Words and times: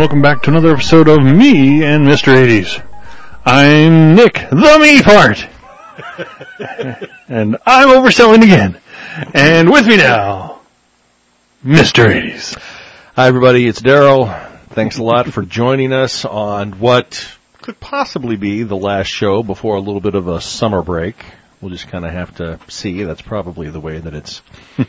Welcome 0.00 0.22
back 0.22 0.40
to 0.44 0.50
another 0.50 0.72
episode 0.72 1.08
of 1.08 1.22
me 1.22 1.84
and 1.84 2.06
Mr. 2.06 2.32
80s. 2.32 2.82
I'm 3.44 4.14
Nick, 4.14 4.32
the 4.32 4.78
me 4.80 5.02
part. 5.02 5.46
and 7.28 7.58
I'm 7.66 7.88
overselling 7.88 8.42
again. 8.42 8.80
And 9.34 9.68
with 9.68 9.86
me 9.86 9.98
now, 9.98 10.62
Mr. 11.62 12.06
80s. 12.06 12.58
Hi 13.14 13.28
everybody, 13.28 13.68
it's 13.68 13.82
Daryl. 13.82 14.48
Thanks 14.70 14.96
a 14.96 15.02
lot 15.02 15.26
for 15.26 15.42
joining 15.42 15.92
us 15.92 16.24
on 16.24 16.78
what 16.78 17.36
could 17.60 17.78
possibly 17.78 18.36
be 18.36 18.62
the 18.62 18.78
last 18.78 19.08
show 19.08 19.42
before 19.42 19.76
a 19.76 19.80
little 19.80 20.00
bit 20.00 20.14
of 20.14 20.28
a 20.28 20.40
summer 20.40 20.80
break. 20.80 21.22
We'll 21.60 21.72
just 21.72 21.88
kind 21.88 22.06
of 22.06 22.12
have 22.12 22.34
to 22.36 22.58
see. 22.68 23.02
That's 23.02 23.20
probably 23.20 23.68
the 23.68 23.80
way 23.80 23.98
that 23.98 24.14
it's 24.14 24.40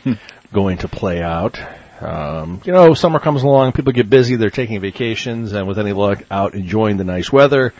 going 0.54 0.78
to 0.78 0.88
play 0.88 1.20
out. 1.20 1.60
Um, 2.02 2.60
you 2.64 2.72
know, 2.72 2.94
summer 2.94 3.20
comes 3.20 3.42
along, 3.42 3.72
people 3.72 3.92
get 3.92 4.10
busy, 4.10 4.36
they're 4.36 4.50
taking 4.50 4.80
vacations, 4.80 5.52
and 5.52 5.68
with 5.68 5.78
any 5.78 5.92
luck, 5.92 6.24
out 6.30 6.54
enjoying 6.54 6.96
the 6.96 7.04
nice 7.04 7.32
weather. 7.32 7.72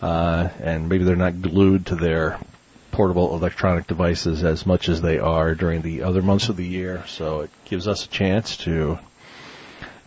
Uh, 0.00 0.48
and 0.60 0.88
maybe 0.88 1.04
they're 1.04 1.16
not 1.16 1.42
glued 1.42 1.86
to 1.86 1.96
their 1.96 2.38
portable 2.92 3.34
electronic 3.34 3.86
devices 3.86 4.44
as 4.44 4.64
much 4.64 4.88
as 4.88 5.00
they 5.00 5.18
are 5.18 5.54
during 5.54 5.82
the 5.82 6.02
other 6.02 6.22
months 6.22 6.48
of 6.48 6.56
the 6.56 6.66
year. 6.66 7.04
So 7.06 7.40
it 7.40 7.50
gives 7.64 7.88
us 7.88 8.04
a 8.04 8.08
chance 8.08 8.56
to 8.58 8.98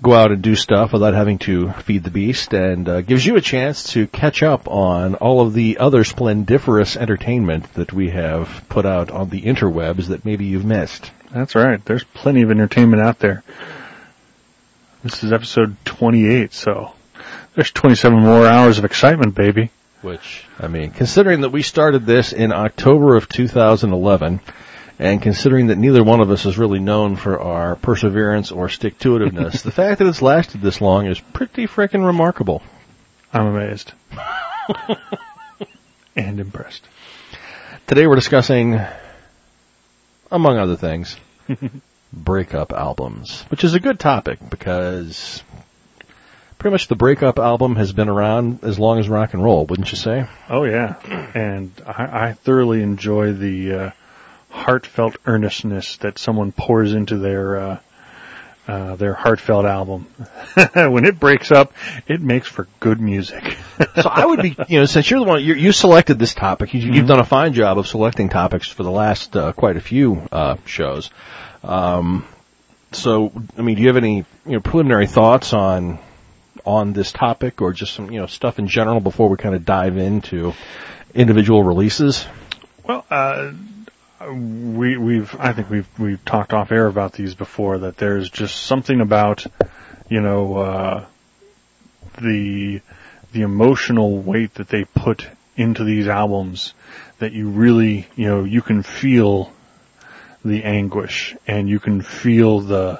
go 0.01 0.13
out 0.13 0.31
and 0.31 0.41
do 0.41 0.55
stuff 0.55 0.93
without 0.93 1.13
having 1.13 1.37
to 1.39 1.71
feed 1.73 2.03
the 2.03 2.11
beast 2.11 2.53
and 2.53 2.89
uh, 2.89 3.01
gives 3.01 3.25
you 3.25 3.35
a 3.35 3.41
chance 3.41 3.93
to 3.93 4.07
catch 4.07 4.41
up 4.41 4.67
on 4.67 5.15
all 5.15 5.41
of 5.41 5.53
the 5.53 5.77
other 5.77 6.03
splendiferous 6.03 6.97
entertainment 6.97 7.71
that 7.75 7.93
we 7.93 8.09
have 8.09 8.65
put 8.67 8.85
out 8.85 9.11
on 9.11 9.29
the 9.29 9.41
interwebs 9.41 10.07
that 10.07 10.25
maybe 10.25 10.45
you've 10.45 10.65
missed. 10.65 11.11
That's 11.33 11.55
right. 11.55 11.83
There's 11.85 12.03
plenty 12.03 12.41
of 12.41 12.51
entertainment 12.51 13.01
out 13.01 13.19
there. 13.19 13.43
This 15.03 15.23
is 15.23 15.31
episode 15.31 15.77
28, 15.85 16.53
so 16.53 16.91
there's 17.55 17.71
27 17.71 18.19
more 18.19 18.45
hours 18.45 18.77
of 18.77 18.85
excitement, 18.85 19.33
baby. 19.33 19.71
Which, 20.01 20.45
I 20.59 20.67
mean, 20.67 20.91
considering 20.91 21.41
that 21.41 21.49
we 21.49 21.61
started 21.61 22.05
this 22.05 22.33
in 22.33 22.51
October 22.51 23.15
of 23.15 23.29
2011, 23.29 24.41
and 24.99 25.21
considering 25.21 25.67
that 25.67 25.77
neither 25.77 26.03
one 26.03 26.21
of 26.21 26.29
us 26.29 26.45
is 26.45 26.57
really 26.57 26.79
known 26.79 27.15
for 27.15 27.39
our 27.39 27.75
perseverance 27.75 28.51
or 28.51 28.69
stick-to-itiveness, 28.69 29.63
the 29.63 29.71
fact 29.71 29.99
that 29.99 30.07
it's 30.07 30.21
lasted 30.21 30.61
this 30.61 30.81
long 30.81 31.07
is 31.07 31.19
pretty 31.19 31.65
freaking 31.65 32.05
remarkable. 32.05 32.61
I'm 33.33 33.47
amazed. 33.47 33.93
and 36.15 36.39
impressed. 36.39 36.87
Today 37.87 38.05
we're 38.05 38.15
discussing, 38.15 38.79
among 40.31 40.57
other 40.57 40.75
things, 40.75 41.17
breakup 42.13 42.73
albums, 42.73 43.43
which 43.49 43.63
is 43.63 43.73
a 43.73 43.79
good 43.79 43.99
topic. 43.99 44.39
Because 44.49 45.43
pretty 46.57 46.73
much 46.73 46.87
the 46.87 46.95
breakup 46.95 47.39
album 47.39 47.75
has 47.75 47.91
been 47.91 48.09
around 48.09 48.63
as 48.63 48.79
long 48.79 48.99
as 48.99 49.09
rock 49.09 49.33
and 49.33 49.43
roll, 49.43 49.65
wouldn't 49.65 49.91
you 49.91 49.97
say? 49.97 50.25
Oh 50.49 50.63
yeah, 50.63 50.95
and 51.35 51.71
I, 51.85 52.27
I 52.29 52.33
thoroughly 52.33 52.81
enjoy 52.81 53.33
the 53.33 53.73
uh, 53.73 53.91
heartfelt 54.49 55.17
earnestness 55.25 55.97
that 55.97 56.19
someone 56.19 56.51
pours 56.51 56.93
into 56.93 57.17
their 57.17 57.57
uh, 57.57 57.79
uh, 58.71 58.95
their 58.95 59.13
heartfelt 59.13 59.65
album. 59.65 60.03
when 60.73 61.03
it 61.03 61.19
breaks 61.19 61.51
up, 61.51 61.73
it 62.07 62.21
makes 62.21 62.47
for 62.47 62.69
good 62.79 63.01
music. 63.01 63.57
so 63.95 64.07
I 64.09 64.25
would 64.25 64.41
be, 64.41 64.55
you 64.69 64.79
know, 64.79 64.85
since 64.85 65.11
you're 65.11 65.19
the 65.19 65.25
one, 65.25 65.43
you 65.43 65.55
you 65.55 65.73
selected 65.73 66.17
this 66.17 66.33
topic, 66.33 66.73
you, 66.73 66.79
have 66.79 66.89
mm-hmm. 66.89 67.05
done 67.05 67.19
a 67.19 67.25
fine 67.25 67.53
job 67.53 67.77
of 67.77 67.85
selecting 67.85 68.29
topics 68.29 68.69
for 68.69 68.83
the 68.83 68.91
last 68.91 69.35
uh, 69.35 69.51
quite 69.51 69.75
a 69.75 69.81
few 69.81 70.25
uh, 70.31 70.55
shows. 70.65 71.09
Um, 71.63 72.25
so, 72.93 73.33
I 73.57 73.61
mean, 73.61 73.75
do 73.75 73.81
you 73.81 73.89
have 73.89 73.97
any 73.97 74.23
you 74.45 74.53
know, 74.53 74.61
preliminary 74.61 75.07
thoughts 75.07 75.51
on 75.51 75.99
on 76.65 76.93
this 76.93 77.11
topic, 77.11 77.61
or 77.61 77.73
just 77.73 77.93
some 77.93 78.09
you 78.09 78.21
know 78.21 78.25
stuff 78.25 78.57
in 78.57 78.67
general 78.69 79.01
before 79.01 79.27
we 79.27 79.35
kind 79.35 79.53
of 79.53 79.65
dive 79.65 79.97
into 79.97 80.53
individual 81.13 81.61
releases? 81.61 82.25
Well, 82.87 83.05
uh, 83.09 83.51
we, 84.29 84.97
we've, 84.97 85.35
I 85.39 85.53
think 85.53 85.69
we've, 85.69 85.87
we've 85.99 86.23
talked 86.25 86.53
off 86.53 86.71
air 86.71 86.87
about 86.87 87.13
these 87.13 87.35
before 87.35 87.79
that 87.79 87.97
there's 87.97 88.29
just 88.29 88.55
something 88.55 89.01
about, 89.01 89.45
you 90.09 90.21
know, 90.21 90.57
uh, 90.57 91.05
the, 92.21 92.81
the 93.31 93.41
emotional 93.41 94.17
weight 94.19 94.55
that 94.55 94.67
they 94.69 94.85
put 94.85 95.27
into 95.55 95.83
these 95.83 96.07
albums 96.07 96.73
that 97.19 97.31
you 97.31 97.49
really, 97.49 98.07
you 98.15 98.27
know, 98.27 98.43
you 98.43 98.61
can 98.61 98.83
feel 98.83 99.51
the 100.43 100.63
anguish 100.63 101.35
and 101.47 101.69
you 101.69 101.79
can 101.79 102.01
feel 102.01 102.61
the, 102.61 102.99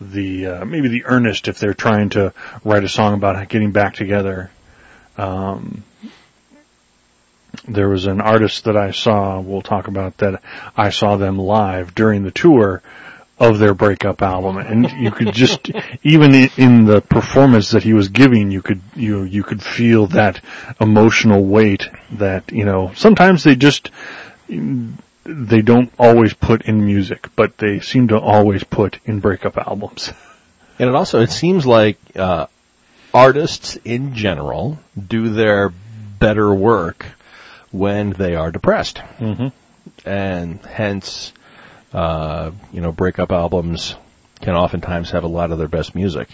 the, 0.00 0.46
uh, 0.46 0.64
maybe 0.64 0.88
the 0.88 1.04
earnest 1.06 1.48
if 1.48 1.58
they're 1.58 1.74
trying 1.74 2.10
to 2.10 2.32
write 2.64 2.84
a 2.84 2.88
song 2.88 3.14
about 3.14 3.48
getting 3.48 3.72
back 3.72 3.94
together. 3.94 4.50
Um, 5.16 5.84
there 7.64 7.88
was 7.88 8.06
an 8.06 8.20
artist 8.20 8.64
that 8.64 8.76
I 8.76 8.90
saw, 8.90 9.40
we'll 9.40 9.62
talk 9.62 9.88
about 9.88 10.18
that, 10.18 10.42
I 10.76 10.90
saw 10.90 11.16
them 11.16 11.38
live 11.38 11.94
during 11.94 12.22
the 12.22 12.30
tour 12.30 12.82
of 13.38 13.58
their 13.58 13.74
breakup 13.74 14.22
album. 14.22 14.56
And 14.58 14.90
you 14.90 15.10
could 15.10 15.32
just 15.32 15.70
even 16.02 16.34
in 16.34 16.84
the 16.86 17.00
performance 17.00 17.70
that 17.70 17.82
he 17.82 17.92
was 17.92 18.08
giving 18.08 18.50
you 18.50 18.62
could 18.62 18.80
you 18.94 19.24
you 19.24 19.42
could 19.42 19.62
feel 19.62 20.06
that 20.08 20.40
emotional 20.80 21.44
weight 21.44 21.88
that 22.12 22.50
you 22.50 22.64
know 22.64 22.92
sometimes 22.94 23.44
they 23.44 23.54
just 23.54 23.90
they 24.48 25.62
don't 25.62 25.92
always 25.98 26.32
put 26.32 26.62
in 26.62 26.84
music 26.84 27.28
but 27.36 27.58
they 27.58 27.80
seem 27.80 28.08
to 28.08 28.18
always 28.18 28.64
put 28.64 28.98
in 29.04 29.20
breakup 29.20 29.56
albums. 29.58 30.12
And 30.78 30.90
it 30.90 30.94
also 30.94 31.22
it 31.22 31.30
seems 31.30 31.64
like 31.64 31.96
uh, 32.16 32.48
artists 33.14 33.76
in 33.82 34.14
general 34.14 34.78
do 34.94 35.30
their 35.30 35.72
better 36.18 36.54
work 36.54 37.06
when 37.72 38.10
they 38.10 38.34
are 38.34 38.50
depressed. 38.50 38.98
Mm-hmm. 39.18 39.48
And 40.08 40.64
hence, 40.64 41.32
uh, 41.92 42.52
you 42.72 42.80
know, 42.80 42.92
breakup 42.92 43.32
albums 43.32 43.96
can 44.40 44.54
oftentimes 44.54 45.10
have 45.10 45.24
a 45.24 45.28
lot 45.28 45.52
of 45.52 45.58
their 45.58 45.68
best 45.68 45.94
music. 45.94 46.28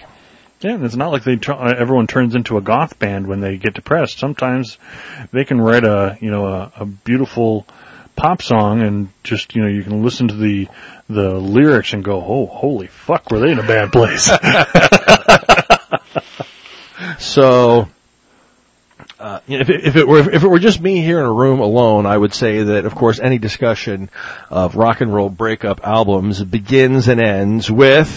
Yeah, 0.61 0.75
and 0.75 0.85
it's 0.85 0.97
not 0.97 1.11
like 1.11 1.25
they 1.25 1.39
uh, 1.49 1.75
everyone 1.77 2.07
turns 2.07 2.37
into 2.37 2.57
a 2.57 2.61
goth 2.61 2.99
band 2.99 3.27
when 3.27 3.41
they 3.41 3.57
get 3.57 3.75
depressed. 3.75 4.19
Sometimes 4.19 4.79
they 5.33 5.45
can 5.45 5.61
write 5.61 5.85
a 5.85 6.17
you 6.21 6.31
know 6.31 6.47
a, 6.47 6.73
a 6.77 6.87
beautiful 6.87 7.67
pop 8.15 8.43
song 8.43 8.83
and 8.83 9.09
just 9.25 9.57
you 9.57 9.63
know 9.63 9.69
you 9.69 9.83
can 9.83 10.05
listen 10.05 10.29
to 10.29 10.35
the 10.35 10.69
the 11.09 11.35
lyrics 11.35 11.95
and 11.95 12.05
go, 12.05 12.25
oh 12.25 12.47
holy 12.47 12.87
fuck, 12.87 13.31
were 13.31 13.41
they 13.41 13.51
in 13.51 13.59
a 13.59 13.67
bad 13.67 13.91
place? 13.91 14.31
so 17.19 17.89
uh, 19.23 19.41
if, 19.47 19.71
it, 19.71 19.85
if 19.85 19.95
it 19.95 20.09
were 20.09 20.19
if 20.19 20.43
it 20.43 20.49
were 20.49 20.59
just 20.59 20.81
me 20.81 21.01
here 21.01 21.21
in 21.21 21.25
a 21.25 21.33
room 21.33 21.61
alone, 21.61 22.07
I 22.07 22.19
would 22.19 22.35
say 22.35 22.65
that 22.65 22.87
of 22.87 22.97
course 22.97 23.21
any 23.21 23.39
discussion 23.39 24.11
of 24.51 24.75
rock 24.75 25.01
and 25.01 25.15
roll 25.15 25.29
breakup 25.31 25.87
albums 25.87 26.43
begins 26.43 27.07
and 27.07 27.23
ends 27.23 27.71
with 27.71 28.11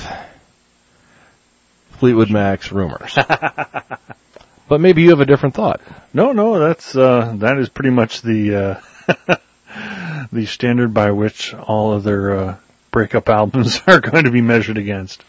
Fleetwood 1.92 2.32
Mac's 2.32 2.72
"Rumours." 2.72 3.14
but 4.68 4.82
maybe 4.82 5.04
you 5.04 5.12
have 5.12 5.20
a 5.20 5.28
different 5.28 5.54
thought. 5.54 5.80
No, 6.12 6.32
no, 6.32 6.58
that's 6.58 6.96
uh, 6.96 7.36
that 7.38 7.60
is 7.60 7.70
pretty 7.70 7.92
much 7.92 8.24
the 8.24 8.56
uh, 8.56 9.38
the 10.32 10.48
standard 10.48 10.92
by 10.92 11.12
which 11.12 11.54
all 11.54 11.94
other 11.94 12.36
uh, 12.36 12.56
breakup 12.90 13.30
albums 13.42 13.80
are 13.86 14.00
going 14.00 14.24
to 14.24 14.32
be 14.32 14.42
measured 14.42 14.80
against. 14.80 15.24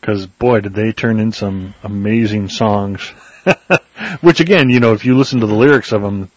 Because 0.00 0.24
boy, 0.26 0.60
did 0.60 0.74
they 0.74 0.92
turn 0.92 1.18
in 1.18 1.32
some 1.32 1.74
amazing 1.82 2.48
songs. 2.48 3.12
Which 4.20 4.40
again, 4.40 4.70
you 4.70 4.80
know, 4.80 4.92
if 4.92 5.04
you 5.04 5.16
listen 5.16 5.40
to 5.40 5.46
the 5.46 5.54
lyrics 5.54 5.92
of 5.92 6.02
them 6.02 6.30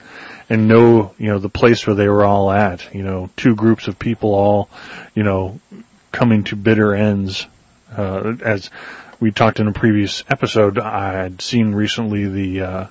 and 0.50 0.68
know, 0.68 1.14
you 1.18 1.28
know, 1.28 1.40
the 1.40 1.50
place 1.50 1.86
where 1.86 1.96
they 1.96 2.08
were 2.08 2.26
all 2.26 2.52
at, 2.52 2.94
you 2.94 3.04
know, 3.04 3.30
two 3.36 3.56
groups 3.56 3.88
of 3.88 4.00
people 4.00 4.34
all, 4.34 4.70
you 5.14 5.24
know, 5.24 5.60
coming 6.12 6.44
to 6.46 6.56
bitter 6.56 6.96
ends, 6.96 7.46
uh, 7.96 8.34
as 8.44 8.70
we 9.20 9.32
talked 9.32 9.60
in 9.60 9.68
a 9.68 9.74
previous 9.74 10.24
episode, 10.30 10.80
I 10.80 11.14
had 11.14 11.42
seen 11.42 11.74
recently 11.74 12.28
the, 12.28 12.62
uh, 12.62 12.88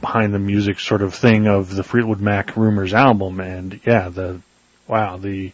behind 0.00 0.32
the 0.34 0.38
music 0.38 0.78
sort 0.78 1.02
of 1.02 1.14
thing 1.14 1.46
of 1.48 1.74
the 1.74 1.82
Fleetwood 1.82 2.20
Mac 2.20 2.56
Rumours 2.56 2.94
album 2.94 3.40
and 3.40 3.80
yeah, 3.84 4.08
the, 4.08 4.40
wow, 4.86 5.16
the, 5.16 5.52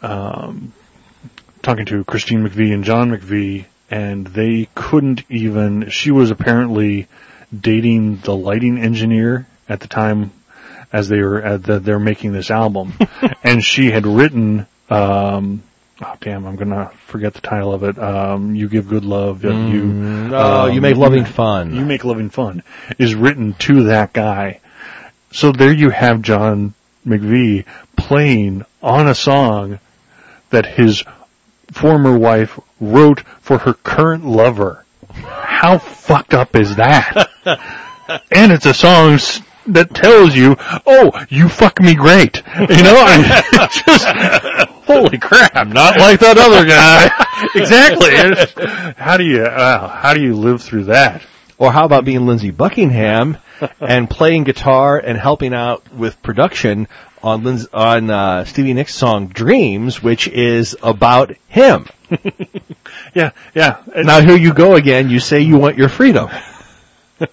um, 0.00 0.72
talking 1.62 1.86
to 1.86 2.04
Christine 2.04 2.48
McVie 2.48 2.72
and 2.72 2.84
John 2.84 3.10
McVie 3.10 3.66
and 3.90 4.26
they 4.26 4.68
couldn't 4.74 5.24
even, 5.28 5.90
she 5.90 6.10
was 6.10 6.30
apparently 6.30 7.08
dating 7.58 8.18
the 8.18 8.34
lighting 8.34 8.78
engineer 8.78 9.46
at 9.68 9.80
the 9.80 9.88
time 9.88 10.32
as 10.92 11.08
they 11.08 11.20
were, 11.20 11.42
at 11.42 11.62
the, 11.62 11.80
they're 11.80 11.98
making 11.98 12.32
this 12.32 12.50
album. 12.50 12.94
and 13.42 13.62
she 13.62 13.90
had 13.90 14.06
written, 14.06 14.66
um, 14.88 15.62
oh 16.02 16.14
damn, 16.20 16.46
I'm 16.46 16.56
gonna 16.56 16.90
forget 17.06 17.34
the 17.34 17.40
title 17.40 17.72
of 17.72 17.84
it. 17.84 17.98
Um, 17.98 18.54
you 18.54 18.68
give 18.68 18.88
good 18.88 19.04
love. 19.04 19.40
Mm, 19.40 19.72
you, 19.72 20.34
oh, 20.34 20.68
um, 20.68 20.72
you 20.72 20.80
make 20.80 20.96
loving 20.96 21.24
fun. 21.24 21.74
You 21.74 21.84
make 21.84 22.04
loving 22.04 22.30
fun 22.30 22.62
is 22.98 23.14
written 23.14 23.54
to 23.54 23.84
that 23.84 24.12
guy. 24.12 24.60
So 25.30 25.52
there 25.52 25.72
you 25.72 25.90
have 25.90 26.22
John 26.22 26.74
McVie 27.06 27.64
playing 27.96 28.64
on 28.82 29.08
a 29.08 29.14
song 29.14 29.78
that 30.50 30.64
his 30.64 31.04
former 31.72 32.16
wife 32.16 32.58
wrote 32.80 33.20
for 33.40 33.58
her 33.58 33.74
current 33.74 34.24
lover. 34.24 34.84
how 35.58 35.78
fucked 35.78 36.34
up 36.34 36.54
is 36.54 36.76
that? 36.76 37.28
and 38.30 38.52
it's 38.52 38.64
a 38.66 38.72
song 38.74 39.18
that 39.66 39.92
tells 39.92 40.34
you, 40.36 40.54
oh, 40.86 41.10
you 41.28 41.48
fuck 41.48 41.80
me 41.80 41.94
great. 41.94 42.36
You 42.58 42.82
know, 42.82 42.94
I 42.96 43.42
just, 43.86 44.06
holy 44.86 45.18
crap. 45.18 45.66
Not 45.66 45.98
like 45.98 46.20
that 46.20 46.38
other 46.38 46.64
guy. 46.64 47.10
exactly. 47.60 48.10
It's- 48.14 48.94
How 48.96 49.16
do 49.16 49.24
you, 49.24 49.42
uh, 49.42 49.88
how 49.88 50.14
do 50.14 50.22
you 50.22 50.34
live 50.36 50.62
through 50.62 50.84
that? 50.84 51.22
Or 51.58 51.72
how 51.72 51.84
about 51.84 52.04
being 52.04 52.24
Lindsey 52.24 52.52
Buckingham 52.52 53.36
and 53.80 54.08
playing 54.08 54.44
guitar 54.44 54.96
and 54.98 55.18
helping 55.18 55.52
out 55.52 55.92
with 55.92 56.22
production 56.22 56.86
on 57.20 57.42
Linds- 57.42 57.66
on 57.72 58.10
uh, 58.10 58.44
Stevie 58.44 58.74
Nicks' 58.74 58.94
song 58.94 59.26
"Dreams," 59.26 60.00
which 60.00 60.28
is 60.28 60.76
about 60.84 61.32
him. 61.48 61.86
Yeah, 63.18 63.32
yeah. 63.52 63.82
Now 63.96 64.20
here 64.20 64.36
you 64.36 64.54
go 64.54 64.76
again. 64.76 65.10
You 65.10 65.18
say 65.18 65.40
you 65.40 65.58
want 65.58 65.76
your 65.76 65.88
freedom. 65.88 66.30
I, 67.18 67.24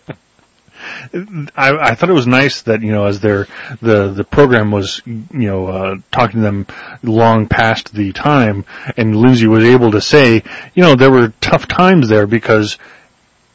I 1.56 1.94
thought 1.94 2.10
it 2.10 2.14
was 2.14 2.26
nice 2.26 2.64
that 2.64 2.82
you 2.82 2.92
know 2.92 3.06
as 3.06 3.20
their 3.20 3.46
the 3.84 4.08
the 4.08 4.24
program 4.24 4.72
was 4.72 5.04
you 5.06 5.28
know 5.32 5.68
uh, 5.68 5.98
talking 6.12 6.40
to 6.40 6.44
them 6.44 6.66
long 7.04 7.48
past 7.48 7.94
the 7.94 8.14
time, 8.14 8.66
and 8.98 9.16
Lindsey 9.16 9.46
was 9.46 9.64
able 9.64 9.92
to 9.92 10.02
say, 10.02 10.42
you 10.74 10.82
know, 10.82 10.96
there 10.96 11.12
were 11.12 11.32
tough 11.40 11.68
times 11.68 12.10
there 12.10 12.26
because 12.26 12.80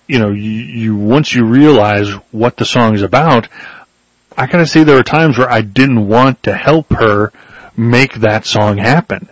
you 0.06 0.20
know 0.20 0.30
you, 0.30 0.52
you 0.52 0.96
once 0.96 1.34
you 1.34 1.44
realize 1.44 2.12
what 2.30 2.56
the 2.56 2.64
song 2.64 2.94
is 2.94 3.02
about, 3.02 3.48
I 4.38 4.46
kind 4.46 4.62
of 4.62 4.68
see 4.68 4.84
there 4.84 4.94
were 4.94 5.02
times 5.02 5.36
where 5.36 5.50
I 5.50 5.62
didn't 5.62 6.06
want 6.06 6.44
to 6.44 6.54
help 6.54 6.92
her 6.92 7.32
make 7.76 8.14
that 8.20 8.46
song 8.46 8.76
happen, 8.78 9.28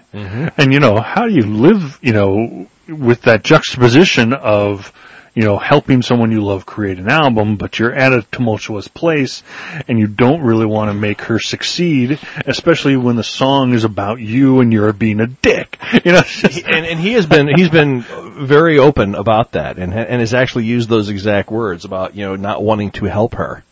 and 0.57 0.73
you 0.73 0.81
know 0.81 1.01
how 1.01 1.29
do 1.29 1.33
you 1.33 1.47
live 1.47 2.01
you 2.03 2.13
know 2.13 2.67
with 2.89 3.23
that 3.23 3.45
juxtaposition 3.45 4.33
of 4.33 4.93
you 5.39 5.45
know, 5.45 5.57
helping 5.57 6.03
someone 6.03 6.33
you 6.33 6.43
love 6.43 6.67
create 6.67 6.99
an 6.99 7.09
album, 7.09 7.55
but 7.55 7.79
you're 7.79 7.95
at 7.95 8.13
a 8.13 8.23
tumultuous 8.33 8.89
place 8.89 9.45
and 9.87 9.97
you 9.97 10.09
don't 10.09 10.43
really 10.43 10.67
want 10.67 10.91
to 10.91 10.95
make 10.95 11.21
her 11.23 11.39
succeed, 11.39 12.19
especially 12.45 12.97
when 12.97 13.15
the 13.15 13.23
song 13.23 13.73
is 13.73 13.85
about 13.85 14.19
you 14.19 14.59
and 14.59 14.73
you're 14.73 14.93
being 14.93 15.21
a 15.21 15.29
dick. 15.29 15.79
You 16.05 16.13
know, 16.13 16.23
just, 16.23 16.65
and, 16.67 16.87
and 16.87 16.99
he 17.01 17.13
has 17.15 17.27
been 17.27 17.49
he's 17.57 17.71
been 17.71 18.03
very 18.03 18.79
open 18.79 19.15
about 19.15 19.53
that 19.53 19.79
and 19.79 19.93
and 19.95 20.21
has 20.21 20.35
actually 20.35 20.65
used 20.67 20.89
those 20.89 21.09
exact 21.09 21.51
words 21.51 21.85
about 21.85 22.15
you 22.15 22.27
know 22.27 22.37
not 22.37 22.63
wanting 22.63 22.91
to 22.93 23.07
help 23.07 23.35
her 23.35 23.65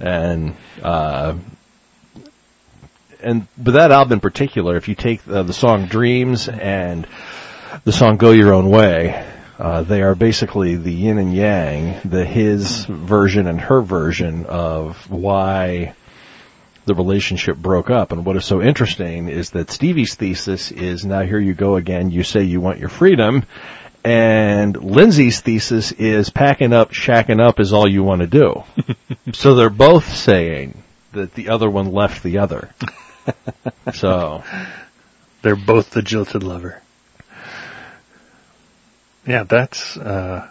and 0.00 0.56
uh 0.82 1.36
and 3.20 3.46
but 3.58 3.72
that 3.72 3.92
album 3.92 4.14
in 4.14 4.20
particular 4.20 4.76
if 4.76 4.88
you 4.88 4.94
take 4.94 5.22
the, 5.24 5.42
the 5.42 5.52
song 5.52 5.86
dreams 5.86 6.48
and 6.48 7.06
the 7.84 7.92
song 7.92 8.16
go 8.16 8.30
your 8.30 8.52
own 8.52 8.70
way 8.70 9.24
uh, 9.58 9.82
they 9.82 10.02
are 10.02 10.14
basically 10.14 10.76
the 10.76 10.92
yin 10.92 11.18
and 11.18 11.34
yang 11.34 12.00
the 12.04 12.24
his 12.24 12.84
version 12.86 13.46
and 13.46 13.60
her 13.60 13.80
version 13.80 14.46
of 14.46 15.08
why 15.08 15.94
the 16.86 16.94
relationship 16.94 17.56
broke 17.56 17.88
up. 17.88 18.12
And 18.12 18.26
what 18.26 18.36
is 18.36 18.44
so 18.44 18.60
interesting 18.60 19.28
is 19.28 19.50
that 19.50 19.70
Stevie's 19.70 20.16
thesis 20.16 20.70
is 20.70 21.04
now 21.04 21.22
here 21.22 21.38
you 21.38 21.54
go 21.54 21.76
again. 21.76 22.10
You 22.10 22.24
say 22.24 22.42
you 22.42 22.60
want 22.60 22.78
your 22.78 22.88
freedom. 22.88 23.44
And 24.04 24.76
Lindsey's 24.76 25.40
thesis 25.40 25.92
is 25.92 26.28
packing 26.28 26.74
up, 26.74 26.90
shacking 26.90 27.40
up 27.40 27.58
is 27.58 27.72
all 27.72 27.88
you 27.88 28.02
want 28.02 28.20
to 28.20 28.26
do. 28.26 28.64
so 29.32 29.54
they're 29.54 29.70
both 29.70 30.14
saying 30.14 30.82
that 31.12 31.32
the 31.34 31.48
other 31.48 31.70
one 31.70 31.90
left 31.90 32.22
the 32.22 32.38
other. 32.38 32.68
so 33.94 34.42
they're 35.40 35.56
both 35.56 35.90
the 35.90 36.02
jilted 36.02 36.42
lover. 36.42 36.82
Yeah, 39.26 39.44
that's, 39.44 39.96
uh, 39.96 40.46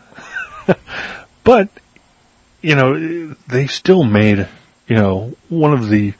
but, 1.43 1.69
you 2.61 2.75
know, 2.75 3.35
they 3.47 3.67
still 3.67 4.03
made, 4.03 4.47
you 4.87 4.95
know, 4.95 5.35
one 5.49 5.73
of 5.73 5.89
the 5.89 6.13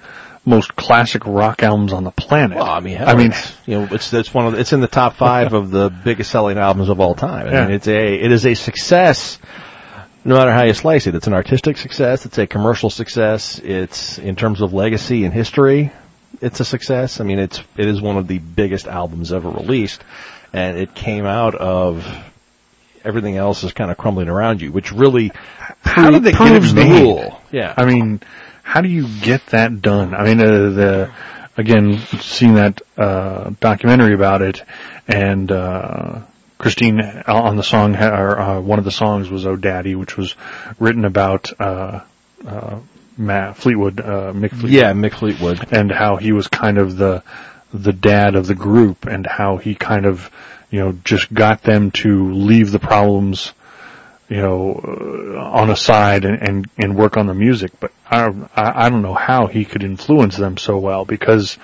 most 0.46 0.76
classic 0.76 1.26
rock 1.26 1.64
albums 1.64 1.94
on 1.94 2.04
the 2.04 2.12
planet. 2.12 2.58
Well, 2.58 2.68
I 2.68 2.80
mean, 2.82 2.98
I 3.02 3.16
mean, 3.16 3.32
it's, 3.32 3.54
you 3.66 3.80
know, 3.80 3.88
it's 3.92 4.12
it's 4.14 4.34
one 4.34 4.46
of 4.46 4.54
the, 4.54 4.60
it's 4.60 4.74
in 4.74 4.82
the 4.82 4.88
top 4.90 5.16
five 5.16 5.54
of 5.54 5.72
the 5.72 5.90
biggest 5.90 6.30
selling 6.32 6.58
albums 6.58 6.90
of 6.90 7.00
all 7.00 7.16
time. 7.16 7.48
I 7.48 7.52
Yeah. 7.52 7.62
mean, 7.66 7.76
it's 7.76 7.88
a 7.88 8.14
it 8.16 8.32
is 8.32 8.46
a 8.46 8.54
success. 8.54 9.40
No 10.26 10.36
matter 10.36 10.52
how 10.52 10.64
you 10.64 10.74
slice 10.74 11.08
it, 11.08 11.16
it's 11.16 11.28
an 11.28 11.34
artistic 11.34 11.78
success. 11.78 12.26
It's 12.26 12.38
a 12.38 12.46
commercial 12.48 12.90
success. 12.90 13.60
It's 13.60 14.18
in 14.20 14.36
terms 14.36 14.62
of 14.62 14.74
legacy 14.74 15.24
and 15.26 15.34
history. 15.34 15.92
It's 16.42 16.60
a 16.60 16.66
success. 16.66 17.20
I 17.22 17.24
mean, 17.24 17.40
it's 17.40 17.62
it 17.78 17.88
is 17.88 18.02
one 18.02 18.18
of 18.18 18.28
the 18.28 18.40
biggest 18.40 18.86
albums 18.88 19.32
ever 19.32 19.50
released, 19.50 20.04
and 20.52 20.78
it 20.78 20.94
came 20.94 21.26
out 21.26 21.56
of 21.56 22.06
everything 23.04 23.38
else 23.38 23.64
is 23.64 23.74
kind 23.74 23.92
of 23.92 23.98
crumbling 23.98 24.30
around 24.30 24.62
you, 24.62 24.72
which 24.72 24.92
really 24.92 25.32
How 25.82 26.12
did 26.12 26.24
they 26.24 26.32
proves 26.32 26.74
the 26.74 26.84
rule. 26.84 27.40
Yeah, 27.52 27.74
I 27.76 27.86
mean, 27.86 28.22
how 28.64 28.82
do 28.82 28.90
you 28.90 29.08
get 29.22 29.46
that 29.48 29.82
done? 29.82 30.14
I 30.14 30.24
mean, 30.24 30.40
uh, 30.40 30.70
the 30.70 31.12
again 31.58 32.00
seeing 32.20 32.56
that 32.56 32.82
uh, 32.98 33.52
documentary 33.60 34.14
about 34.14 34.42
it, 34.42 34.64
and 35.08 35.52
uh, 35.52 36.22
Christine 36.58 37.02
on 37.02 37.58
the 37.58 37.64
song, 37.64 37.96
or 37.96 38.40
uh, 38.40 38.60
one 38.62 38.80
of 38.80 38.86
the 38.86 38.92
songs 38.92 39.30
was 39.30 39.46
"Oh 39.46 39.56
Daddy," 39.56 39.96
which 39.96 40.18
was 40.18 40.36
written 40.80 41.06
about 41.06 41.52
uh, 41.60 42.02
uh, 42.46 42.80
Matt 43.18 43.58
Fleetwood, 43.58 44.00
uh, 44.00 44.34
Mick 44.34 44.52
Fleetwood, 44.52 44.72
yeah, 44.72 44.94
Mick 44.94 45.14
Fleetwood. 45.14 45.68
and 45.72 45.92
how 45.92 46.16
he 46.16 46.32
was 46.32 46.48
kind 46.48 46.78
of 46.78 46.98
the 46.98 47.24
the 47.74 47.94
dad 47.94 48.36
of 48.36 48.48
the 48.48 48.56
group, 48.56 49.06
and 49.06 49.26
how 49.26 49.58
he 49.58 49.76
kind 49.76 50.06
of 50.06 50.30
you 50.74 50.80
know 50.80 50.92
just 51.04 51.32
got 51.32 51.62
them 51.62 51.92
to 51.92 52.34
leave 52.34 52.72
the 52.72 52.80
problems 52.80 53.54
you 54.30 54.42
know, 54.42 54.82
uh, 54.84 55.38
on 55.40 55.70
a 55.70 55.76
side 55.76 56.26
and, 56.26 56.42
and, 56.42 56.70
and 56.80 56.96
work 56.96 57.18
on 57.18 57.28
the 57.28 57.36
music, 57.36 57.72
but 57.80 57.92
I, 58.10 58.34
I, 58.56 58.90
don't 58.90 59.04
know 59.04 59.14
how 59.14 59.46
he 59.46 59.64
could 59.64 59.84
influence 59.84 60.38
them 60.38 60.58
so 60.58 60.80
well 60.80 61.06
because, 61.06 61.60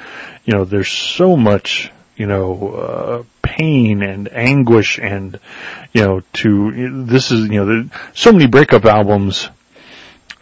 you 0.45 0.53
know, 0.53 0.65
there's 0.65 0.91
so 0.91 1.35
much, 1.35 1.91
you 2.15 2.27
know, 2.27 2.69
uh, 2.69 3.23
pain 3.41 4.03
and 4.03 4.31
anguish 4.31 4.99
and, 4.99 5.39
you 5.93 6.03
know, 6.03 6.21
to, 6.33 7.05
this 7.05 7.31
is, 7.31 7.49
you 7.49 7.65
know, 7.65 7.89
so 8.13 8.33
many 8.33 8.45
breakup 8.45 8.85
albums, 8.85 9.49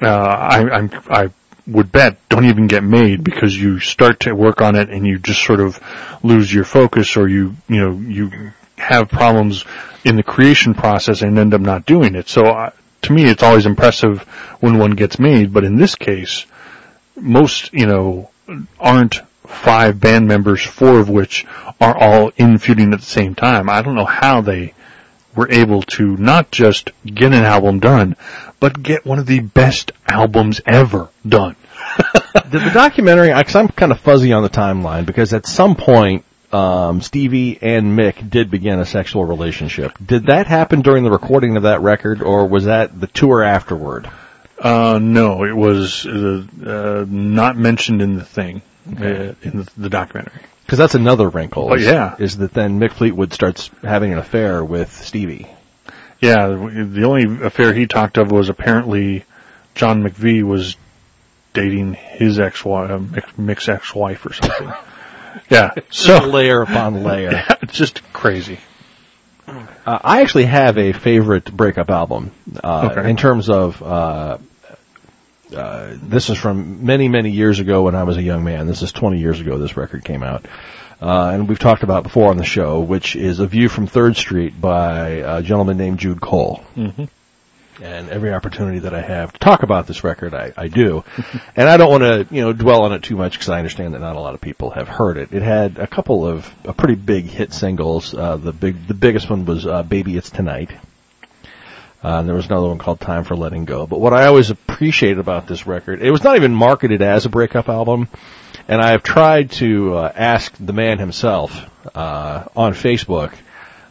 uh, 0.02 0.08
I, 0.08 0.70
I'm, 0.70 0.92
I 1.08 1.30
would 1.68 1.92
bet 1.92 2.18
don't 2.30 2.46
even 2.46 2.68
get 2.68 2.84
made 2.84 3.24
because 3.24 3.56
you 3.56 3.80
start 3.80 4.22
to 4.22 4.34
work 4.34 4.62
on 4.62 4.76
it 4.76 4.90
and 4.90 5.06
you 5.06 5.20
just 5.20 5.44
sort 5.44 5.60
of 5.60 5.80
lose 6.24 6.52
your 6.52 6.64
focus 6.64 7.18
or 7.18 7.28
you, 7.28 7.56
you 7.68 7.80
know, 7.80 7.92
you 7.92 8.52
have 8.78 9.10
problems 9.10 9.66
in 10.06 10.16
the 10.16 10.24
creation 10.24 10.74
process 10.74 11.22
and 11.22 11.38
end 11.38 11.54
up 11.54 11.62
not 11.62 11.86
doing 11.86 12.16
it. 12.16 12.30
So 12.30 12.46
uh, 12.46 12.72
to 13.04 13.14
me, 13.14 13.26
it's 13.26 13.44
always 13.44 13.66
impressive 13.66 14.22
when 14.62 14.78
one 14.78 14.92
gets 14.92 15.20
made, 15.20 15.54
but 15.54 15.66
in 15.66 15.76
this 15.76 15.96
case, 15.96 16.46
most, 17.16 17.74
you 17.74 17.86
know, 17.86 18.30
aren't 18.80 19.22
five 19.46 20.00
band 20.00 20.28
members, 20.28 20.62
four 20.62 21.00
of 21.00 21.10
which 21.10 21.46
are 21.82 21.98
all 21.98 22.32
in 22.38 22.58
feuding 22.58 22.94
at 22.94 23.00
the 23.00 23.06
same 23.06 23.36
time. 23.36 23.70
I 23.70 23.82
don't 23.82 23.96
know 23.96 24.06
how 24.06 24.42
they 24.42 24.74
were 25.36 25.50
able 25.52 25.84
to 25.84 26.18
not 26.18 26.52
just 26.52 26.92
get 27.06 27.34
an 27.34 27.44
album 27.44 27.80
done, 27.80 28.16
but 28.60 28.82
get 28.82 29.06
one 29.06 29.20
of 29.20 29.26
the 29.26 29.40
best 29.40 29.92
albums 30.08 30.62
ever 30.66 31.10
done. 31.28 31.56
the, 32.34 32.60
the 32.60 32.72
documentary, 32.74 33.34
because 33.34 33.56
I'm 33.56 33.68
kind 33.68 33.92
of 33.92 34.00
fuzzy 34.00 34.34
on 34.34 34.44
the 34.44 34.50
timeline, 34.50 35.06
because 35.06 35.34
at 35.34 35.46
some 35.46 35.76
point, 35.76 36.26
um, 36.52 37.02
Stevie 37.02 37.60
and 37.62 37.98
Mick 37.98 38.30
did 38.30 38.50
begin 38.50 38.80
a 38.80 38.86
sexual 38.86 39.26
relationship. 39.26 39.94
Did 40.04 40.28
that 40.28 40.48
happen 40.48 40.82
during 40.82 41.04
the 41.04 41.12
recording 41.12 41.58
of 41.58 41.64
that 41.64 41.82
record, 41.82 42.22
or 42.22 42.48
was 42.48 42.66
that 42.66 43.00
the 43.00 43.08
tour 43.08 43.44
afterward? 43.44 44.10
Uh, 44.58 45.00
no, 45.02 45.44
it 45.44 45.56
was 45.56 46.06
uh, 46.06 46.44
uh, 46.66 47.06
not 47.08 47.58
mentioned 47.58 48.02
in 48.02 48.16
the 48.16 48.26
thing, 48.26 48.62
uh, 49.00 49.34
in 49.42 49.58
the, 49.58 49.70
the 49.78 49.90
documentary. 49.90 50.42
Because 50.66 50.80
that's 50.80 50.96
another 50.96 51.30
wrinkle. 51.30 51.70
Oh, 51.72 51.76
yeah. 51.76 52.16
is 52.20 52.38
that 52.38 52.54
then 52.54 52.80
Mick 52.80 52.92
Fleetwood 52.92 53.34
starts 53.34 53.70
having 53.84 54.12
an 54.12 54.20
affair 54.20 54.64
with 54.64 54.92
Stevie. 54.92 55.48
Yeah, 56.20 56.48
the 56.48 57.04
only 57.06 57.46
affair 57.46 57.74
he 57.74 57.86
talked 57.88 58.18
of 58.18 58.32
was 58.32 58.50
apparently 58.50 59.24
John 59.76 60.04
McVie 60.04 60.44
was 60.44 60.76
dating 61.54 61.94
his 61.94 62.40
ex-wife, 62.40 62.90
uh, 62.92 63.22
Mick's 63.38 63.70
ex-wife 63.70 64.26
or 64.26 64.34
something. 64.34 64.72
yeah, 65.50 65.72
so 65.90 66.20
layer 66.26 66.62
upon 66.62 67.04
layer. 67.04 67.44
it's 67.62 67.74
just 67.74 68.02
crazy. 68.14 68.60
Uh, 69.48 69.64
I 69.86 70.22
actually 70.22 70.46
have 70.46 70.78
a 70.78 70.92
favorite 70.92 71.52
breakup 71.52 71.90
album 71.90 72.32
uh, 72.64 72.90
Okay. 72.92 73.10
in 73.10 73.16
terms 73.18 73.50
of. 73.50 73.82
Uh, 73.82 74.38
uh, 75.56 75.96
this 76.02 76.30
is 76.30 76.38
from 76.38 76.86
many, 76.86 77.08
many 77.08 77.32
years 77.32 77.60
ago 77.60 77.84
when 77.84 77.96
I 77.96 78.04
was 78.04 78.18
a 78.18 78.22
young 78.22 78.44
man. 78.44 78.68
This 78.68 78.82
is 78.82 78.92
20 78.92 79.20
years 79.20 79.40
ago 79.40 79.58
this 79.58 79.78
record 79.78 80.04
came 80.04 80.22
out. 80.22 80.46
Uh, 81.02 81.30
and 81.34 81.48
we've 81.48 81.60
talked 81.60 81.84
about 81.84 82.04
before 82.04 82.30
on 82.30 82.38
the 82.38 82.44
show, 82.44 82.80
which 82.80 83.16
is 83.16 83.40
A 83.40 83.48
View 83.48 83.70
from 83.70 83.88
Third 83.88 84.18
Street 84.18 84.60
by 84.60 85.10
a 85.10 85.42
gentleman 85.44 85.78
named 85.78 86.00
Jude 86.00 86.20
Cole. 86.20 86.64
Mm-hmm. 86.76 87.06
And 87.84 88.10
every 88.10 88.34
opportunity 88.34 88.80
that 88.80 88.96
I 88.96 89.02
have 89.02 89.34
to 89.34 89.40
talk 89.40 89.62
about 89.62 89.86
this 89.86 90.04
record, 90.04 90.34
I, 90.34 90.52
I 90.58 90.68
do. 90.68 91.04
and 91.56 91.70
I 91.70 91.78
don't 91.78 91.92
want 91.92 92.02
to, 92.02 92.36
you 92.36 92.42
know, 92.42 92.52
dwell 92.52 92.82
on 92.82 92.94
it 92.94 93.04
too 93.04 93.16
much 93.16 93.34
because 93.34 93.50
I 93.50 93.60
understand 93.60 93.94
that 93.94 94.00
not 94.00 94.16
a 94.16 94.20
lot 94.20 94.34
of 94.34 94.42
people 94.42 94.72
have 94.72 94.88
heard 94.88 95.18
it. 95.18 95.32
It 95.32 95.44
had 95.44 95.78
a 95.78 95.86
couple 95.86 96.26
of 96.26 96.52
uh, 96.66 96.74
pretty 96.74 96.96
big 96.96 97.26
hit 97.26 97.54
singles. 97.54 98.16
Uh, 98.16 98.38
the 98.38 98.52
big, 98.52 98.88
the 98.88 98.96
biggest 98.96 99.30
one 99.30 99.46
was 99.46 99.68
uh, 99.68 99.84
"Baby 99.84 100.18
It's 100.18 100.32
Tonight," 100.32 100.72
Uh, 102.04 102.20
and 102.20 102.28
there 102.28 102.36
was 102.36 102.46
another 102.46 102.68
one 102.68 102.78
called 102.78 103.00
Time 103.00 103.24
for 103.24 103.36
Letting 103.36 103.66
Go. 103.66 103.88
But 103.88 104.00
what 104.00 104.14
I 104.14 104.28
always 104.28 104.52
appreciated 104.52 105.18
about 105.18 105.48
this 105.48 105.66
record, 105.66 106.02
it 106.02 106.12
was 106.12 106.24
not 106.24 106.36
even 106.36 106.54
marketed 106.54 107.02
as 107.02 107.26
a 107.26 107.30
breakup 107.30 107.70
album. 107.70 108.08
And 108.68 108.82
I 108.82 108.92
have 108.92 109.04
tried 109.04 109.52
to 109.52 109.96
uh, 109.96 110.12
ask 110.16 110.54
the 110.60 110.74
man 110.74 111.00
himself 111.00 111.66
uh, 111.96 112.46
on 112.56 112.74
Facebook 112.74 113.34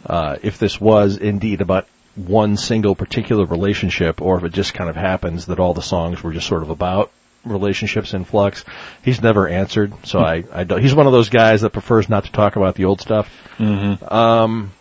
uh, 0.05 0.37
if 0.43 0.59
this 0.59 0.81
was 0.81 1.17
indeed 1.17 1.61
about 1.61 1.87
one 2.15 2.57
single 2.57 2.95
particular 2.95 3.45
relationship, 3.45 4.23
or 4.23 4.39
if 4.39 4.45
it 4.45 4.53
just 4.53 4.75
kind 4.75 4.89
of 4.89 4.97
happens 4.97 5.47
that 5.47 5.59
all 5.61 5.75
the 5.75 5.83
songs 5.83 6.23
were 6.23 6.33
just 6.33 6.47
sort 6.47 6.63
of 6.63 6.71
about 6.71 7.11
relationships 7.45 8.15
in 8.15 8.25
flux. 8.25 8.65
He's 9.03 9.23
never 9.23 9.49
answered, 9.49 9.93
so 10.05 10.19
I, 10.21 10.45
I 10.53 10.65
don't, 10.65 10.81
he's 10.81 10.95
one 10.95 11.07
of 11.07 11.13
those 11.13 11.29
guys 11.29 11.61
that 11.61 11.71
prefers 11.71 12.09
not 12.09 12.25
to 12.25 12.33
talk 12.33 12.57
about 12.57 12.75
the 12.75 12.87
old 12.87 13.01
stuff. 13.01 13.31
Mm-hmm. 13.59 14.05
Um, 14.13 14.73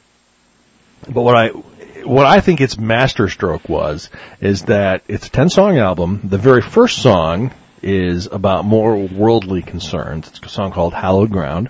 but 1.08 1.22
what 1.22 1.36
I 1.36 1.50
what 1.50 2.26
I 2.26 2.40
think 2.40 2.62
its 2.62 2.78
masterstroke 2.78 3.68
was 3.68 4.10
is 4.40 4.64
that 4.64 5.04
it's 5.08 5.28
a 5.28 5.32
ten 5.32 5.50
song 5.50 5.78
album. 5.78 6.22
The 6.24 6.38
very 6.38 6.62
first 6.62 7.02
song 7.02 7.52
is 7.86 8.26
about 8.26 8.66
more 8.66 8.98
worldly 8.98 9.62
concerns. 9.62 10.28
It's 10.28 10.40
a 10.40 10.50
song 10.50 10.72
called 10.72 10.94
Hallowed 10.94 11.30
Ground. 11.30 11.70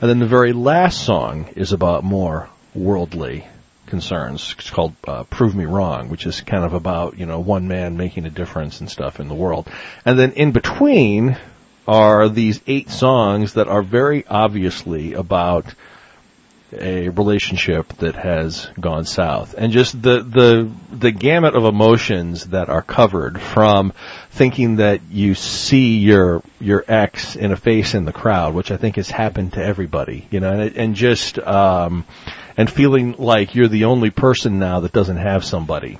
And 0.00 0.10
then 0.10 0.18
the 0.18 0.26
very 0.26 0.52
last 0.52 1.04
song 1.04 1.48
is 1.56 1.72
about 1.72 2.04
more 2.04 2.48
worldly 2.74 3.46
concerns. 3.86 4.54
It's 4.58 4.70
called 4.70 4.94
uh, 5.06 5.24
"Prove 5.24 5.54
Me 5.54 5.64
Wrong," 5.64 6.08
which 6.08 6.26
is 6.26 6.40
kind 6.40 6.64
of 6.64 6.74
about 6.74 7.18
you 7.18 7.26
know 7.26 7.40
one 7.40 7.68
man 7.68 7.96
making 7.96 8.26
a 8.26 8.30
difference 8.30 8.80
and 8.80 8.90
stuff 8.90 9.20
in 9.20 9.28
the 9.28 9.34
world. 9.34 9.68
And 10.04 10.18
then 10.18 10.32
in 10.32 10.52
between 10.52 11.36
are 11.86 12.28
these 12.28 12.60
eight 12.66 12.90
songs 12.90 13.54
that 13.54 13.66
are 13.66 13.82
very 13.82 14.26
obviously 14.26 15.14
about 15.14 15.64
a 16.72 17.08
relationship 17.08 17.88
that 17.94 18.14
has 18.14 18.68
gone 18.78 19.04
south 19.04 19.54
and 19.56 19.72
just 19.72 20.00
the 20.02 20.20
the 20.20 20.70
the 20.92 21.10
gamut 21.10 21.54
of 21.54 21.64
emotions 21.64 22.46
that 22.48 22.68
are 22.68 22.82
covered 22.82 23.40
from 23.40 23.92
thinking 24.30 24.76
that 24.76 25.00
you 25.10 25.34
see 25.34 25.96
your 25.96 26.42
your 26.60 26.84
ex 26.86 27.36
in 27.36 27.52
a 27.52 27.56
face 27.56 27.94
in 27.94 28.04
the 28.04 28.12
crowd 28.12 28.54
which 28.54 28.70
i 28.70 28.76
think 28.76 28.96
has 28.96 29.08
happened 29.08 29.54
to 29.54 29.64
everybody 29.64 30.28
you 30.30 30.40
know 30.40 30.52
and, 30.52 30.76
and 30.76 30.94
just 30.94 31.38
um 31.38 32.04
and 32.58 32.70
feeling 32.70 33.14
like 33.18 33.54
you're 33.54 33.68
the 33.68 33.84
only 33.84 34.10
person 34.10 34.58
now 34.58 34.80
that 34.80 34.92
doesn't 34.92 35.16
have 35.16 35.44
somebody 35.44 35.98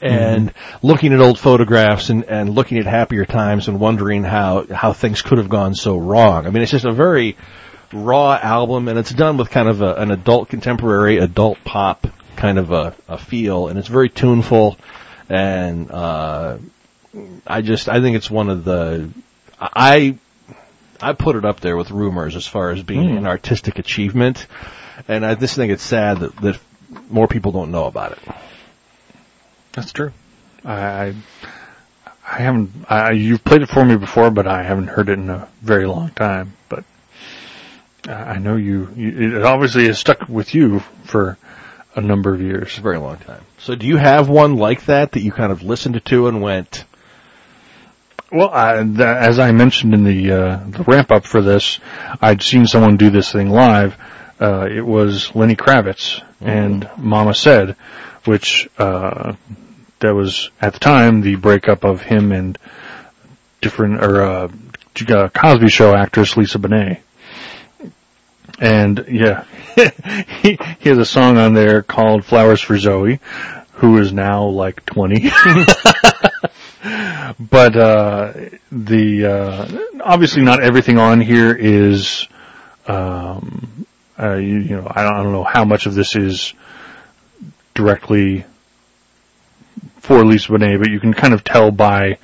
and 0.00 0.50
mm-hmm. 0.50 0.86
looking 0.86 1.12
at 1.12 1.20
old 1.20 1.38
photographs 1.38 2.10
and, 2.10 2.24
and 2.24 2.50
looking 2.50 2.78
at 2.78 2.86
happier 2.86 3.24
times 3.24 3.68
and 3.68 3.78
wondering 3.78 4.24
how, 4.24 4.66
how 4.66 4.92
things 4.92 5.22
could 5.22 5.38
have 5.38 5.48
gone 5.48 5.74
so 5.74 5.96
wrong. 5.96 6.46
I 6.46 6.50
mean, 6.50 6.62
it's 6.62 6.72
just 6.72 6.84
a 6.84 6.92
very 6.92 7.36
raw 7.92 8.34
album 8.34 8.88
and 8.88 8.98
it's 8.98 9.12
done 9.12 9.36
with 9.36 9.50
kind 9.50 9.68
of 9.68 9.82
a, 9.82 9.94
an 9.94 10.10
adult 10.10 10.48
contemporary, 10.48 11.18
adult 11.18 11.58
pop 11.64 12.06
kind 12.36 12.58
of 12.58 12.70
a, 12.70 12.94
a 13.08 13.18
feel 13.18 13.68
and 13.68 13.78
it's 13.78 13.88
very 13.88 14.08
tuneful 14.08 14.76
and, 15.28 15.90
uh, 15.90 16.58
I 17.46 17.62
just, 17.62 17.88
I 17.88 18.00
think 18.00 18.16
it's 18.16 18.30
one 18.30 18.50
of 18.50 18.64
the, 18.64 19.10
I, 19.58 20.18
I 21.00 21.12
put 21.14 21.36
it 21.36 21.44
up 21.44 21.60
there 21.60 21.76
with 21.76 21.90
Rumours 21.90 22.36
as 22.36 22.46
far 22.46 22.70
as 22.70 22.82
being 22.82 23.10
mm. 23.10 23.18
an 23.18 23.26
artistic 23.26 23.78
achievement 23.78 24.46
and 25.08 25.24
I 25.24 25.34
just 25.34 25.56
think 25.56 25.72
it's 25.72 25.82
sad 25.82 26.20
that, 26.20 26.36
that 26.36 26.60
more 27.10 27.28
people 27.28 27.52
don't 27.52 27.70
know 27.70 27.86
about 27.86 28.12
it. 28.12 28.18
That's 29.72 29.92
true. 29.92 30.12
I, 30.64 31.14
I 32.26 32.38
haven't. 32.38 32.72
I, 32.88 33.12
you've 33.12 33.44
played 33.44 33.62
it 33.62 33.68
for 33.68 33.84
me 33.84 33.96
before, 33.96 34.30
but 34.30 34.46
I 34.46 34.62
haven't 34.62 34.88
heard 34.88 35.08
it 35.08 35.18
in 35.18 35.30
a 35.30 35.48
very 35.62 35.86
long 35.86 36.10
time. 36.10 36.54
But 36.68 36.84
I 38.08 38.38
know 38.38 38.56
you. 38.56 38.88
you 38.94 39.38
it 39.38 39.42
obviously 39.42 39.86
has 39.86 39.98
stuck 39.98 40.28
with 40.28 40.54
you 40.54 40.80
for 41.04 41.36
a 41.94 42.00
number 42.00 42.34
of 42.34 42.40
years. 42.40 42.78
A 42.78 42.80
very 42.80 42.98
long 42.98 43.18
time. 43.18 43.42
So, 43.58 43.74
do 43.74 43.86
you 43.86 43.96
have 43.96 44.28
one 44.28 44.56
like 44.56 44.86
that 44.86 45.12
that 45.12 45.20
you 45.20 45.32
kind 45.32 45.52
of 45.52 45.62
listened 45.62 46.02
to 46.04 46.28
and 46.28 46.42
went? 46.42 46.84
Well, 48.30 48.50
I, 48.50 48.78
as 48.78 49.38
I 49.38 49.52
mentioned 49.52 49.94
in 49.94 50.04
the 50.04 50.32
uh, 50.32 50.60
the 50.68 50.84
ramp 50.84 51.10
up 51.10 51.24
for 51.24 51.40
this, 51.40 51.78
I'd 52.20 52.42
seen 52.42 52.66
someone 52.66 52.96
do 52.96 53.10
this 53.10 53.32
thing 53.32 53.50
live 53.50 53.96
uh, 54.40 54.68
it 54.70 54.84
was 54.84 55.34
Lenny 55.34 55.56
Kravitz 55.56 56.20
mm-hmm. 56.20 56.48
and 56.48 56.90
Mama 56.98 57.34
Said, 57.34 57.76
which 58.24 58.68
uh, 58.78 59.34
that 60.00 60.14
was 60.14 60.50
at 60.60 60.74
the 60.74 60.78
time 60.78 61.20
the 61.20 61.36
breakup 61.36 61.84
of 61.84 62.02
him 62.02 62.32
and 62.32 62.58
different 63.60 64.04
or 64.04 64.22
uh, 64.22 64.48
uh 65.08 65.28
Cosby 65.28 65.68
Show 65.68 65.94
actress 65.94 66.36
Lisa 66.36 66.58
Bonet. 66.58 67.00
And 68.58 69.06
yeah, 69.08 69.44
he, 70.42 70.58
he 70.78 70.88
has 70.88 70.98
a 70.98 71.04
song 71.04 71.36
on 71.36 71.54
there 71.54 71.82
called 71.82 72.24
"Flowers 72.24 72.60
for 72.60 72.78
Zoe," 72.78 73.20
who 73.72 73.98
is 73.98 74.12
now 74.12 74.44
like 74.44 74.84
twenty. 74.86 75.30
but 77.38 77.76
uh, 77.76 78.32
the 78.72 79.26
uh, 79.26 79.68
obviously 80.02 80.42
not 80.42 80.62
everything 80.62 80.98
on 80.98 81.20
here 81.20 81.54
is 81.54 82.26
um, 82.86 83.86
uh, 84.18 84.34
you, 84.34 84.58
you, 84.58 84.76
know, 84.76 84.86
I 84.90 85.02
don't, 85.02 85.14
I 85.14 85.22
don't 85.22 85.32
know 85.32 85.44
how 85.44 85.64
much 85.64 85.86
of 85.86 85.94
this 85.94 86.16
is 86.16 86.54
directly 87.74 88.44
for 90.00 90.24
Lisa 90.24 90.52
Bonet, 90.52 90.78
but 90.78 90.90
you 90.90 91.00
can 91.00 91.12
kind 91.12 91.34
of 91.34 91.44
tell 91.44 91.70
by 91.70 92.18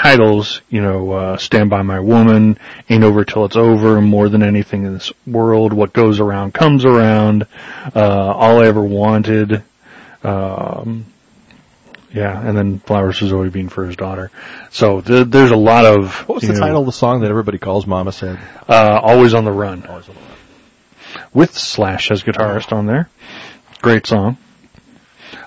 titles, 0.00 0.62
you 0.70 0.80
know, 0.80 1.12
uh, 1.12 1.36
Stand 1.36 1.68
By 1.70 1.82
My 1.82 2.00
Woman, 2.00 2.58
Ain't 2.88 3.04
Over 3.04 3.24
Till 3.24 3.44
It's 3.44 3.56
Over, 3.56 4.00
More 4.00 4.28
Than 4.28 4.42
Anything 4.42 4.84
in 4.84 4.94
This 4.94 5.12
World, 5.26 5.72
What 5.72 5.92
Goes 5.92 6.20
Around 6.20 6.54
Comes 6.54 6.84
Around, 6.84 7.46
uh, 7.94 7.98
All 8.34 8.62
I 8.62 8.66
Ever 8.66 8.82
Wanted, 8.82 9.62
um, 10.22 11.06
yeah, 12.12 12.40
and 12.40 12.56
then 12.56 12.78
Flowers 12.80 13.20
is 13.22 13.32
always 13.32 13.52
being 13.52 13.68
for 13.68 13.84
his 13.84 13.96
daughter. 13.96 14.30
So 14.70 15.00
th- 15.00 15.28
there's 15.28 15.52
a 15.52 15.56
lot 15.56 15.84
of. 15.84 16.28
What 16.28 16.36
was 16.36 16.48
the 16.48 16.54
know, 16.54 16.60
title 16.60 16.80
of 16.80 16.86
the 16.86 16.92
song 16.92 17.20
that 17.20 17.30
everybody 17.30 17.58
calls 17.58 17.86
Mama 17.86 18.10
said? 18.10 18.38
Uh, 18.68 18.98
Always 19.02 19.34
on 19.34 19.44
the 19.44 19.52
Run. 19.52 19.86
Always 19.86 20.08
on 20.08 20.14
the 20.14 20.20
Run 20.20 20.30
with 21.32 21.56
Slash 21.56 22.10
as 22.10 22.22
guitarist 22.22 22.72
on 22.72 22.86
there. 22.86 23.08
Great 23.82 24.06
song. 24.06 24.38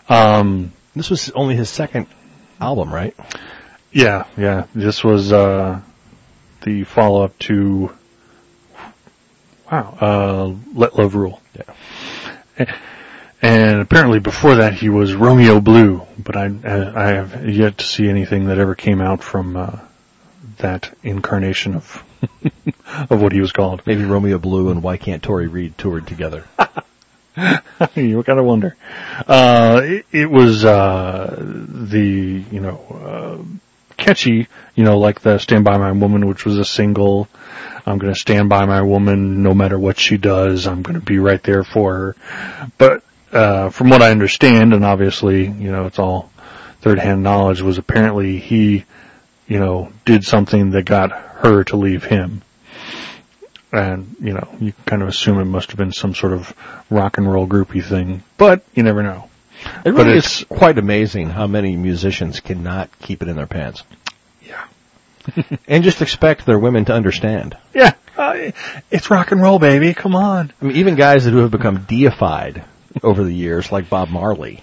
Um, 0.10 0.72
this 0.96 1.10
was 1.10 1.30
only 1.32 1.56
his 1.56 1.70
second 1.70 2.08
album, 2.60 2.94
right? 2.94 3.16
Yeah, 3.94 4.26
yeah. 4.38 4.66
This 4.74 5.04
was 5.04 5.32
uh, 5.32 5.80
the 6.64 6.84
follow 6.84 7.24
up 7.24 7.38
to 7.40 7.94
wow, 9.72 9.98
uh, 10.02 10.78
Let 10.78 10.98
Love 10.98 11.16
Rule. 11.16 11.42
Yeah. 12.58 12.76
And 13.42 13.82
apparently 13.82 14.20
before 14.20 14.56
that 14.56 14.74
he 14.74 14.90
was 14.90 15.14
Romeo 15.14 15.60
Blue, 15.60 16.02
but 16.18 16.36
I 16.36 16.46
I 16.66 17.08
have 17.08 17.48
yet 17.48 17.78
to 17.80 17.86
see 17.86 18.10
anything 18.10 18.48
that 18.48 18.58
ever 18.58 18.74
came 18.74 19.02
out 19.02 19.22
from 19.22 19.58
uh, 19.58 19.80
that 20.58 20.96
incarnation 21.04 21.76
of 21.76 22.04
of 23.10 23.22
what 23.22 23.32
he 23.32 23.42
was 23.42 23.52
called. 23.52 23.82
Maybe 23.86 24.04
Romeo 24.06 24.38
Blue 24.38 24.70
and 24.70 24.82
Why 24.82 24.98
Can't 24.98 25.22
Tori 25.22 25.48
Reed 25.48 25.78
toured 25.78 26.08
together. 26.08 26.46
you 27.96 28.24
gotta 28.24 28.44
wonder. 28.44 28.76
Uh, 29.28 29.82
it, 29.84 30.06
it, 30.12 30.32
was, 30.32 30.64
uh, 30.64 31.36
the, 31.40 32.44
you 32.52 32.60
know, 32.60 33.44
uh, 33.44 33.44
catchy, 34.04 34.48
you 34.76 34.84
know, 34.84 35.00
like 35.00 35.22
the 35.22 35.38
Stand 35.38 35.64
By 35.64 35.78
My 35.78 35.92
Woman, 35.92 36.28
which 36.28 36.46
was 36.46 36.60
a 36.60 36.66
single. 36.66 37.30
I'm 37.86 37.98
gonna 37.98 38.16
stand 38.16 38.50
by 38.50 38.66
my 38.66 38.82
woman 38.82 39.44
no 39.44 39.54
matter 39.54 39.78
what 39.78 39.98
she 39.98 40.18
does. 40.18 40.68
I'm 40.68 40.82
gonna 40.82 41.02
be 41.02 41.20
right 41.20 41.42
there 41.44 41.64
for 41.64 41.94
her. 41.94 42.16
But, 42.78 43.04
uh, 43.32 43.70
from 43.70 43.90
what 43.90 44.02
I 44.02 44.12
understand, 44.12 44.74
and 44.74 44.86
obviously, 44.86 45.46
you 45.46 45.72
know, 45.72 45.86
it's 45.86 46.00
all 46.00 46.30
third 46.82 47.00
hand 47.00 47.24
knowledge, 47.24 47.62
was 47.62 47.78
apparently 47.78 48.40
he, 48.40 48.86
you 49.48 49.60
know, 49.60 49.92
did 50.06 50.24
something 50.24 50.72
that 50.72 50.86
got 50.86 51.12
her 51.12 51.64
to 51.66 51.78
leave 51.78 52.04
him. 52.04 52.42
And, 53.72 54.16
you 54.22 54.34
know, 54.34 54.48
you 54.60 54.74
kind 54.86 55.02
of 55.02 55.08
assume 55.08 55.40
it 55.40 55.46
must 55.46 55.72
have 55.72 55.78
been 55.78 55.94
some 55.94 56.14
sort 56.14 56.34
of 56.34 56.54
rock 56.90 57.18
and 57.18 57.32
roll 57.32 57.48
groupie 57.48 57.84
thing, 57.84 58.24
but 58.38 58.64
you 58.76 58.84
never 58.84 59.02
know. 59.02 59.30
It 59.86 59.94
really 59.94 60.18
is 60.18 60.46
quite 60.50 60.78
amazing 60.78 61.30
how 61.30 61.48
many 61.48 61.76
musicians 61.76 62.40
cannot 62.40 62.90
keep 63.00 63.22
it 63.22 63.28
in 63.28 63.36
their 63.36 63.48
pants. 63.48 63.84
Yeah. 64.42 64.66
and 65.68 65.84
just 65.84 66.02
expect 66.02 66.46
their 66.46 66.60
women 66.60 66.86
to 66.86 66.94
understand. 66.94 67.58
Yeah. 67.74 67.94
Uh, 68.18 68.52
it's 68.92 69.10
rock 69.10 69.32
and 69.32 69.42
roll, 69.42 69.60
baby. 69.60 69.94
Come 69.94 70.16
on. 70.16 70.54
I 70.62 70.66
mean, 70.66 70.78
even 70.78 70.96
guys 70.96 71.26
who 71.26 71.38
have 71.38 71.52
become 71.52 71.86
deified 71.86 72.64
over 73.02 73.24
the 73.24 73.34
years, 73.34 73.72
like 73.72 73.90
Bob 73.90 74.10
Marley, 74.10 74.62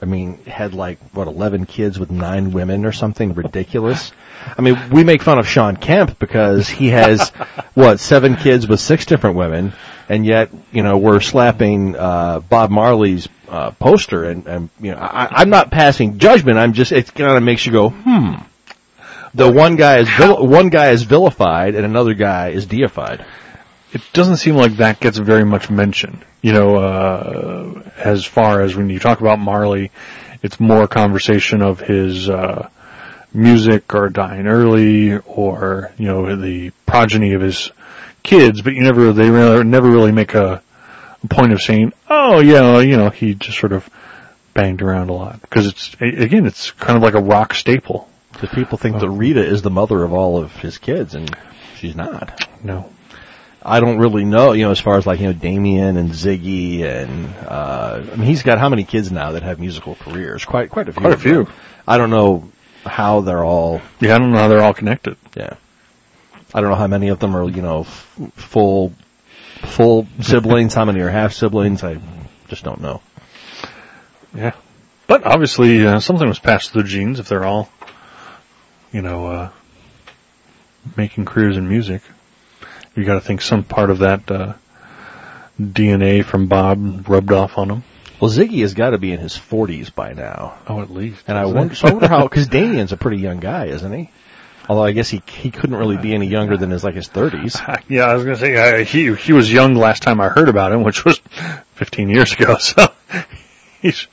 I 0.00 0.06
mean, 0.06 0.44
had 0.44 0.74
like, 0.74 0.98
what, 1.12 1.28
11 1.28 1.66
kids 1.66 1.98
with 1.98 2.10
nine 2.10 2.52
women 2.52 2.84
or 2.84 2.92
something 2.92 3.34
ridiculous. 3.34 4.12
I 4.56 4.60
mean, 4.60 4.90
we 4.90 5.02
make 5.02 5.22
fun 5.22 5.38
of 5.38 5.48
Shawn 5.48 5.76
Kemp 5.76 6.18
because 6.18 6.68
he 6.68 6.88
has, 6.88 7.30
what, 7.74 7.98
seven 8.00 8.36
kids 8.36 8.68
with 8.68 8.80
six 8.80 9.06
different 9.06 9.36
women, 9.36 9.72
and 10.08 10.26
yet, 10.26 10.50
you 10.72 10.82
know, 10.82 10.98
we're 10.98 11.20
slapping, 11.20 11.96
uh, 11.96 12.40
Bob 12.40 12.70
Marley's, 12.70 13.28
uh, 13.48 13.70
poster, 13.72 14.24
and, 14.24 14.46
and, 14.46 14.70
you 14.80 14.92
know, 14.92 14.98
I, 14.98 15.28
I'm 15.40 15.50
not 15.50 15.70
passing 15.70 16.18
judgment, 16.18 16.58
I'm 16.58 16.72
just, 16.72 16.92
it 16.92 17.14
kind 17.14 17.36
of 17.36 17.42
makes 17.42 17.66
you 17.66 17.72
go, 17.72 17.88
hmm. 17.90 18.34
The 19.34 19.50
one 19.50 19.74
guy 19.74 19.98
is, 19.98 20.08
vil- 20.08 20.46
one 20.46 20.68
guy 20.68 20.90
is 20.90 21.02
vilified 21.02 21.74
and 21.74 21.84
another 21.84 22.14
guy 22.14 22.50
is 22.50 22.66
deified. 22.66 23.24
it 23.92 24.00
doesn't 24.12 24.36
seem 24.36 24.54
like 24.54 24.76
that 24.76 25.00
gets 25.00 25.18
very 25.18 25.44
much 25.44 25.70
mention. 25.70 26.22
You 26.40 26.52
know, 26.52 26.76
uh, 26.76 27.82
as 27.96 28.24
far 28.24 28.60
as 28.60 28.76
when 28.76 28.90
you 28.90 29.00
talk 29.00 29.20
about 29.20 29.40
Marley, 29.40 29.90
it's 30.42 30.60
more 30.60 30.86
conversation 30.86 31.62
of 31.62 31.80
his, 31.80 32.28
uh, 32.28 32.68
music 33.32 33.92
or 33.94 34.08
dying 34.08 34.46
early 34.46 35.16
or, 35.18 35.92
you 35.98 36.06
know, 36.06 36.36
the 36.36 36.70
progeny 36.86 37.34
of 37.34 37.40
his 37.40 37.72
kids, 38.22 38.62
but 38.62 38.74
you 38.74 38.82
never, 38.82 39.12
they 39.12 39.28
never 39.64 39.90
really 39.90 40.12
make 40.12 40.34
a 40.34 40.62
point 41.28 41.52
of 41.52 41.60
saying, 41.60 41.92
oh 42.08 42.40
yeah, 42.40 42.80
you 42.80 42.96
know, 42.96 43.10
he 43.10 43.34
just 43.34 43.58
sort 43.58 43.72
of 43.72 43.88
banged 44.52 44.82
around 44.82 45.08
a 45.08 45.12
lot. 45.12 45.40
Cause 45.50 45.66
it's, 45.66 45.94
again, 46.00 46.46
it's 46.46 46.70
kind 46.72 46.96
of 46.96 47.02
like 47.02 47.14
a 47.14 47.20
rock 47.20 47.54
staple. 47.54 48.08
The 48.40 48.46
people 48.48 48.78
think 48.78 48.98
that 49.00 49.08
Rita 49.08 49.44
is 49.44 49.62
the 49.62 49.70
mother 49.70 50.02
of 50.02 50.12
all 50.12 50.38
of 50.38 50.54
his 50.56 50.78
kids, 50.78 51.14
and 51.14 51.34
she's 51.76 51.94
not. 51.94 52.48
No. 52.62 52.90
I 53.66 53.80
don't 53.80 53.98
really 53.98 54.24
know, 54.24 54.52
you 54.52 54.64
know, 54.64 54.72
as 54.72 54.80
far 54.80 54.98
as 54.98 55.06
like, 55.06 55.20
you 55.20 55.26
know, 55.26 55.32
Damian 55.32 55.96
and 55.96 56.10
Ziggy 56.10 56.82
and, 56.82 57.32
uh, 57.48 58.02
I 58.12 58.16
mean, 58.16 58.26
he's 58.26 58.42
got 58.42 58.58
how 58.58 58.68
many 58.68 58.84
kids 58.84 59.10
now 59.10 59.32
that 59.32 59.42
have 59.42 59.58
musical 59.58 59.94
careers? 59.94 60.44
Quite, 60.44 60.68
quite 60.70 60.88
a 60.88 60.92
few. 60.92 61.00
Quite 61.00 61.12
a 61.14 61.16
few. 61.16 61.48
I 61.88 61.96
don't 61.96 62.10
know 62.10 62.50
how 62.84 63.22
they're 63.22 63.42
all, 63.44 63.80
Yeah, 64.00 64.16
I 64.16 64.18
don't 64.18 64.32
know 64.32 64.38
how 64.38 64.48
they're 64.48 64.62
all 64.62 64.74
connected. 64.74 65.16
yeah. 65.34 65.54
I 66.52 66.60
don't 66.60 66.70
know 66.70 66.76
how 66.76 66.86
many 66.86 67.08
of 67.08 67.18
them 67.20 67.34
are, 67.36 67.48
you 67.48 67.62
know, 67.62 67.80
f- 67.80 68.18
full, 68.34 68.92
full 69.64 70.06
siblings, 70.20 70.74
how 70.74 70.84
many 70.84 71.00
are 71.00 71.10
half 71.10 71.32
siblings, 71.32 71.82
I 71.82 71.98
just 72.48 72.64
don't 72.64 72.80
know. 72.80 73.00
Yeah. 74.34 74.52
But 75.06 75.24
obviously, 75.24 75.86
uh, 75.86 76.00
something 76.00 76.26
was 76.26 76.38
passed 76.38 76.72
through 76.72 76.84
genes 76.84 77.20
if 77.20 77.28
they're 77.28 77.44
all, 77.44 77.70
you 78.92 79.02
know, 79.02 79.26
uh, 79.26 79.50
making 80.96 81.24
careers 81.24 81.56
in 81.56 81.68
music. 81.68 82.02
You 82.94 83.04
gotta 83.04 83.20
think 83.20 83.42
some 83.42 83.64
part 83.64 83.90
of 83.90 83.98
that, 83.98 84.30
uh, 84.30 84.54
DNA 85.60 86.24
from 86.24 86.46
Bob 86.46 87.08
rubbed 87.08 87.32
off 87.32 87.58
on 87.58 87.70
him. 87.70 87.84
Well, 88.20 88.30
Ziggy 88.30 88.60
has 88.60 88.74
got 88.74 88.90
to 88.90 88.98
be 88.98 89.12
in 89.12 89.20
his 89.20 89.34
40s 89.34 89.94
by 89.94 90.12
now. 90.14 90.54
Oh, 90.66 90.80
at 90.80 90.90
least. 90.90 91.24
And 91.26 91.36
I 91.36 91.46
wonder, 91.46 91.74
so 91.74 91.88
I 91.88 91.92
wonder 91.92 92.08
how, 92.08 92.26
cause 92.34 92.46
Damian's 92.46 92.92
a 92.92 92.96
pretty 92.96 93.18
young 93.18 93.40
guy, 93.40 93.66
isn't 93.66 93.92
he? 93.92 94.10
Although 94.68 94.84
I 94.84 94.92
guess 94.92 95.08
he, 95.08 95.22
he 95.28 95.50
couldn't 95.50 95.76
really 95.76 95.98
be 95.98 96.14
any 96.14 96.26
younger 96.26 96.56
than 96.56 96.70
his, 96.70 96.82
like 96.84 96.94
his 96.94 97.08
30s. 97.08 97.82
Yeah, 97.88 98.04
I 98.04 98.14
was 98.14 98.24
gonna 98.24 98.36
say, 98.36 98.56
uh, 98.80 98.84
he, 98.84 99.14
he 99.14 99.32
was 99.32 99.52
young 99.52 99.74
last 99.74 100.02
time 100.02 100.20
I 100.20 100.28
heard 100.28 100.48
about 100.48 100.72
him, 100.72 100.82
which 100.82 101.04
was 101.04 101.18
15 101.74 102.08
years 102.08 102.32
ago, 102.32 102.56
so 102.58 102.88
he's, 103.82 104.06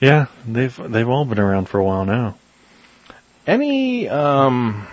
yeah, 0.00 0.26
they've, 0.46 0.76
they've 0.76 1.08
all 1.08 1.24
been 1.24 1.38
around 1.38 1.68
for 1.68 1.78
a 1.78 1.84
while 1.84 2.04
now. 2.04 2.36
Any, 3.46 4.08
um, 4.08 4.86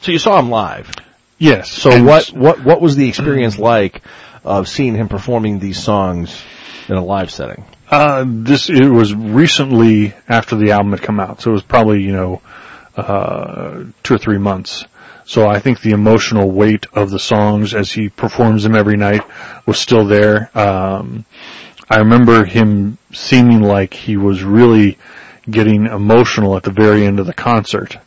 so 0.00 0.12
you 0.12 0.18
saw 0.18 0.38
him 0.38 0.48
live. 0.48 0.90
Yes. 1.38 1.70
So 1.70 1.90
and 1.90 2.06
what, 2.06 2.28
what, 2.28 2.64
what 2.64 2.80
was 2.80 2.96
the 2.96 3.08
experience 3.08 3.58
like 3.58 4.02
of 4.44 4.68
seeing 4.68 4.94
him 4.94 5.08
performing 5.08 5.58
these 5.58 5.82
songs 5.82 6.42
in 6.88 6.96
a 6.96 7.04
live 7.04 7.30
setting? 7.30 7.64
Uh, 7.90 8.24
this, 8.26 8.70
it 8.70 8.88
was 8.88 9.14
recently 9.14 10.14
after 10.26 10.56
the 10.56 10.72
album 10.72 10.92
had 10.92 11.02
come 11.02 11.20
out, 11.20 11.42
so 11.42 11.50
it 11.50 11.54
was 11.54 11.62
probably, 11.62 12.02
you 12.02 12.12
know, 12.12 12.40
uh, 12.96 13.84
two 14.02 14.14
or 14.14 14.18
three 14.18 14.38
months. 14.38 14.84
So 15.24 15.46
I 15.48 15.60
think 15.60 15.80
the 15.80 15.92
emotional 15.92 16.50
weight 16.50 16.86
of 16.92 17.10
the 17.10 17.18
songs 17.18 17.74
as 17.74 17.92
he 17.92 18.08
performs 18.08 18.64
them 18.64 18.74
every 18.74 18.96
night 18.96 19.22
was 19.66 19.78
still 19.78 20.06
there. 20.06 20.50
Um, 20.56 21.24
I 21.88 21.98
remember 21.98 22.44
him 22.44 22.98
seeming 23.12 23.62
like 23.62 23.94
he 23.94 24.16
was 24.16 24.42
really 24.42 24.98
getting 25.48 25.86
emotional 25.86 26.56
at 26.56 26.62
the 26.62 26.70
very 26.70 27.06
end 27.06 27.20
of 27.20 27.26
the 27.26 27.34
concert. 27.34 27.98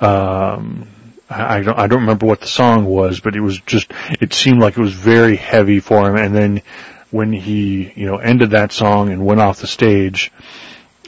Um, 0.00 0.88
I, 1.30 1.62
don't, 1.62 1.78
I 1.78 1.86
don't 1.86 2.00
remember 2.00 2.26
what 2.26 2.40
the 2.40 2.46
song 2.46 2.84
was, 2.84 3.20
but 3.20 3.36
it 3.36 3.40
was 3.40 3.58
just, 3.60 3.92
it 4.20 4.32
seemed 4.32 4.60
like 4.60 4.76
it 4.76 4.80
was 4.80 4.92
very 4.92 5.36
heavy 5.36 5.80
for 5.80 6.08
him. 6.08 6.16
And 6.16 6.34
then 6.34 6.62
when 7.10 7.32
he, 7.32 7.92
you 7.94 8.06
know, 8.06 8.16
ended 8.16 8.50
that 8.50 8.72
song 8.72 9.10
and 9.10 9.24
went 9.24 9.40
off 9.40 9.60
the 9.60 9.66
stage, 9.66 10.32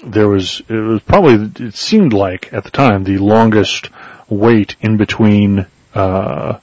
there 0.07 0.29
was, 0.29 0.63
it 0.69 0.75
was 0.75 1.03
probably, 1.03 1.67
it 1.67 1.75
seemed 1.75 2.13
like 2.13 2.53
at 2.53 2.65
the 2.65 2.71
time 2.71 3.05
the 3.05 3.19
longest 3.19 3.91
wait 4.29 4.77
in 4.81 4.97
between, 4.97 5.67
uh, 5.95 6.59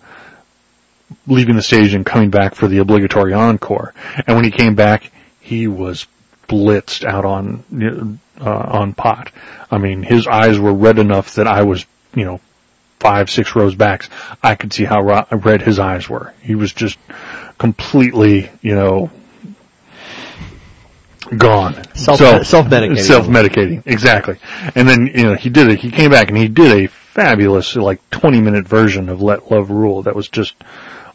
leaving 1.27 1.56
the 1.56 1.62
stage 1.62 1.93
and 1.93 2.06
coming 2.06 2.30
back 2.30 2.56
for 2.56 2.67
the 2.67 2.80
obligatory 2.80 3.34
encore. 3.34 3.93
And 4.25 4.36
when 4.36 4.45
he 4.45 4.51
came 4.51 4.75
back, 4.75 5.12
he 5.39 5.67
was 5.67 6.08
blitzed 6.47 7.06
out 7.06 7.25
on, 7.25 8.19
uh, 8.39 8.49
on 8.49 8.93
pot. 8.93 9.32
I 9.69 9.77
mean, 9.77 10.04
his 10.04 10.27
eyes 10.27 10.60
were 10.60 10.73
red 10.73 10.99
enough 10.99 11.36
that 11.36 11.47
I 11.47 11.63
was, 11.63 11.86
you 12.13 12.25
know, 12.25 12.41
five, 12.99 13.30
six 13.30 13.56
rows 13.56 13.75
back. 13.75 14.10
I 14.43 14.56
could 14.56 14.73
see 14.73 14.86
how 14.86 15.01
red 15.32 15.62
his 15.62 15.80
eyes 15.80 16.08
were. 16.08 16.34
He 16.41 16.56
was 16.56 16.71
just 16.71 16.97
completely, 17.58 18.51
you 18.62 18.75
know, 18.75 19.10
gone. 21.38 21.75
Self- 21.95 22.19
So- 22.19 22.43
self-medicating. 22.43 22.99
Self-medicating, 22.99 23.84
exactly. 23.86 24.38
And 24.75 24.88
then, 24.88 25.07
you 25.13 25.23
know, 25.23 25.36
he 25.36 25.49
did 25.49 25.69
it. 25.69 25.79
He 25.79 25.91
came 25.91 26.12
back 26.12 26.29
and 26.29 26.38
he 26.38 26.47
did 26.47 26.71
a 26.71 26.88
fabulous, 26.88 27.75
like, 27.75 27.99
20 28.12 28.41
minute 28.41 28.67
version 28.67 29.10
of 29.10 29.21
Let 29.21 29.51
Love 29.51 29.69
Rule 29.69 30.03
that 30.03 30.15
was 30.15 30.27
just 30.27 30.55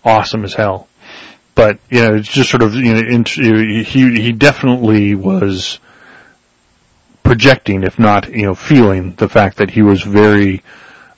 awesome 0.04 0.44
as 0.44 0.54
hell. 0.54 0.88
But, 1.54 1.78
you 1.90 2.00
know, 2.02 2.14
it's 2.14 2.28
just 2.28 2.50
sort 2.50 2.62
of, 2.62 2.74
you 2.74 2.92
know, 2.94 3.00
int- 3.00 3.28
he, 3.28 3.82
he 4.20 4.32
definitely 4.32 5.14
was 5.14 5.78
projecting, 7.22 7.82
if 7.82 7.98
not, 7.98 8.30
you 8.30 8.42
know, 8.42 8.54
feeling 8.54 9.14
the 9.16 9.28
fact 9.28 9.56
that 9.58 9.70
he 9.70 9.82
was 9.82 10.02
very, 10.02 10.62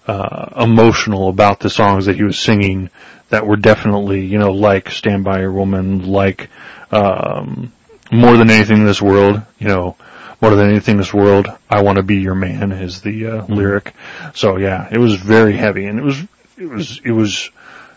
uh, 0.07 0.62
emotional 0.62 1.29
about 1.29 1.61
the 1.61 1.68
songs 1.68 2.07
that 2.07 2.16
he 2.16 2.22
was 2.22 2.38
singing 2.38 2.88
that 3.29 3.46
were 3.46 3.57
definitely, 3.57 4.24
you 4.24 4.38
know, 4.38 4.53
like 4.53 4.90
Stand 4.90 5.24
By 5.24 5.40
Your 5.40 5.53
Woman, 5.53 6.07
like, 6.07 6.48
um, 6.90 7.72
more 8.11 8.37
than 8.37 8.51
anything 8.51 8.79
in 8.79 8.87
this 8.87 9.03
world, 9.03 9.42
you 9.59 9.68
know, 9.68 9.97
more 10.40 10.55
than 10.55 10.71
anything 10.71 10.92
in 10.92 10.99
this 10.99 11.12
world, 11.12 11.49
I 11.68 11.83
want 11.83 11.97
to 11.97 12.03
be 12.03 12.16
your 12.16 12.35
man 12.35 12.73
is 12.73 13.01
the 13.01 13.27
uh, 13.27 13.47
lyric. 13.47 13.94
So 14.35 14.57
yeah, 14.57 14.88
it 14.90 14.99
was 14.99 15.16
very 15.16 15.57
heavy 15.57 15.87
and 15.87 15.99
it 15.99 16.03
was, 16.03 16.23
it 16.57 16.66
was, 16.66 17.01
it 17.05 17.12
was, 17.12 17.51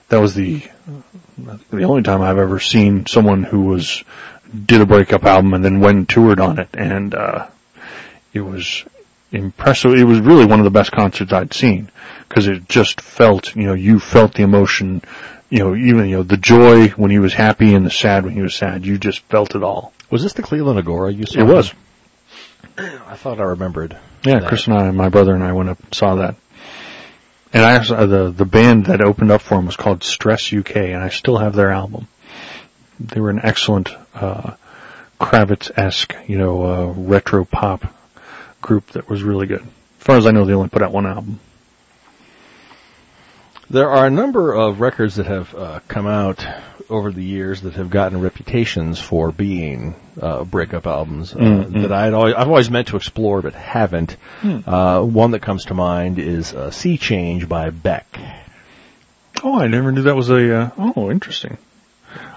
that 0.10 0.20
was 0.20 0.34
the, 0.34 0.64
the 1.70 1.84
only 1.84 2.04
time 2.04 2.22
I've 2.22 2.38
ever 2.38 2.60
seen 2.60 3.06
someone 3.06 3.44
who 3.44 3.62
was, 3.62 4.04
did 4.66 4.82
a 4.82 4.86
breakup 4.86 5.24
album 5.24 5.54
and 5.54 5.64
then 5.64 5.80
went 5.80 5.98
and 5.98 6.10
toured 6.10 6.40
on 6.40 6.60
it 6.60 6.70
and, 6.74 7.14
uh, 7.14 7.48
it 8.34 8.42
was 8.42 8.84
impressive. 9.32 9.94
It 9.94 10.04
was 10.04 10.20
really 10.20 10.46
one 10.46 10.60
of 10.60 10.64
the 10.64 10.72
best 10.72 10.92
concerts 10.92 11.34
I'd 11.34 11.54
seen 11.54 11.92
because 12.28 12.48
it 12.48 12.68
just 12.68 13.02
felt, 13.02 13.56
you 13.56 13.64
know, 13.64 13.74
you 13.74 14.00
felt 14.00 14.34
the 14.34 14.44
emotion, 14.44 15.02
you 15.50 15.60
know, 15.60 15.76
even, 15.76 16.08
you 16.08 16.18
know, 16.18 16.24
the 16.24 16.38
joy 16.38 16.88
when 16.90 17.12
he 17.12 17.20
was 17.20 17.34
happy 17.34 17.74
and 17.74 17.86
the 17.86 17.92
sad 17.92 18.26
when 18.26 18.34
he 18.34 18.42
was 18.42 18.56
sad. 18.56 18.86
You 18.86 18.98
just 18.98 19.20
felt 19.24 19.56
it 19.56 19.64
all. 19.64 19.94
Was 20.12 20.24
this 20.24 20.34
the 20.34 20.44
Cleveland 20.44 20.78
Agora 20.78 21.12
you 21.12 21.26
saw? 21.26 21.40
It 21.40 21.44
was. 21.44 21.74
I 22.78 23.16
thought 23.16 23.40
I 23.40 23.44
remembered. 23.44 23.98
Yeah, 24.24 24.40
that. 24.40 24.48
Chris 24.48 24.68
and 24.68 24.78
I, 24.78 24.92
my 24.92 25.10
brother 25.10 25.34
and 25.34 25.44
I 25.44 25.54
went 25.54 25.70
up 25.70 25.80
and 25.80 25.94
saw 25.94 26.16
that. 26.16 26.36
And 27.54 27.64
I 27.64 27.78
also, 27.78 28.08
the, 28.08 28.32
the 28.32 28.46
band 28.46 28.86
that 28.86 29.02
opened 29.02 29.32
up 29.32 29.42
for 29.42 29.58
him 29.58 29.66
was 29.66 29.76
called 29.76 30.04
Stress 30.04 30.54
UK 30.54 30.76
and 30.76 31.02
I 31.02 31.10
still 31.10 31.38
have 31.38 31.56
their 31.56 31.72
album. 31.72 32.08
They 33.00 33.20
were 33.20 33.30
an 33.30 33.40
excellent, 33.42 33.90
uh, 34.14 34.56
Kravitz-esque, 35.20 36.16
you 36.28 36.38
know, 36.38 36.64
uh, 36.64 36.86
retro 36.88 37.46
pop 37.46 37.94
group 38.62 38.88
that 38.92 39.10
was 39.10 39.24
really 39.24 39.48
good. 39.48 39.62
As 39.62 40.06
far 40.06 40.18
as 40.18 40.26
I 40.26 40.32
know, 40.32 40.46
they 40.46 40.54
only 40.54 40.70
put 40.70 40.82
out 40.82 40.92
one 40.92 41.06
album. 41.06 41.40
There 43.72 43.90
are 43.90 44.06
a 44.06 44.10
number 44.10 44.52
of 44.54 44.82
records 44.82 45.16
that 45.16 45.28
have 45.28 45.56
uh, 45.56 45.80
come 45.88 46.06
out 46.06 46.46
over 46.90 47.10
the 47.10 47.24
years 47.24 47.62
that 47.62 47.76
have 47.76 47.90
gotten 47.90 48.20
reputations 48.20 49.00
for 49.00 49.32
being 49.32 49.96
uh, 50.22 50.44
breakup 50.44 50.86
albums 50.86 51.34
uh, 51.34 51.38
Mhm. 51.38 51.84
that 51.84 51.92
I'd 51.94 52.14
always, 52.14 52.36
I've 52.36 52.50
always 52.50 52.70
meant 52.70 52.90
to 52.90 52.98
explore 52.98 53.42
but 53.42 53.54
haven't. 53.54 54.18
Uh, 54.44 55.02
one 55.04 55.32
that 55.32 55.40
comes 55.42 55.66
to 55.66 55.74
mind 55.74 56.20
is 56.20 56.54
uh, 56.54 56.70
"Sea 56.72 56.98
Change" 56.98 57.48
by 57.48 57.70
Beck. 57.70 58.20
Oh, 59.42 59.58
I 59.58 59.68
never 59.68 59.94
knew 59.94 60.02
that 60.02 60.18
was 60.18 60.30
a, 60.30 60.54
uh, 60.54 60.70
oh, 60.78 61.10
interesting. 61.10 61.58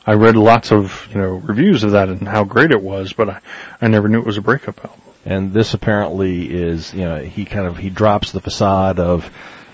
I 0.07 0.12
read 0.12 0.37
lots 0.37 0.70
of, 0.70 1.09
you 1.11 1.20
know, 1.20 1.31
reviews 1.31 1.83
of 1.83 1.92
that 1.92 2.09
and 2.11 2.29
how 2.29 2.44
great 2.44 2.70
it 2.70 2.81
was, 2.81 3.12
but 3.12 3.29
I, 3.29 3.40
I 3.83 3.88
never 3.88 4.07
knew 4.09 4.20
it 4.20 4.27
was 4.27 4.37
a 4.37 4.40
breakup 4.42 4.79
album. 4.85 5.01
And 5.27 5.53
this 5.53 5.75
apparently 5.75 6.49
is, 6.49 6.94
you 6.94 7.01
know, 7.07 7.16
he 7.18 7.44
kind 7.44 7.66
of 7.66 7.77
he 7.77 7.90
drops 7.90 8.31
the 8.31 8.40
facade 8.40 9.01
of 9.01 9.29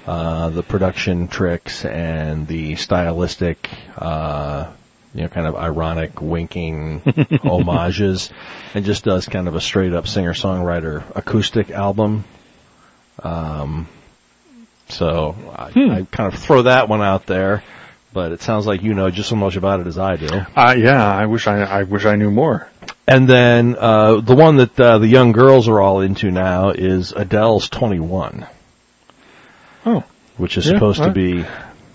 uh, 0.06 0.50
the 0.50 0.62
production 0.62 1.28
tricks 1.28 1.84
and 1.84 2.46
the 2.46 2.76
stylistic, 2.76 3.68
uh, 3.96 4.70
you 5.14 5.22
know, 5.22 5.28
kind 5.28 5.46
of 5.46 5.56
ironic 5.56 6.20
winking 6.20 7.00
homages, 7.42 8.30
and 8.74 8.84
just 8.84 9.04
does 9.04 9.26
kind 9.26 9.48
of 9.48 9.54
a 9.54 9.60
straight 9.60 9.92
up 9.92 10.06
singer 10.06 10.32
songwriter 10.32 11.04
acoustic 11.14 11.70
album. 11.70 12.24
Um, 13.22 13.88
so 14.88 15.36
I, 15.56 15.66
I 15.66 16.06
kind 16.10 16.32
of 16.32 16.38
throw 16.38 16.62
that 16.62 16.88
one 16.88 17.02
out 17.02 17.26
there, 17.26 17.62
but 18.12 18.32
it 18.32 18.42
sounds 18.42 18.66
like 18.66 18.82
you 18.82 18.94
know 18.94 19.10
just 19.10 19.30
as 19.30 19.36
much 19.36 19.56
about 19.56 19.80
it 19.80 19.86
as 19.86 19.98
I 19.98 20.16
do. 20.16 20.28
Uh, 20.56 20.74
yeah, 20.76 21.04
I 21.04 21.26
wish 21.26 21.46
I, 21.46 21.62
I 21.62 21.82
wish 21.84 22.04
I 22.04 22.16
knew 22.16 22.30
more. 22.30 22.68
And 23.06 23.28
then 23.28 23.76
uh, 23.78 24.20
the 24.20 24.36
one 24.36 24.56
that 24.56 24.78
uh, 24.78 24.98
the 24.98 25.08
young 25.08 25.32
girls 25.32 25.68
are 25.68 25.80
all 25.80 26.00
into 26.00 26.30
now 26.30 26.70
is 26.70 27.12
Adele's 27.12 27.68
21, 27.68 28.46
Oh, 29.86 30.04
which 30.36 30.56
is 30.58 30.66
Yeah, 30.66 30.74
supposed 30.74 31.02
to 31.02 31.10
be 31.10 31.44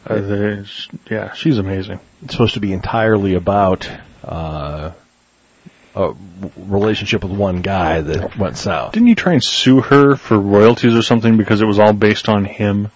Uh, 0.08 0.20
they- 0.22 0.64
yeah, 1.10 1.34
she's 1.34 1.58
amazing. 1.58 2.00
It's 2.24 2.34
supposed 2.34 2.54
to 2.54 2.60
be 2.60 2.74
entirely 2.74 3.34
about 3.34 3.90
uh, 4.24 4.92
a 5.96 6.14
relationship 6.58 7.24
with 7.24 7.32
one 7.32 7.62
guy 7.62 8.02
that 8.02 8.38
went 8.38 8.58
south. 8.58 8.92
Didn't 8.94 9.08
you 9.08 9.16
try 9.16 9.34
and 9.34 9.44
sue 9.44 9.82
her 9.82 10.16
for 10.16 10.38
royalties 10.40 10.94
or 10.96 11.02
something 11.02 11.38
because 11.38 11.62
it 11.62 11.66
was 11.66 11.80
all 11.80 11.94
based 11.94 12.30
on 12.30 12.46
him? 12.46 12.92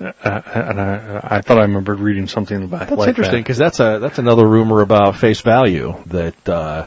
Uh, 0.00 0.12
and 0.22 0.80
I, 0.80 1.20
I 1.24 1.40
thought 1.42 1.58
I 1.58 1.62
remembered 1.62 1.98
reading 2.00 2.26
something 2.28 2.62
about 2.62 2.88
That's 2.88 2.92
like 2.92 3.08
interesting 3.08 3.38
that. 3.38 3.42
because 3.44 3.58
that's 3.58 3.80
a 3.80 3.98
that's 4.00 4.18
another 4.18 4.46
rumor 4.46 4.80
about 4.80 5.16
face 5.16 5.40
value 5.40 5.94
that 6.06 6.48
uh, 6.48 6.86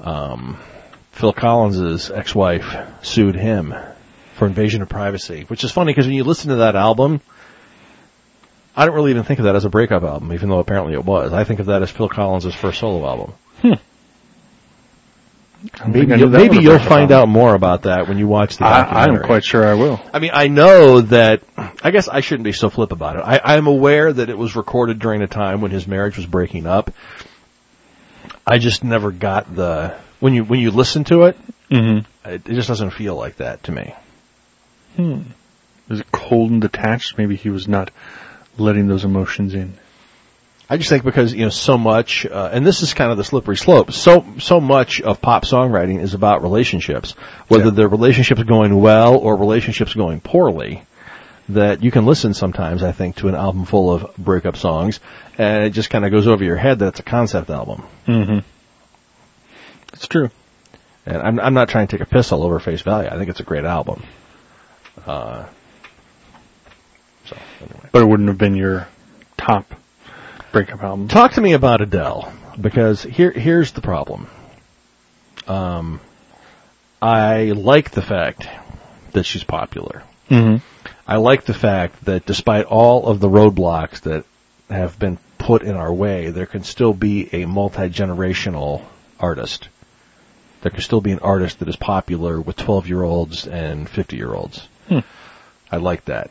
um, 0.00 0.58
Phil 1.12 1.32
Collins's 1.32 2.10
ex-wife 2.10 2.76
sued 3.02 3.36
him 3.36 3.72
for 4.34 4.46
invasion 4.46 4.82
of 4.82 4.88
privacy, 4.88 5.44
which 5.48 5.64
is 5.64 5.72
funny 5.72 5.92
because 5.92 6.06
when 6.06 6.14
you 6.16 6.24
listen 6.24 6.50
to 6.50 6.56
that 6.56 6.76
album, 6.76 7.20
I 8.76 8.86
don't 8.86 8.94
really 8.94 9.10
even 9.12 9.22
think 9.24 9.38
of 9.38 9.44
that 9.46 9.56
as 9.56 9.64
a 9.64 9.70
breakup 9.70 10.02
album, 10.02 10.32
even 10.32 10.48
though 10.48 10.58
apparently 10.58 10.94
it 10.94 11.04
was. 11.04 11.32
I 11.32 11.44
think 11.44 11.60
of 11.60 11.66
that 11.66 11.82
as 11.82 11.90
Phil 11.90 12.08
Collins's 12.08 12.54
first 12.54 12.80
solo 12.80 13.06
album. 13.06 13.32
I 13.62 13.78
don't 15.78 15.92
Maybe 15.92 16.18
you'll, 16.18 16.28
maybe 16.28 16.58
you'll 16.58 16.78
find 16.78 17.10
album. 17.10 17.16
out 17.16 17.28
more 17.28 17.54
about 17.54 17.82
that 17.82 18.06
when 18.06 18.18
you 18.18 18.28
watch 18.28 18.58
the 18.58 18.66
I, 18.66 18.82
documentary. 18.82 19.20
I'm 19.20 19.26
quite 19.26 19.44
sure 19.44 19.66
I 19.66 19.74
will. 19.74 19.98
I 20.12 20.18
mean, 20.18 20.32
I 20.34 20.48
know 20.48 21.00
that. 21.00 21.42
I 21.56 21.90
guess 21.90 22.06
I 22.06 22.20
shouldn't 22.20 22.44
be 22.44 22.52
so 22.52 22.68
flip 22.68 22.92
about 22.92 23.16
it. 23.16 23.20
I, 23.20 23.40
I'm 23.56 23.66
aware 23.66 24.12
that 24.12 24.28
it 24.28 24.36
was 24.36 24.56
recorded 24.56 24.98
during 24.98 25.22
a 25.22 25.26
time 25.26 25.62
when 25.62 25.70
his 25.70 25.86
marriage 25.86 26.18
was 26.18 26.26
breaking 26.26 26.66
up. 26.66 26.90
I 28.46 28.58
just 28.58 28.84
never 28.84 29.10
got 29.10 29.54
the 29.56 29.94
when 30.20 30.34
you 30.34 30.44
when 30.44 30.60
you 30.60 30.70
listen 30.70 31.04
to 31.04 31.22
it, 31.24 31.36
Mm-hmm. 31.70 32.28
it, 32.28 32.42
it 32.46 32.54
just 32.54 32.68
doesn't 32.68 32.90
feel 32.90 33.16
like 33.16 33.36
that 33.36 33.62
to 33.64 33.72
me. 33.72 33.94
Is 34.98 36.00
it 36.00 36.10
cold 36.12 36.50
and 36.50 36.60
detached? 36.60 37.18
Maybe 37.18 37.36
he 37.36 37.50
was 37.50 37.68
not 37.68 37.90
letting 38.58 38.86
those 38.88 39.04
emotions 39.04 39.54
in. 39.54 39.74
I 40.70 40.78
just 40.78 40.88
think 40.88 41.04
because 41.04 41.34
you 41.34 41.42
know 41.44 41.50
so 41.50 41.76
much, 41.76 42.24
uh, 42.24 42.48
and 42.52 42.66
this 42.66 42.82
is 42.82 42.94
kind 42.94 43.10
of 43.10 43.18
the 43.18 43.24
slippery 43.24 43.56
slope. 43.56 43.92
So 43.92 44.24
so 44.38 44.60
much 44.60 45.02
of 45.02 45.20
pop 45.20 45.44
songwriting 45.44 46.00
is 46.00 46.14
about 46.14 46.42
relationships, 46.42 47.12
whether 47.48 47.64
Yeah. 47.66 47.70
the 47.72 47.88
relationship's 47.88 48.42
going 48.44 48.80
well 48.80 49.16
or 49.18 49.36
relationships 49.36 49.92
going 49.94 50.20
poorly. 50.20 50.82
That 51.50 51.82
you 51.84 51.90
can 51.90 52.06
listen 52.06 52.32
sometimes, 52.32 52.82
I 52.82 52.92
think, 52.92 53.16
to 53.16 53.28
an 53.28 53.34
album 53.34 53.66
full 53.66 53.92
of 53.92 54.16
breakup 54.16 54.56
songs, 54.56 54.98
and 55.36 55.64
it 55.64 55.70
just 55.74 55.90
kind 55.90 56.06
of 56.06 56.10
goes 56.10 56.26
over 56.26 56.42
your 56.42 56.56
head 56.56 56.78
that 56.78 56.86
it's 56.88 57.00
a 57.00 57.02
concept 57.02 57.50
album. 57.50 57.82
Mm-hmm. 58.08 58.38
It's 59.92 60.06
true. 60.06 60.30
And 61.04 61.18
I'm 61.18 61.38
I'm 61.38 61.52
not 61.54 61.68
trying 61.68 61.86
to 61.88 61.96
take 61.98 62.06
a 62.06 62.08
piss 62.10 62.32
all 62.32 62.42
over 62.42 62.58
face 62.58 62.80
value. 62.80 63.10
I 63.12 63.18
think 63.18 63.28
it's 63.28 63.40
a 63.40 63.44
great 63.44 63.66
album. 63.66 64.02
Uh, 65.06 65.46
so 67.26 67.36
anyway. 67.60 67.88
But 67.92 68.02
it 68.02 68.06
wouldn't 68.06 68.28
have 68.28 68.38
been 68.38 68.54
your 68.54 68.88
top 69.36 69.74
breakup 70.52 70.82
album. 70.82 71.08
Talk 71.08 71.32
to 71.32 71.40
me 71.40 71.52
about 71.52 71.80
Adele 71.80 72.32
because 72.60 73.02
here 73.02 73.30
here's 73.30 73.72
the 73.72 73.80
problem. 73.80 74.28
Um, 75.46 76.00
I 77.02 77.50
like 77.50 77.90
the 77.90 78.02
fact 78.02 78.48
that 79.12 79.24
she's 79.24 79.44
popular. 79.44 80.02
Mm-hmm. 80.30 80.64
I 81.06 81.16
like 81.16 81.44
the 81.44 81.54
fact 81.54 82.04
that 82.06 82.24
despite 82.24 82.64
all 82.64 83.06
of 83.06 83.20
the 83.20 83.28
roadblocks 83.28 84.00
that 84.02 84.24
have 84.70 84.98
been 84.98 85.18
put 85.38 85.62
in 85.62 85.76
our 85.76 85.92
way, 85.92 86.30
there 86.30 86.46
can 86.46 86.64
still 86.64 86.94
be 86.94 87.28
a 87.34 87.44
multi 87.44 87.88
generational 87.90 88.82
artist. 89.20 89.68
There 90.62 90.70
can 90.70 90.80
still 90.80 91.02
be 91.02 91.12
an 91.12 91.18
artist 91.18 91.58
that 91.58 91.68
is 91.68 91.76
popular 91.76 92.40
with 92.40 92.56
12 92.56 92.88
year 92.88 93.02
olds 93.02 93.46
and 93.46 93.88
50 93.88 94.16
year 94.16 94.32
olds. 94.32 94.66
Hmm. 94.88 94.98
I 95.70 95.76
like 95.78 96.04
that. 96.06 96.30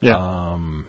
Yeah. 0.00 0.16
Um, 0.52 0.88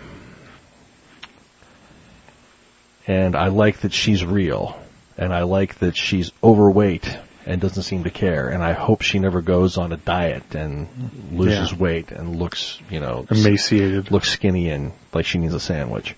and 3.08 3.36
I 3.36 3.48
like 3.48 3.82
that 3.82 3.94
she's 3.94 4.24
real. 4.26 4.80
And 5.18 5.34
I 5.34 5.44
like 5.44 5.76
that 5.80 5.96
she's 5.96 6.32
overweight 6.44 7.18
and 7.46 7.62
doesn't 7.62 7.84
seem 7.84 8.06
to 8.06 8.10
care. 8.10 8.50
And 8.50 8.64
I 8.64 8.72
hope 8.72 9.02
she 9.02 9.20
never 9.20 9.42
goes 9.42 9.78
on 9.78 9.92
a 9.92 9.98
diet 9.98 10.56
and 10.56 10.88
loses 11.32 11.72
Yeah. 11.72 11.78
weight 11.78 12.12
and 12.12 12.38
looks, 12.38 12.80
you 12.90 13.00
know, 13.00 13.28
Emaciated. 13.30 14.10
looks 14.12 14.30
skinny 14.30 14.70
and 14.70 14.92
like 15.14 15.26
she 15.26 15.38
needs 15.38 15.54
a 15.54 15.60
sandwich. 15.60 16.16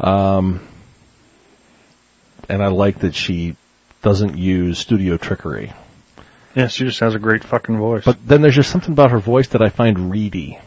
Um, 0.00 0.60
and 2.48 2.62
I 2.62 2.68
like 2.68 3.00
that 3.00 3.14
she 3.14 3.56
doesn't 4.02 4.36
use 4.36 4.78
studio 4.78 5.16
trickery. 5.16 5.72
Yeah, 6.58 6.66
she 6.66 6.82
just 6.84 6.98
has 6.98 7.14
a 7.14 7.20
great 7.20 7.44
fucking 7.44 7.78
voice. 7.78 8.04
But 8.04 8.26
then 8.26 8.42
there's 8.42 8.56
just 8.56 8.70
something 8.72 8.90
about 8.92 9.12
her 9.12 9.20
voice 9.20 9.46
that 9.48 9.62
I 9.62 9.68
find 9.68 10.10
reedy. 10.10 10.58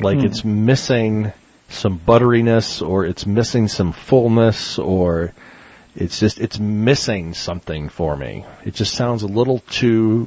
Like 0.00 0.20
Hmm. 0.20 0.24
it's 0.24 0.42
missing 0.42 1.32
some 1.68 1.98
butteriness 1.98 2.80
or 2.86 3.04
it's 3.04 3.26
missing 3.26 3.68
some 3.68 3.92
fullness 3.92 4.78
or 4.78 5.34
it's 5.94 6.18
just, 6.18 6.40
it's 6.40 6.58
missing 6.58 7.34
something 7.34 7.90
for 7.90 8.16
me. 8.16 8.46
It 8.64 8.72
just 8.72 8.94
sounds 8.94 9.22
a 9.22 9.26
little 9.28 9.58
too, 9.70 10.26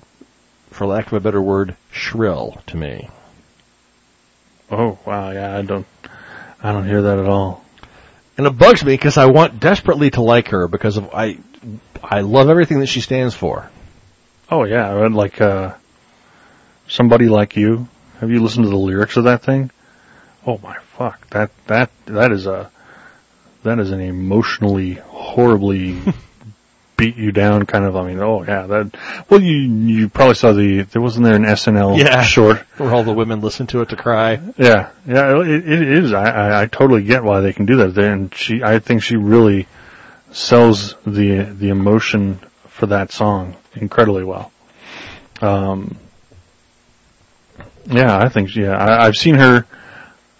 for 0.69 0.85
lack 0.85 1.07
of 1.07 1.13
a 1.13 1.19
better 1.19 1.41
word, 1.41 1.75
shrill 1.91 2.61
to 2.67 2.77
me. 2.77 3.09
oh 4.69 4.99
wow, 5.03 5.31
yeah, 5.31 5.57
I 5.57 5.63
don't, 5.63 5.87
I 6.61 6.71
don't 6.73 6.85
hear 6.87 7.01
that 7.01 7.17
at 7.17 7.25
all. 7.27 7.63
And 8.37 8.45
it 8.45 8.51
bugs 8.51 8.85
me 8.85 8.93
because 8.93 9.17
I 9.17 9.25
want 9.25 9.59
desperately 9.59 10.11
to 10.11 10.21
like 10.21 10.49
her 10.49 10.67
because 10.67 10.97
of, 10.97 11.09
I, 11.11 11.39
I 12.03 12.21
love 12.21 12.49
everything 12.49 12.79
that 12.79 12.87
she 12.87 13.01
stands 13.01 13.33
for. 13.35 13.69
Oh 14.49 14.63
yeah, 14.63 14.93
would 14.93 15.13
like 15.13 15.41
uh, 15.41 15.73
somebody 16.87 17.27
like 17.29 17.55
you. 17.57 17.87
Have 18.19 18.31
you 18.31 18.41
listened 18.41 18.65
to 18.65 18.69
the 18.69 18.77
lyrics 18.77 19.17
of 19.17 19.25
that 19.25 19.43
thing? 19.43 19.69
Oh 20.45 20.57
my 20.63 20.77
fuck, 20.97 21.29
that 21.31 21.51
that 21.67 21.91
that 22.05 22.31
is 22.31 22.47
a 22.47 22.71
that 23.63 23.79
is 23.79 23.91
an 23.91 23.99
emotionally 23.99 24.93
horribly 24.93 25.99
beat 26.97 27.17
you 27.17 27.31
down 27.31 27.65
kind 27.65 27.83
of. 27.85 27.95
I 27.97 28.07
mean, 28.07 28.19
oh 28.19 28.43
yeah, 28.43 28.65
that. 28.67 28.95
Well, 29.29 29.41
you 29.41 29.55
you 29.57 30.09
probably 30.09 30.35
saw 30.35 30.53
the 30.53 30.83
there 30.83 31.01
wasn't 31.01 31.25
there 31.25 31.35
an 31.35 31.43
SNL 31.43 31.97
Yeah. 31.97 32.21
short. 32.23 32.59
Where 32.77 32.93
all 32.93 33.03
the 33.03 33.13
women 33.13 33.41
listen 33.41 33.67
to 33.67 33.81
it 33.81 33.89
to 33.89 33.95
cry. 33.97 34.39
Yeah, 34.57 34.89
yeah, 35.05 35.41
it, 35.41 35.69
it 35.69 35.81
is. 35.81 36.13
I, 36.13 36.29
I 36.29 36.61
I 36.61 36.65
totally 36.67 37.03
get 37.03 37.23
why 37.23 37.41
they 37.41 37.51
can 37.53 37.65
do 37.65 37.77
that. 37.77 37.97
And 37.97 38.33
she, 38.33 38.63
I 38.63 38.79
think 38.79 39.03
she 39.03 39.17
really 39.17 39.67
sells 40.37 40.95
the 41.05 41.41
the 41.43 41.69
emotion 41.69 42.39
for 42.69 42.85
that 42.87 43.11
song 43.11 43.55
incredibly 43.73 44.23
well. 44.23 44.51
Um, 45.41 45.97
yeah, 47.85 48.17
I 48.17 48.29
think 48.29 48.55
yeah, 48.55 48.77
I, 48.77 49.07
I've 49.07 49.15
seen 49.15 49.35
her. 49.35 49.65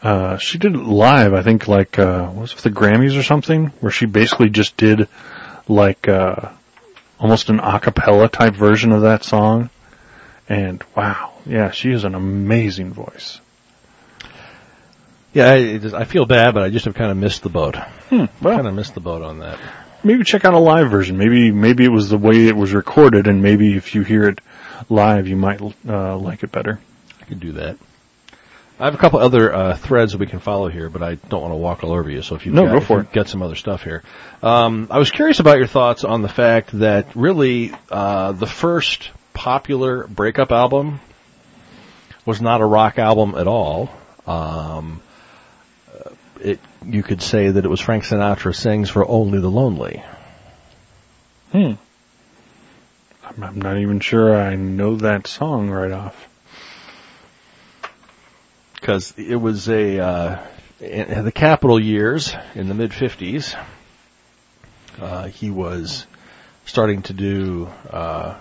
Uh, 0.02 0.38
she 0.38 0.60
did 0.60 0.76
it 0.76 0.80
live. 0.80 1.34
I 1.34 1.42
think 1.42 1.68
like 1.68 1.98
uh, 1.98 2.32
was 2.34 2.54
it 2.54 2.60
the 2.60 2.70
Grammys 2.70 3.20
or 3.20 3.24
something, 3.24 3.68
where 3.80 3.92
she 3.92 4.06
basically 4.06 4.50
just 4.50 4.78
did 4.78 5.08
like 5.68 6.08
uh, 6.08 6.50
almost 7.20 7.50
an 7.50 7.60
a 7.60 7.80
cappella 7.80 8.30
type 8.30 8.54
version 8.54 8.92
of 8.92 9.02
that 9.02 9.24
song. 9.24 9.70
And 10.48 10.84
wow, 10.96 11.34
yeah, 11.46 11.72
she 11.72 11.92
has 11.92 12.04
an 12.04 12.16
amazing 12.16 12.94
voice. 12.94 13.42
Yeah, 15.34 15.52
I, 15.52 15.56
is, 15.58 15.94
I 15.94 16.06
feel 16.06 16.26
bad, 16.26 16.54
but 16.54 16.64
I 16.64 16.70
just 16.70 16.86
have 16.86 16.96
kind 16.96 17.12
of 17.12 17.18
missed 17.18 17.44
the 17.44 17.50
boat. 17.50 17.76
Hmm, 17.76 18.26
well, 18.42 18.56
kind 18.56 18.68
of 18.68 18.74
missed 18.74 18.94
the 18.94 19.02
boat 19.02 19.24
on 19.24 19.40
that. 19.40 19.60
Maybe 20.04 20.24
check 20.24 20.46
out 20.46 20.54
a 20.54 20.60
live 20.60 20.90
version. 20.90 21.18
Maybe 21.18 21.52
maybe 21.52 21.84
it 21.86 21.92
was 21.92 22.10
the 22.10 22.18
way 22.18 22.48
it 22.48 22.56
was 22.56 22.74
recorded, 22.74 23.28
and 23.28 23.42
maybe 23.42 23.76
if 23.76 23.96
you 23.96 24.04
hear 24.04 24.28
it 24.30 24.40
live, 24.90 25.28
you 25.28 25.36
might 25.36 25.62
uh, 25.88 26.18
like 26.18 26.44
it 26.44 26.52
better. 26.52 26.80
I 27.22 27.26
could 27.26 27.40
do 27.40 27.54
that. 27.54 27.78
I 28.80 28.86
have 28.86 28.94
a 28.94 28.98
couple 29.00 29.20
other 29.20 29.52
uh, 29.54 29.76
threads 29.76 30.12
that 30.12 30.20
we 30.20 30.28
can 30.28 30.40
follow 30.40 30.68
here, 30.70 30.88
but 30.88 31.02
I 31.02 31.16
don't 31.16 31.42
want 31.42 31.52
to 31.52 31.58
walk 31.58 31.84
all 31.84 31.94
over 31.94 32.12
you. 32.12 32.22
So 32.22 32.36
if 32.36 32.46
you've 32.46 32.54
No, 32.54 32.66
got, 32.66 32.74
go 32.74 32.80
for 32.80 33.00
it. 33.02 33.12
got 33.12 33.28
some 33.28 33.42
other 33.42 33.56
stuff 33.56 33.82
here, 33.84 34.04
um, 34.44 34.88
I 34.92 35.00
was 35.00 35.10
curious 35.10 35.40
about 35.40 35.58
your 35.58 35.66
thoughts 35.66 36.04
on 36.04 36.22
the 36.22 36.30
fact 36.30 36.70
that 36.80 37.08
really 37.16 37.72
uh, 37.90 38.34
the 38.34 38.46
first 38.46 39.10
popular 39.34 40.06
breakup 40.08 40.52
album 40.52 41.00
was 42.24 42.40
not 42.40 42.62
a 42.62 42.66
rock 42.66 43.00
album 43.00 43.34
at 43.36 43.48
all. 43.48 43.90
Um, 44.28 45.02
it 46.42 46.60
you 46.86 47.04
could 47.04 47.22
say 47.22 47.50
that 47.50 47.66
it 47.66 47.68
was 47.68 47.80
Frank 47.82 48.04
Sinatra 48.04 48.56
sings 48.56 48.90
for 48.90 49.08
Only 49.08 49.40
the 49.40 49.50
Lonely. 49.50 50.04
Hmm. 51.52 51.74
I'm, 53.24 53.44
I'm 53.44 53.62
not 53.62 53.78
even 53.78 54.00
sure 54.00 54.36
I 54.36 54.56
know 54.56 54.96
that 54.98 55.28
song 55.28 55.70
right 55.70 55.92
off. 55.92 56.28
because 58.88 59.14
it 59.18 59.36
was 59.36 59.68
a 59.68 60.00
uh, 60.00 60.40
in 60.80 61.26
the 61.26 61.32
Capitol 61.32 61.80
years 61.80 62.34
in 62.56 62.68
the 62.68 62.74
mid 62.74 62.92
'50s. 62.92 63.54
Uh, 65.00 65.28
he 65.28 65.50
was 65.50 66.06
starting 66.66 67.02
to 67.04 67.14
do 67.14 67.68
uh, 67.90 68.38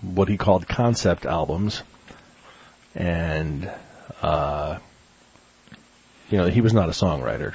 what 0.00 0.28
he 0.28 0.36
called 0.38 0.66
concept 0.66 1.26
albums, 1.26 1.82
and 2.94 3.70
uh, 4.22 4.78
you 6.32 6.38
know 6.38 6.46
he 6.46 6.60
was 6.60 6.72
not 6.72 6.88
a 6.88 6.92
songwriter, 6.92 7.54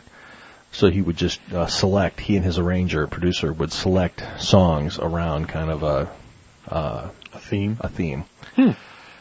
so 0.71 0.89
he 0.89 1.01
would 1.01 1.17
just 1.17 1.41
uh, 1.51 1.67
select. 1.67 2.19
He 2.19 2.35
and 2.37 2.45
his 2.45 2.59
arranger 2.59 3.07
producer 3.07 3.51
would 3.51 3.73
select 3.73 4.23
songs 4.39 4.99
around 4.99 5.49
kind 5.49 5.71
of 5.71 5.83
a 5.83 6.09
uh, 6.69 7.09
A 7.33 7.39
theme. 7.39 7.77
a 7.81 7.89
theme. 7.89 8.23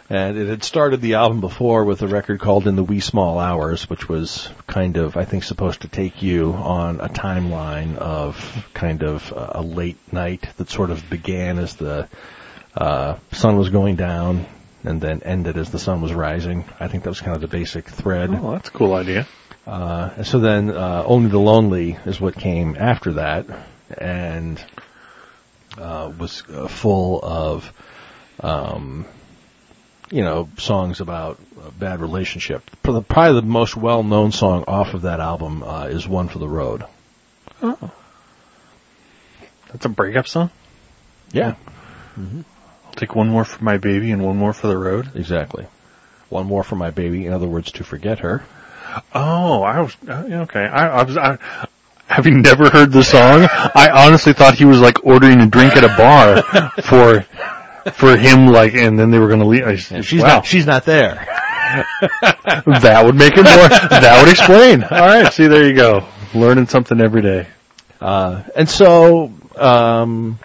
And 0.09 0.39
it 0.39 0.47
had 0.47 0.63
started 0.63 1.01
the 1.01 1.15
album 1.15 1.41
before 1.41 1.85
with 1.85 2.01
a 2.03 2.07
record 2.07 2.39
called 2.39 2.69
In 2.69 2.77
the 2.77 2.85
Wee 2.85 3.01
Small 3.01 3.41
Hours, 3.41 3.91
which 3.91 4.09
was 4.09 4.49
kind 4.69 4.97
of, 4.99 5.17
I 5.17 5.25
think, 5.25 5.43
supposed 5.43 5.81
to 5.83 5.89
take 5.89 6.23
you 6.23 6.53
on 6.53 7.01
a 7.01 7.09
timeline 7.09 7.97
of 7.97 8.65
kind 8.73 9.03
of 9.03 9.33
a 9.35 9.63
late 9.63 9.99
night 10.13 10.47
that 10.59 10.71
sort 10.71 10.91
of 10.91 11.11
began 11.11 11.59
as 11.59 11.75
the 11.75 12.09
uh, 12.77 13.17
sun 13.33 13.57
was 13.57 13.71
going 13.71 13.97
down 13.97 14.47
and 14.85 15.01
then 15.01 15.23
ended 15.25 15.57
as 15.57 15.73
the 15.73 15.79
sun 15.81 16.01
was 16.03 16.13
rising. 16.15 16.65
I 16.79 16.87
think 16.87 17.03
that 17.03 17.11
was 17.11 17.21
kind 17.21 17.35
of 17.35 17.41
the 17.41 17.49
basic 17.49 17.87
thread. 17.87 18.31
Oh, 18.33 18.53
that's 18.53 18.69
a 18.69 18.73
cool 18.73 18.95
idea. 18.95 19.27
Uh, 19.67 20.11
and 20.19 20.27
so 20.27 20.39
then, 20.39 20.71
uh, 20.71 21.03
Only 21.05 21.29
the 21.29 21.41
Lonely 21.41 21.99
is 22.07 22.21
what 22.21 22.37
came 22.37 22.77
after 22.79 23.15
that, 23.15 23.47
and, 23.99 24.65
uh, 25.77 26.13
was 26.17 26.43
uh, 26.49 26.69
full 26.69 27.21
of, 27.23 27.73
um, 28.41 29.07
you 30.11 30.23
know, 30.23 30.49
songs 30.59 31.01
about 31.01 31.41
a 31.67 31.73
bad 31.73 32.01
relationship. 32.01 32.63
Probably 32.83 33.35
the 33.35 33.43
most 33.43 33.77
well-known 33.77 34.31
song 34.31 34.65
off 34.69 34.95
of 34.95 35.03
that 35.03 35.19
album, 35.19 35.65
uh, 35.65 35.87
is 35.87 36.07
One 36.07 36.29
for 36.29 36.39
the 36.39 36.49
Road. 36.49 36.85
Oh. 37.61 37.91
That's 39.73 39.85
a 39.85 39.89
breakup 39.89 40.29
song? 40.29 40.51
Yeah. 41.33 41.57
I'll 42.17 42.93
take 42.95 43.15
one 43.17 43.29
more 43.29 43.45
for 43.45 43.63
my 43.65 43.79
baby 43.79 44.13
and 44.13 44.25
one 44.25 44.37
more 44.37 44.53
for 44.53 44.69
the 44.69 44.79
road. 44.79 45.11
Exactly. 45.17 45.67
One 46.29 46.47
more 46.47 46.63
for 46.63 46.77
my 46.77 46.91
baby, 46.91 47.27
in 47.27 47.33
other 47.33 47.49
words, 47.49 47.73
to 47.73 47.85
forget 47.85 48.21
her. 48.21 48.45
Oh, 49.15 49.63
I 49.63 49.81
was 49.81 49.97
uh, 50.09 50.43
okay. 50.43 50.61
I, 50.61 51.01
I 51.01 51.03
was 51.03 51.17
I, 51.17 51.39
having 52.07 52.43
never 52.43 52.71
heard 52.71 52.93
the 52.93 53.03
song. 53.05 53.47
I 53.51 53.91
honestly 53.93 54.33
thought 54.33 54.55
he 54.55 54.65
was 54.65 54.81
like 54.81 55.05
ordering 55.05 55.41
a 55.41 55.47
drink 55.47 55.77
at 55.77 55.85
a 55.85 55.89
bar 55.97 56.71
for 56.83 57.27
for 57.93 58.17
him, 58.17 58.49
like, 58.49 58.75
and 58.75 58.99
then 58.99 59.11
they 59.11 59.19
were 59.19 59.29
going 59.29 59.41
to 59.41 59.47
leave. 59.47 59.67
I, 59.67 59.77
She's 59.77 60.23
wow, 60.23 60.29
not, 60.29 60.47
she's 60.47 60.67
not 60.67 60.85
there. 60.85 61.15
that 62.67 63.03
would 63.05 63.15
make 63.15 63.33
it 63.37 63.43
more. 63.45 63.69
that 63.69 64.21
would 64.21 64.31
explain. 64.31 64.83
All 64.91 65.07
right, 65.07 65.33
see, 65.33 65.47
there 65.47 65.67
you 65.67 65.75
go, 65.75 66.07
learning 66.35 66.67
something 66.67 67.01
every 67.01 67.23
day. 67.23 67.47
Uh, 68.01 68.43
and 68.55 68.69
so, 68.69 69.33
um, 69.57 70.39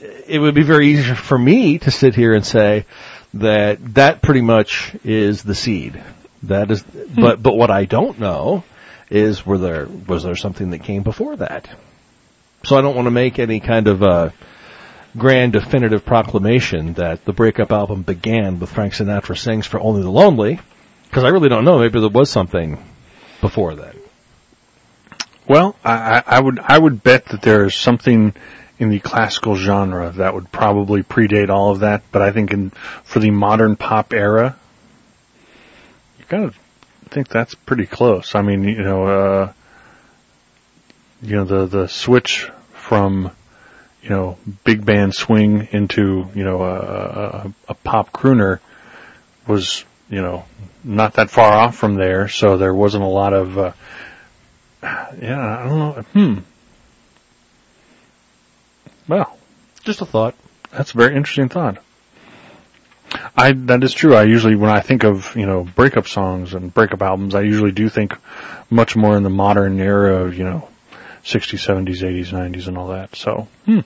it 0.00 0.38
would 0.38 0.54
be 0.54 0.62
very 0.62 0.88
easy 0.88 1.14
for 1.14 1.38
me 1.38 1.78
to 1.78 1.90
sit 1.90 2.14
here 2.14 2.34
and 2.34 2.44
say 2.44 2.86
that 3.34 3.94
that 3.94 4.22
pretty 4.22 4.40
much 4.40 4.94
is 5.04 5.42
the 5.42 5.54
seed. 5.54 6.02
That 6.44 6.70
is, 6.70 6.82
but, 6.82 7.42
but 7.42 7.56
what 7.56 7.70
I 7.70 7.84
don't 7.84 8.18
know 8.18 8.64
is 9.10 9.44
were 9.44 9.58
there, 9.58 9.86
was 9.86 10.22
there 10.22 10.36
something 10.36 10.70
that 10.70 10.84
came 10.84 11.02
before 11.02 11.36
that? 11.36 11.68
So 12.64 12.76
I 12.76 12.82
don't 12.82 12.94
want 12.94 13.06
to 13.06 13.10
make 13.10 13.38
any 13.38 13.60
kind 13.60 13.88
of, 13.88 14.02
uh, 14.02 14.30
grand 15.16 15.52
definitive 15.52 16.04
proclamation 16.04 16.94
that 16.94 17.24
the 17.24 17.32
breakup 17.32 17.72
album 17.72 18.02
began 18.02 18.60
with 18.60 18.70
Frank 18.70 18.94
Sinatra 18.94 19.36
sings 19.36 19.66
for 19.66 19.80
Only 19.80 20.02
the 20.02 20.10
Lonely, 20.10 20.60
because 21.04 21.24
I 21.24 21.28
really 21.28 21.48
don't 21.48 21.64
know. 21.64 21.78
Maybe 21.78 22.00
there 22.00 22.08
was 22.08 22.30
something 22.30 22.82
before 23.40 23.74
that. 23.76 23.96
Well, 25.48 25.74
I, 25.84 26.22
I 26.24 26.40
would 26.40 26.60
I 26.60 26.78
would 26.78 27.02
bet 27.02 27.26
that 27.26 27.42
there 27.42 27.64
is 27.64 27.74
something 27.74 28.34
in 28.78 28.88
the 28.88 29.00
classical 29.00 29.56
genre 29.56 30.10
that 30.12 30.32
would 30.32 30.52
probably 30.52 31.02
predate 31.02 31.50
all 31.50 31.72
of 31.72 31.80
that. 31.80 32.02
But 32.12 32.22
I 32.22 32.30
think 32.30 32.52
in 32.52 32.70
for 33.02 33.18
the 33.18 33.32
modern 33.32 33.74
pop 33.74 34.12
era, 34.12 34.56
gotta 36.30 36.52
think 37.10 37.28
that's 37.28 37.54
pretty 37.54 37.86
close. 37.86 38.34
I 38.34 38.42
mean, 38.42 38.64
you 38.64 38.82
know, 38.82 39.06
uh, 39.06 39.52
you 41.20 41.36
know 41.36 41.44
the 41.44 41.66
the 41.66 41.88
switch 41.88 42.50
from 42.72 43.30
you 44.02 44.08
know 44.08 44.38
big 44.64 44.86
band 44.86 45.14
swing 45.14 45.68
into 45.72 46.26
you 46.34 46.44
know 46.44 46.62
a, 46.62 46.74
a, 46.76 47.52
a 47.68 47.74
pop 47.74 48.12
crooner 48.12 48.60
was 49.46 49.84
you 50.08 50.22
know 50.22 50.46
not 50.82 51.14
that 51.14 51.30
far 51.30 51.52
off 51.52 51.76
from 51.76 51.96
there. 51.96 52.28
So 52.28 52.56
there 52.56 52.72
wasn't 52.72 53.04
a 53.04 53.08
lot 53.08 53.32
of 53.34 53.58
uh, 53.58 53.72
yeah, 54.82 55.58
I 55.58 55.68
don't 55.68 55.78
know. 55.78 56.02
Hmm. 56.12 56.38
Well, 59.08 59.36
Just 59.82 60.00
a 60.02 60.06
thought. 60.06 60.36
that's 60.70 60.94
a 60.94 60.96
very 60.96 61.16
interesting 61.16 61.48
thought. 61.48 61.78
I 63.36 63.52
that 63.52 63.82
is 63.84 63.92
true. 63.92 64.14
I 64.14 64.24
usually 64.24 64.56
when 64.56 64.70
I 64.70 64.80
think 64.80 65.04
of 65.04 65.34
you 65.36 65.46
know 65.46 65.64
breakup 65.64 66.08
songs 66.08 66.54
and 66.54 66.72
breakup 66.72 67.02
albums, 67.02 67.34
I 67.34 67.42
usually 67.42 67.72
do 67.72 67.88
think 67.88 68.14
much 68.70 68.96
more 68.96 69.16
in 69.16 69.22
the 69.22 69.30
modern 69.30 69.80
era 69.80 70.24
of 70.24 70.36
you 70.36 70.44
know 70.44 70.68
60s, 71.24 71.58
70s, 71.58 72.02
80s, 72.02 72.28
90s, 72.28 72.66
and 72.66 72.78
all 72.78 72.88
that. 72.88 73.14
So, 73.14 73.48
hmm. 73.66 73.80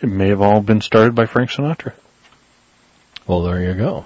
It 0.00 0.08
may 0.08 0.28
have 0.28 0.42
all 0.42 0.60
been 0.60 0.80
started 0.80 1.14
by 1.14 1.26
Frank 1.26 1.50
Sinatra. 1.50 1.92
Well, 3.26 3.42
there 3.42 3.62
you 3.62 3.74
go. 3.74 4.04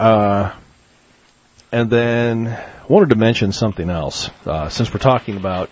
Uh, 0.00 0.52
and 1.70 1.90
then 1.90 2.48
I 2.48 2.86
wanted 2.88 3.10
to 3.10 3.16
mention 3.16 3.52
something 3.52 3.90
else, 3.90 4.30
uh, 4.46 4.70
since 4.70 4.92
we're 4.92 5.00
talking 5.00 5.36
about 5.36 5.68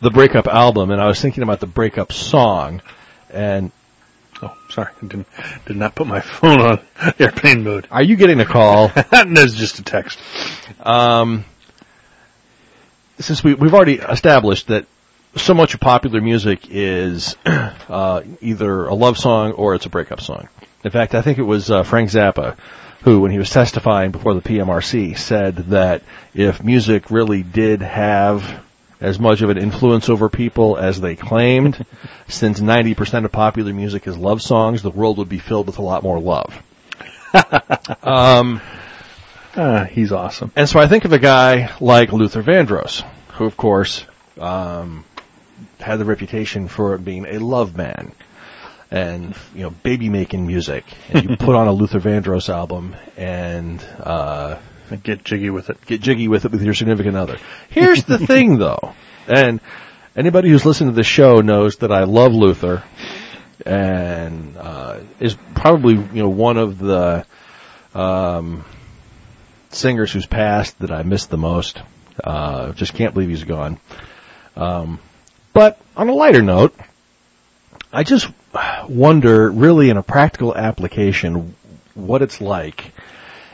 the 0.00 0.10
breakup 0.10 0.46
album, 0.46 0.90
and 0.90 1.00
I 1.00 1.06
was 1.06 1.20
thinking 1.20 1.42
about 1.42 1.60
the 1.60 1.66
breakup 1.66 2.12
song, 2.12 2.80
and 3.30 3.70
Oh, 4.42 4.56
sorry, 4.68 4.90
I 5.00 5.06
didn't 5.06 5.26
did 5.66 5.76
not 5.76 5.94
put 5.94 6.06
my 6.06 6.20
phone 6.40 6.60
on 6.60 6.80
airplane 7.18 7.64
mode. 7.64 7.86
are 7.90 8.02
you 8.02 8.16
getting 8.16 8.40
a 8.40 8.44
call? 8.44 8.88
That's 9.10 9.54
just 9.54 9.78
a 9.78 9.82
text. 9.82 10.18
um, 10.80 11.44
since 13.18 13.44
we, 13.44 13.54
we've 13.54 13.74
already 13.74 13.94
established 13.94 14.68
that 14.68 14.86
so 15.36 15.54
much 15.54 15.74
of 15.74 15.80
popular 15.80 16.20
music 16.20 16.66
is 16.70 17.36
uh, 17.46 18.22
either 18.40 18.86
a 18.86 18.94
love 18.94 19.16
song 19.16 19.52
or 19.52 19.74
it's 19.74 19.86
a 19.86 19.90
breakup 19.90 20.20
song. 20.20 20.48
In 20.84 20.90
fact, 20.90 21.14
I 21.14 21.22
think 21.22 21.38
it 21.38 21.42
was 21.42 21.70
uh, 21.70 21.84
Frank 21.84 22.10
Zappa 22.10 22.56
who, 23.02 23.20
when 23.20 23.30
he 23.30 23.38
was 23.38 23.50
testifying 23.50 24.12
before 24.12 24.34
the 24.34 24.40
PMRC, 24.40 25.18
said 25.18 25.56
that 25.56 26.02
if 26.34 26.62
music 26.62 27.10
really 27.10 27.42
did 27.42 27.82
have 27.82 28.62
as 29.02 29.18
much 29.18 29.42
of 29.42 29.50
an 29.50 29.58
influence 29.58 30.08
over 30.08 30.28
people 30.28 30.76
as 30.76 31.00
they 31.00 31.16
claimed, 31.16 31.84
since 32.28 32.60
90% 32.60 33.24
of 33.24 33.32
popular 33.32 33.72
music 33.74 34.06
is 34.06 34.16
love 34.16 34.40
songs, 34.40 34.82
the 34.82 34.90
world 34.90 35.18
would 35.18 35.28
be 35.28 35.38
filled 35.38 35.66
with 35.66 35.78
a 35.78 35.82
lot 35.82 36.02
more 36.02 36.20
love. 36.20 36.62
um, 38.02 38.60
Ah, 39.54 39.84
he's 39.84 40.12
awesome. 40.12 40.50
and 40.56 40.66
so 40.68 40.80
I 40.80 40.86
think 40.86 41.04
of 41.04 41.12
a 41.12 41.18
guy 41.18 41.70
like 41.78 42.10
Luther 42.12 42.42
Vandross, 42.42 43.04
who 43.34 43.44
of 43.44 43.56
course, 43.56 44.06
um, 44.40 45.04
had 45.78 45.96
the 45.96 46.04
reputation 46.06 46.68
for 46.68 46.96
being 46.96 47.26
a 47.26 47.38
love 47.38 47.76
man 47.76 48.12
and, 48.90 49.34
you 49.54 49.62
know, 49.62 49.70
baby 49.70 50.08
making 50.08 50.46
music. 50.46 50.84
And 51.10 51.28
you 51.28 51.36
put 51.38 51.54
on 51.54 51.66
a 51.66 51.72
Luther 51.72 52.00
Vandross 52.00 52.48
album 52.48 52.94
and, 53.16 53.84
uh, 54.00 54.56
Get 54.96 55.24
jiggy 55.24 55.50
with 55.50 55.70
it. 55.70 55.84
get 55.86 56.00
jiggy 56.00 56.28
with 56.28 56.44
it 56.44 56.52
with 56.52 56.62
your 56.62 56.74
significant 56.74 57.16
other. 57.16 57.38
Here's 57.70 58.04
the 58.04 58.18
thing 58.18 58.58
though, 58.58 58.94
and 59.26 59.60
anybody 60.16 60.50
who's 60.50 60.64
listened 60.64 60.90
to 60.90 60.94
the 60.94 61.02
show 61.02 61.40
knows 61.40 61.76
that 61.76 61.92
I 61.92 62.04
love 62.04 62.32
Luther 62.32 62.82
and, 63.64 64.56
uh, 64.56 65.00
is 65.20 65.36
probably, 65.54 65.94
you 65.94 66.22
know, 66.22 66.28
one 66.28 66.56
of 66.56 66.78
the, 66.78 67.24
um, 67.94 68.64
singers 69.70 70.12
who's 70.12 70.26
passed 70.26 70.78
that 70.80 70.90
I 70.90 71.02
miss 71.02 71.26
the 71.26 71.38
most. 71.38 71.80
Uh, 72.22 72.72
just 72.72 72.94
can't 72.94 73.14
believe 73.14 73.30
he's 73.30 73.44
gone. 73.44 73.78
Um, 74.56 74.98
but 75.52 75.80
on 75.96 76.08
a 76.08 76.12
lighter 76.12 76.42
note, 76.42 76.74
I 77.92 78.04
just 78.04 78.28
wonder, 78.88 79.50
really 79.50 79.90
in 79.90 79.96
a 79.96 80.02
practical 80.02 80.54
application, 80.54 81.54
what 81.94 82.22
it's 82.22 82.40
like 82.40 82.92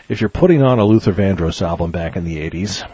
if 0.08 0.20
you're 0.20 0.30
putting 0.30 0.62
on 0.62 0.78
a 0.78 0.84
Luther 0.84 1.12
Vandross 1.12 1.60
album 1.60 1.90
back 1.90 2.16
in 2.16 2.24
the 2.24 2.38
80s 2.38 2.88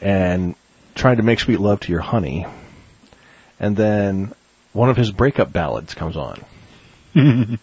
and 0.00 0.54
trying 0.94 1.16
to 1.16 1.22
make 1.22 1.40
sweet 1.40 1.58
love 1.58 1.80
to 1.80 1.92
your 1.92 2.02
honey, 2.02 2.46
and 3.58 3.76
then 3.76 4.32
one 4.72 4.90
of 4.90 4.96
his 4.96 5.10
breakup 5.10 5.52
ballads 5.52 5.94
comes 5.94 6.16
on. 6.16 6.44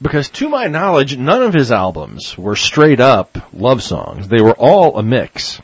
because 0.00 0.28
to 0.30 0.48
my 0.48 0.68
knowledge, 0.68 1.16
none 1.16 1.42
of 1.42 1.52
his 1.52 1.72
albums 1.72 2.38
were 2.38 2.56
straight 2.56 3.00
up 3.00 3.36
love 3.52 3.82
songs. 3.82 4.28
They 4.28 4.42
were 4.42 4.54
all 4.56 4.98
a 4.98 5.02
mix. 5.02 5.60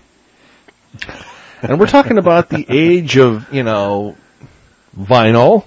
And 1.63 1.79
we're 1.79 1.87
talking 1.87 2.19
about 2.19 2.49
the 2.49 2.67
age 2.69 3.17
of, 3.17 3.53
you 3.55 3.63
know, 3.63 4.17
vinyl, 4.99 5.65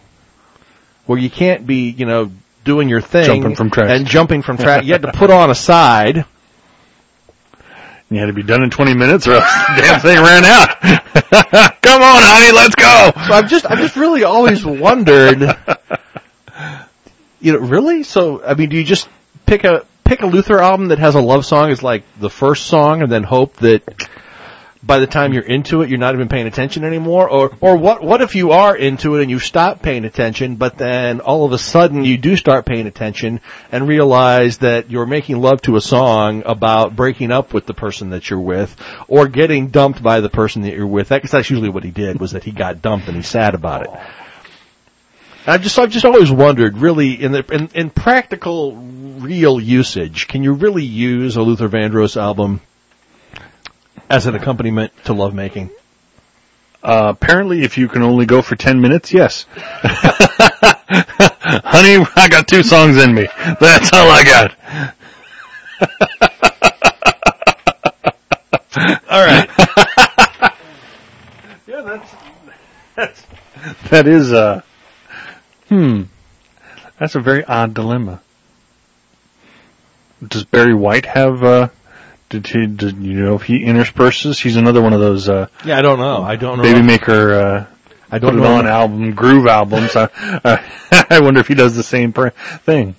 where 1.06 1.18
you 1.18 1.30
can't 1.30 1.66
be, 1.66 1.90
you 1.92 2.06
know, 2.06 2.32
doing 2.66 2.90
your 2.90 3.00
thing 3.00 3.26
Jumping 3.26 3.56
from 3.56 3.70
track. 3.70 3.90
and 3.90 4.06
jumping 4.06 4.42
from 4.42 4.58
track. 4.58 4.84
You 4.84 4.92
had 4.92 5.04
to 5.04 5.14
put 5.14 5.30
on 5.30 5.50
a 5.50 5.56
side. 5.56 6.26
You 8.10 8.20
had 8.20 8.28
to 8.28 8.34
be 8.34 8.44
done 8.44 8.62
in 8.64 8.70
20 8.70 8.94
minutes 8.94 9.28
or 9.28 9.34
else 9.34 9.44
the 9.44 9.82
damn 9.82 10.00
thing 10.02 10.18
ran 10.18 10.44
out. 10.46 10.82
Come 11.82 12.02
on, 12.02 12.22
honey, 12.22 12.56
let's 12.56 12.76
go. 12.76 13.12
So 13.28 13.34
I've 13.34 13.50
just, 13.50 13.66
I've 13.70 13.80
just 13.80 13.96
really 13.96 14.24
always 14.24 14.64
wondered, 14.66 15.42
you 17.40 17.54
know, 17.54 17.60
really? 17.60 18.04
So, 18.04 18.44
I 18.44 18.54
mean, 18.54 18.70
do 18.70 18.78
you 18.78 18.84
just 18.84 19.08
pick 19.46 19.64
a, 19.64 19.86
pick 20.04 20.22
a 20.22 20.28
Luther 20.28 20.60
album 20.60 20.90
that 20.90 21.00
has 21.00 21.16
a 21.16 21.20
love 21.22 21.46
song 21.46 21.72
as 21.72 21.82
like 21.82 22.04
the 22.20 22.30
first 22.30 22.66
song 22.68 23.02
and 23.02 23.12
then 23.12 23.24
hope 23.24 23.56
that 23.58 23.82
by 24.86 25.00
the 25.00 25.08
time 25.08 25.34
you're 25.34 25.44
into 25.44 25.82
it, 25.82 25.90
you're 25.90 25.98
not 25.98 26.14
even 26.14 26.30
paying 26.30 26.46
attention 26.46 26.84
anymore? 26.84 27.28
Or, 27.28 27.58
or 27.60 27.76
what, 27.76 28.04
what 28.04 28.22
if 28.22 28.36
you 28.36 28.52
are 28.52 28.76
into 28.76 29.16
it 29.16 29.24
and 29.24 29.32
you 29.32 29.40
stop 29.40 29.82
paying 29.82 30.06
attention, 30.06 30.58
but 30.58 30.78
then 30.78 31.22
all 31.22 31.44
of 31.44 31.54
a 31.54 31.58
sudden 31.58 32.06
you 32.06 32.18
do 32.18 32.36
start 32.36 32.66
paying 32.66 32.86
attention 32.86 33.42
and 33.72 33.88
realize 33.88 34.60
that 34.60 34.92
you're 34.92 35.08
making 35.08 35.42
love 35.42 35.62
to 35.64 35.76
a 35.76 35.82
song 35.82 36.44
about 36.46 36.96
breaking 36.96 37.32
up 37.32 37.52
with 37.52 37.66
the 37.66 37.74
person 37.74 38.12
that 38.12 38.30
you're 38.30 38.40
with 38.40 38.76
or 39.08 39.28
getting 39.28 39.70
dumped 39.70 40.04
by 40.04 40.20
the 40.20 40.30
person 40.30 40.62
that 40.62 40.74
you're 40.74 40.86
with? 40.86 41.10
That's, 41.10 41.32
that's 41.32 41.50
usually 41.50 41.70
what 41.70 41.84
he 41.84 41.92
did 41.92 42.20
was 42.20 42.34
that 42.34 42.44
he 42.44 42.52
got 42.52 42.84
dumped 42.84 43.08
and 43.08 43.16
he's 43.16 43.28
sad 43.28 43.56
about 43.56 43.84
it. 43.84 43.90
I've 45.48 45.62
just, 45.62 45.78
I've 45.78 45.92
just 45.92 46.06
always 46.06 46.32
wondered, 46.32 46.78
really, 46.78 47.14
in 47.22 47.32
the, 47.32 47.46
in, 47.52 47.70
in 47.76 47.90
practical, 47.92 48.76
real 48.76 49.60
usage, 49.60 50.28
can 50.28 50.44
you 50.44 50.54
really 50.54 50.84
use 50.84 51.36
a 51.36 51.42
Luther 51.42 51.70
Vandross 51.70 52.18
album 52.18 52.62
as 54.10 54.26
an 54.26 54.36
accompaniment 54.36 54.92
to 55.06 55.14
lovemaking? 55.14 55.70
Uh, 56.84 57.14
apparently, 57.16 57.64
if 57.64 57.78
you 57.78 57.88
can 57.88 58.04
only 58.04 58.26
go 58.28 58.42
for 58.42 58.56
10 58.56 58.80
minutes, 58.80 59.12
yes. 59.12 59.46
Honey, 61.68 62.06
I 62.16 62.28
got 62.30 62.48
two 62.48 62.62
songs 62.62 62.98
in 62.98 63.14
me. 63.14 63.28
That's 63.60 63.92
all 63.92 64.08
I 64.10 64.24
got. 64.24 64.56
All 69.10 69.26
right. 69.26 69.50
yeah, 71.68 71.82
that's, 71.82 72.16
that's, 72.96 73.26
that 73.90 74.08
is, 74.08 74.34
uh, 74.34 74.62
hmm. 75.70 76.04
That's 77.00 77.16
a 77.16 77.20
very 77.20 77.44
odd 77.46 77.74
dilemma. 77.74 78.22
Does 80.26 80.44
Barry 80.44 80.74
White 80.74 81.06
have, 81.06 81.44
uh, 81.44 81.70
did 82.30 82.48
he, 82.48 82.66
did 82.68 82.98
you 82.98 83.24
know 83.24 83.36
if 83.36 83.44
he 83.44 83.60
intersperses? 83.64 84.40
He's 84.40 84.56
another 84.56 84.82
one 84.82 84.94
of 84.94 85.00
those, 85.00 85.30
uh, 85.30 85.48
Yeah, 85.64 85.78
I 85.78 85.82
don't 85.82 86.00
know. 86.00 86.24
I 86.24 86.36
don't 86.36 86.58
know. 86.58 86.64
baby 86.64 86.82
maker, 86.82 87.34
uh, 87.34 87.66
I 88.12 88.20
don't 88.20 88.38
it 88.38 88.42
know. 88.42 88.56
on 88.58 88.68
album, 88.68 89.14
groove 89.14 89.48
albums. 89.48 89.96
I, 89.96 90.04
uh, 90.44 90.58
I 91.10 91.20
wonder 91.20 91.40
if 91.40 91.48
he 91.48 91.54
does 91.56 91.76
the 91.76 91.84
same 91.84 92.14
pr- 92.14 92.30
thing. 92.30 92.96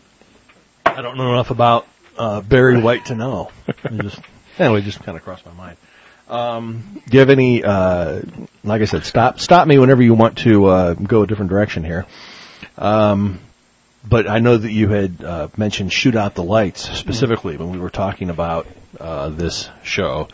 I 0.85 1.03
don't 1.03 1.17
know 1.17 1.33
enough 1.33 1.51
about 1.51 1.87
uh, 2.19 2.41
Barry 2.41 2.81
White 2.81 3.07
to 3.07 3.15
know. 3.15 3.51
I 3.85 3.91
just 3.97 4.19
anyway, 4.59 4.81
just 4.83 5.03
kind 5.03 5.17
of 5.19 5.25
crossed 5.25 5.45
my 5.45 5.53
mind. 5.53 5.77
Um, 6.29 7.03
do 7.07 7.13
you 7.17 7.21
have 7.21 7.31
any? 7.31 7.63
Uh, 7.63 8.23
like 8.65 8.83
I 8.83 8.87
said, 8.87 9.05
stop 9.05 9.39
stop 9.39 9.69
me 9.69 9.79
whenever 9.79 10.03
you 10.03 10.15
want 10.15 10.39
to 10.39 10.65
uh, 10.67 10.95
go 10.95 11.23
a 11.23 11.27
different 11.27 11.51
direction 11.51 11.85
here. 11.85 12.07
Um, 12.79 13.39
but 14.09 14.29
I 14.29 14.39
know 14.39 14.57
that 14.57 14.71
you 14.71 14.89
had 14.89 15.23
uh, 15.23 15.49
mentioned 15.57 15.93
"Shoot 15.93 16.17
Out 16.17 16.35
the 16.35 16.43
Lights" 16.43 16.89
specifically 16.97 17.57
when 17.57 17.71
we 17.71 17.79
were 17.79 17.91
talking 17.91 18.31
about 18.31 18.67
uh, 19.01 19.31
this 19.31 19.69
show, 19.83 20.29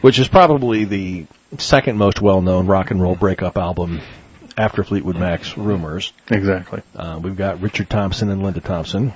which 0.00 0.18
is 0.18 0.28
probably 0.28 0.84
the 0.84 1.26
second 1.58 1.96
most 1.96 2.20
well-known 2.20 2.66
rock 2.66 2.90
and 2.90 3.00
roll 3.00 3.14
breakup 3.14 3.56
album 3.56 4.00
after 4.56 4.84
Fleetwood 4.84 5.16
Mac's 5.16 5.56
"Rumours." 5.56 6.12
Exactly. 6.30 6.82
Uh, 6.94 7.18
we've 7.22 7.36
got 7.36 7.60
Richard 7.60 7.88
Thompson 7.88 8.30
and 8.30 8.42
Linda 8.42 8.60
Thompson. 8.60 9.12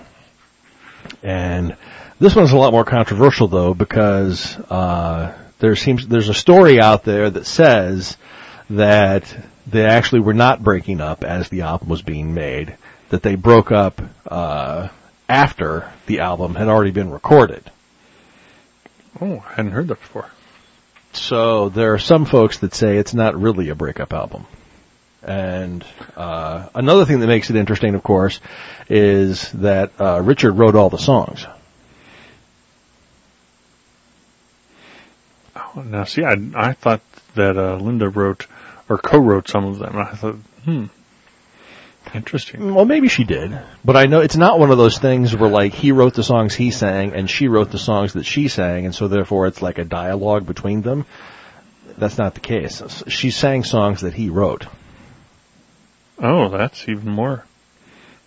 And 1.22 1.76
this 2.18 2.34
one's 2.34 2.52
a 2.52 2.56
lot 2.56 2.72
more 2.72 2.84
controversial 2.84 3.48
though 3.48 3.74
because 3.74 4.56
uh, 4.70 5.36
there 5.58 5.76
seems 5.76 6.06
there's 6.06 6.28
a 6.28 6.34
story 6.34 6.80
out 6.80 7.04
there 7.04 7.30
that 7.30 7.46
says 7.46 8.16
that 8.70 9.36
they 9.66 9.84
actually 9.84 10.20
were 10.20 10.34
not 10.34 10.62
breaking 10.62 11.00
up 11.00 11.24
as 11.24 11.48
the 11.48 11.62
album 11.62 11.88
was 11.88 12.02
being 12.02 12.34
made. 12.34 12.76
That 13.10 13.22
they 13.22 13.36
broke 13.36 13.72
up 13.72 14.02
uh, 14.26 14.88
after 15.28 15.90
the 16.06 16.20
album 16.20 16.54
had 16.54 16.68
already 16.68 16.90
been 16.90 17.10
recorded. 17.10 17.62
Oh, 19.20 19.42
I 19.48 19.54
hadn't 19.54 19.72
heard 19.72 19.88
that 19.88 20.00
before. 20.00 20.30
So 21.12 21.68
there 21.70 21.94
are 21.94 21.98
some 21.98 22.26
folks 22.26 22.58
that 22.58 22.74
say 22.74 22.98
it's 22.98 23.14
not 23.14 23.34
really 23.34 23.70
a 23.70 23.74
breakup 23.74 24.12
album. 24.12 24.46
And 25.22 25.84
uh, 26.16 26.68
another 26.74 27.04
thing 27.04 27.20
that 27.20 27.26
makes 27.26 27.50
it 27.50 27.56
interesting, 27.56 27.94
of 27.94 28.02
course, 28.02 28.40
is 28.88 29.50
that 29.52 29.92
uh, 30.00 30.20
Richard 30.22 30.52
wrote 30.52 30.76
all 30.76 30.90
the 30.90 30.98
songs. 30.98 31.46
Oh, 35.56 35.82
now, 35.82 36.04
see, 36.04 36.24
I, 36.24 36.36
I 36.54 36.72
thought 36.72 37.02
that 37.34 37.56
uh, 37.56 37.76
Linda 37.76 38.08
wrote 38.08 38.46
or 38.88 38.98
co-wrote 38.98 39.48
some 39.48 39.64
of 39.64 39.78
them. 39.78 39.98
I 39.98 40.14
thought, 40.14 40.36
hmm, 40.64 40.86
interesting. 42.14 42.74
Well, 42.74 42.84
maybe 42.84 43.08
she 43.08 43.24
did, 43.24 43.58
but 43.84 43.96
I 43.96 44.06
know 44.06 44.20
it's 44.20 44.36
not 44.36 44.58
one 44.58 44.70
of 44.70 44.78
those 44.78 44.98
things 44.98 45.34
where 45.34 45.50
like 45.50 45.74
he 45.74 45.92
wrote 45.92 46.14
the 46.14 46.22
songs 46.22 46.54
he 46.54 46.70
sang 46.70 47.12
and 47.12 47.28
she 47.28 47.48
wrote 47.48 47.70
the 47.70 47.78
songs 47.78 48.14
that 48.14 48.24
she 48.24 48.48
sang, 48.48 48.86
and 48.86 48.94
so 48.94 49.08
therefore 49.08 49.46
it's 49.46 49.62
like 49.62 49.78
a 49.78 49.84
dialogue 49.84 50.46
between 50.46 50.82
them. 50.82 51.06
That's 51.96 52.18
not 52.18 52.34
the 52.34 52.40
case. 52.40 52.82
She 53.08 53.30
sang 53.30 53.64
songs 53.64 54.02
that 54.02 54.14
he 54.14 54.30
wrote. 54.30 54.66
Oh, 56.18 56.48
that's 56.48 56.88
even 56.88 57.10
more 57.10 57.44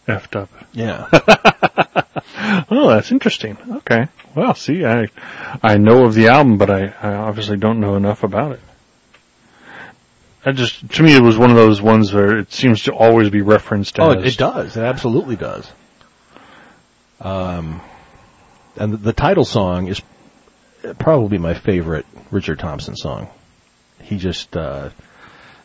effed 0.07 0.35
up. 0.35 0.49
Yeah. 0.71 1.07
Oh, 2.69 2.89
that's 2.89 3.11
interesting. 3.11 3.57
Okay. 3.77 4.07
Well, 4.35 4.55
see, 4.55 4.85
I 4.85 5.09
I 5.61 5.77
know 5.77 6.05
of 6.05 6.13
the 6.13 6.29
album, 6.29 6.57
but 6.57 6.69
I, 6.69 6.93
I 7.01 7.13
obviously 7.13 7.57
don't 7.57 7.79
know 7.79 7.95
enough 7.95 8.23
about 8.23 8.53
it. 8.53 8.59
I 10.45 10.51
just 10.53 10.89
to 10.93 11.03
me 11.03 11.15
it 11.15 11.21
was 11.21 11.37
one 11.37 11.49
of 11.51 11.55
those 11.55 11.81
ones 11.81 12.11
where 12.13 12.39
it 12.39 12.51
seems 12.51 12.83
to 12.83 12.93
always 12.93 13.29
be 13.29 13.41
referenced 13.41 13.99
Oh, 13.99 14.11
as 14.11 14.23
it, 14.23 14.27
it 14.33 14.37
does. 14.37 14.75
It 14.77 14.83
absolutely 14.83 15.35
does. 15.35 15.71
Um, 17.19 17.81
and 18.77 18.93
the, 18.93 18.97
the 18.97 19.13
title 19.13 19.45
song 19.45 19.87
is 19.87 20.01
probably 20.97 21.37
my 21.37 21.53
favorite 21.53 22.05
Richard 22.31 22.59
Thompson 22.59 22.95
song. 22.95 23.29
He 24.01 24.17
just, 24.17 24.57
uh, 24.57 24.89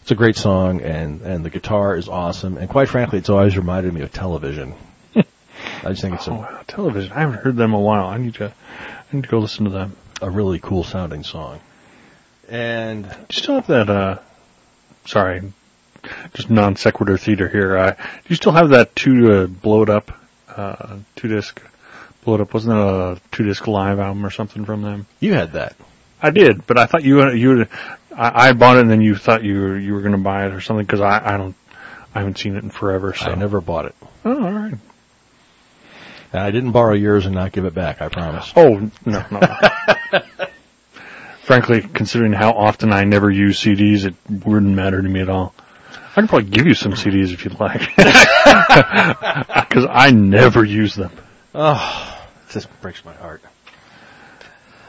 it's 0.02 0.10
a 0.10 0.14
great 0.14 0.36
song 0.36 0.82
and, 0.82 1.22
and 1.22 1.44
the 1.44 1.50
guitar 1.50 1.96
is 1.96 2.08
awesome. 2.08 2.58
And 2.58 2.68
quite 2.68 2.88
frankly, 2.88 3.18
it's 3.18 3.30
always 3.30 3.56
reminded 3.56 3.94
me 3.94 4.02
of 4.02 4.12
television. 4.12 4.74
I 5.14 5.90
just 5.90 6.02
think 6.02 6.14
it's 6.16 6.28
Oh, 6.28 6.32
a, 6.34 6.38
wow, 6.38 6.60
television. 6.66 7.12
I 7.12 7.20
haven't 7.20 7.38
heard 7.38 7.56
them 7.56 7.70
in 7.72 7.76
a 7.76 7.80
while. 7.82 8.06
I 8.06 8.18
need 8.18 8.34
to 8.34 8.52
I 8.78 9.16
need 9.16 9.24
to 9.24 9.28
go 9.30 9.38
listen 9.38 9.64
to 9.64 9.70
them. 9.70 9.96
a 10.20 10.28
really 10.30 10.58
cool 10.58 10.84
sounding 10.84 11.22
song. 11.24 11.60
And 12.48 13.04
Do 13.04 13.08
you 13.30 13.42
still 13.42 13.54
have 13.56 13.66
that? 13.68 13.88
uh 13.88 14.18
Sorry, 15.06 15.42
just 16.34 16.50
non 16.50 16.76
sequitur 16.76 17.16
theater 17.16 17.48
here. 17.48 17.76
Uh, 17.76 17.90
do 17.92 18.28
you 18.28 18.36
still 18.36 18.52
have 18.52 18.70
that 18.70 18.94
two 18.96 19.32
uh, 19.32 19.46
blow 19.46 19.82
it 19.82 19.90
up 19.90 20.12
uh 20.48 20.98
two 21.16 21.28
disc 21.28 21.60
blow 22.24 22.34
it 22.36 22.40
up? 22.40 22.54
Wasn't 22.54 22.72
that 22.72 22.80
a 22.80 23.20
two 23.30 23.44
disc 23.44 23.66
live 23.66 23.98
album 23.98 24.24
or 24.24 24.30
something 24.30 24.64
from 24.64 24.82
them? 24.82 25.06
you 25.20 25.34
had 25.34 25.52
that. 25.52 25.76
I 26.22 26.30
did, 26.30 26.66
but 26.66 26.78
I 26.78 26.86
thought 26.86 27.04
you 27.04 27.30
you 27.32 27.66
I, 28.16 28.48
I 28.48 28.52
bought 28.52 28.78
it 28.78 28.80
and 28.80 28.90
then 28.90 29.00
you 29.00 29.16
thought 29.16 29.44
you 29.44 29.60
were 29.60 29.78
you 29.78 29.94
were 29.94 30.00
going 30.00 30.12
to 30.12 30.18
buy 30.18 30.46
it 30.46 30.52
or 30.52 30.60
something 30.60 30.86
because 30.86 31.00
I 31.00 31.34
I 31.34 31.36
don't 31.36 31.54
I 32.14 32.20
haven't 32.20 32.38
seen 32.38 32.56
it 32.56 32.64
in 32.64 32.70
forever. 32.70 33.14
So 33.14 33.26
I 33.26 33.34
never 33.34 33.60
bought 33.60 33.86
it. 33.86 33.94
Oh, 34.24 34.44
all 34.44 34.52
right. 34.52 34.74
And 36.32 36.42
I 36.42 36.50
didn't 36.50 36.72
borrow 36.72 36.94
yours 36.94 37.26
and 37.26 37.34
not 37.34 37.52
give 37.52 37.66
it 37.66 37.74
back, 37.74 38.00
I 38.00 38.08
promise. 38.08 38.52
Oh 38.56 38.90
no 39.04 39.24
no. 39.30 39.40
Frankly, 41.46 41.80
considering 41.80 42.32
how 42.32 42.54
often 42.54 42.92
I 42.92 43.04
never 43.04 43.30
use 43.30 43.60
CDs, 43.60 44.04
it 44.04 44.16
wouldn't 44.28 44.74
matter 44.74 45.00
to 45.00 45.08
me 45.08 45.20
at 45.20 45.28
all. 45.28 45.54
I 45.92 46.14
can 46.14 46.26
probably 46.26 46.50
give 46.50 46.66
you 46.66 46.74
some 46.74 46.94
CDs 46.94 47.32
if 47.32 47.44
you'd 47.44 47.60
like, 47.60 47.82
because 47.96 49.86
I 49.88 50.10
never 50.10 50.64
use 50.64 50.96
them. 50.96 51.12
Oh, 51.54 52.18
this 52.52 52.66
breaks 52.82 53.04
my 53.04 53.14
heart. 53.14 53.42